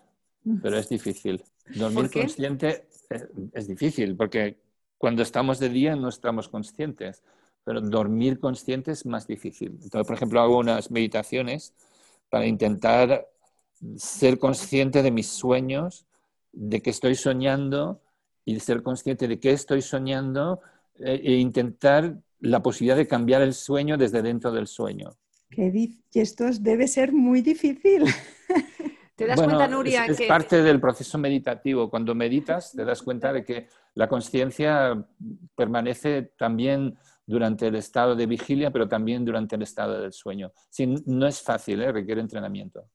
pero 0.61 0.77
es 0.77 0.89
difícil. 0.89 1.43
Dormir 1.75 2.09
consciente 2.11 2.87
eh, 3.09 3.27
es, 3.53 3.67
difícil 3.67 4.15
porque 4.15 4.57
cuando 4.97 5.21
estamos 5.21 5.59
de 5.59 5.69
día 5.69 5.95
no 5.95 6.09
estamos 6.09 6.49
conscientes, 6.49 7.23
pero 7.63 7.81
dormir 7.81 8.39
consciente 8.39 8.91
es 8.91 9.05
más 9.05 9.27
difícil. 9.27 9.71
Entonces, 9.83 10.07
por 10.07 10.15
ejemplo, 10.15 10.41
hago 10.41 10.57
unas 10.57 10.91
meditaciones 10.91 11.73
para 12.29 12.45
intentar 12.45 13.27
ser 13.97 14.39
consciente 14.39 15.03
de 15.03 15.11
mis 15.11 15.27
sueños, 15.27 16.05
de 16.51 16.81
que 16.81 16.89
estoy 16.89 17.15
soñando 17.15 18.01
y 18.45 18.59
ser 18.59 18.83
consciente 18.83 19.27
de 19.27 19.39
que 19.39 19.51
estoy 19.51 19.81
soñando 19.81 20.61
eh, 20.99 21.21
e 21.23 21.33
intentar 21.33 22.17
la 22.39 22.61
posibilidad 22.61 22.97
de 22.97 23.07
cambiar 23.07 23.41
el 23.41 23.53
sueño 23.53 23.97
desde 23.97 24.21
dentro 24.21 24.51
del 24.51 24.67
sueño. 24.67 25.15
Que 25.49 25.97
esto 26.13 26.45
debe 26.59 26.87
ser 26.87 27.11
muy 27.11 27.41
difícil. 27.41 28.05
¿Te 29.15 29.27
das 29.27 29.39
cuenta, 29.39 29.67
Nuria? 29.67 30.05
Es, 30.05 30.21
parte 30.23 30.63
del 30.63 30.79
proceso 30.79 31.17
meditativo. 31.17 31.89
Cuando 31.89 32.15
meditas, 32.15 32.71
te 32.71 32.83
das 32.83 33.01
cuenta 33.03 33.31
de 33.31 33.45
que 33.45 33.67
la 33.93 34.07
conciencia 34.07 35.05
permanece 35.55 36.31
también 36.37 36.97
durante 37.31 37.67
el 37.67 37.75
estado 37.75 38.15
de 38.15 38.25
vigilia, 38.27 38.71
pero 38.71 38.87
también 38.87 39.25
durante 39.25 39.55
el 39.55 39.63
estado 39.63 39.99
del 39.99 40.13
sueño. 40.13 40.51
no 41.05 41.27
es 41.27 41.41
fácil, 41.41 41.81
¿eh? 41.81 41.91
requiere 41.91 42.21
entrenamiento. 42.21 42.85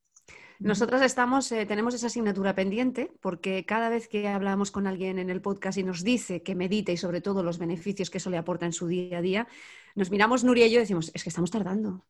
Nosotras 0.59 1.03
estamos, 1.03 1.53
eh, 1.53 1.67
tenemos 1.67 1.95
esa 1.95 2.07
asignatura 2.07 2.55
pendiente 2.55 3.13
porque 3.21 3.67
cada 3.67 3.91
vez 3.91 4.09
que 4.09 4.29
hablamos 4.29 4.71
con 4.71 4.87
alguien 4.87 5.19
en 5.19 5.29
el 5.29 5.43
podcast 5.43 5.77
y 5.77 5.83
nos 5.83 6.03
dice 6.03 6.43
que 6.43 6.55
medite 6.55 6.93
y 6.93 6.97
sobre 6.97 7.21
todo 7.21 7.43
los 7.43 7.59
beneficios 7.59 8.09
que 8.09 8.19
eso 8.19 8.31
le 8.31 8.39
aporta 8.39 8.65
en 8.65 8.73
su 8.73 8.87
día 8.87 9.19
a 9.19 9.23
día, 9.23 9.49
nos 9.95 10.11
miramos 10.11 10.45
Nuria 10.45 10.67
y 10.67 10.71
yo 10.71 10.79
y 10.79 10.81
decimos, 10.81 11.11
es 11.13 11.23
que 11.23 11.29
estamos 11.29 11.51
tardando. 11.51 12.07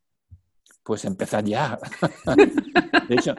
Pues 0.84 1.04
empezar 1.04 1.44
ya. 1.44 1.78
de 3.08 3.14
hecho, 3.14 3.34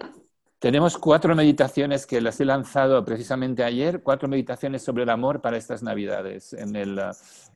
Tenemos 0.59 0.97
cuatro 0.97 1.35
meditaciones 1.35 2.07
que 2.07 2.19
las 2.19 2.39
he 2.39 2.45
lanzado 2.45 3.05
precisamente 3.05 3.63
ayer, 3.63 4.01
cuatro 4.01 4.27
meditaciones 4.27 4.81
sobre 4.81 5.03
el 5.03 5.09
amor 5.09 5.39
para 5.39 5.55
estas 5.55 5.83
navidades 5.83 6.53
en 6.53 6.75
el, 6.75 6.99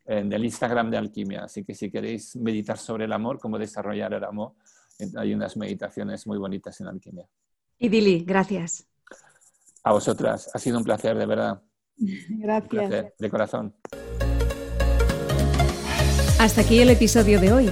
en 0.06 0.32
el 0.32 0.46
Instagram 0.46 0.92
de 0.92 0.98
Alquimia. 0.98 1.46
Así 1.46 1.64
que 1.64 1.74
si 1.74 1.90
queréis 1.90 2.36
meditar 2.36 2.78
sobre 2.78 3.06
el 3.06 3.14
amor, 3.14 3.40
cómo 3.40 3.58
desarrollar 3.58 4.14
el 4.14 4.24
amor, 4.24 4.54
hay 5.16 5.34
unas 5.34 5.58
meditaciones 5.58 6.28
muy 6.28 6.38
bonitas 6.38 6.80
en 6.80 6.88
Alquimia. 6.88 7.26
Y 7.80 7.90
Dili, 7.90 8.24
gracias. 8.24 8.88
A 9.84 9.94
vosotras, 9.94 10.52
ha 10.54 10.60
sido 10.60 10.78
un 10.78 10.84
placer, 10.84 11.18
de 11.18 11.26
verdad. 11.26 11.60
Gracias. 12.30 13.14
de 13.18 13.30
corazón. 13.30 13.76
Hasta 16.40 16.62
aquí 16.62 16.80
el 16.80 16.92
episodio 16.92 17.40
de 17.40 17.52
hoy. 17.52 17.72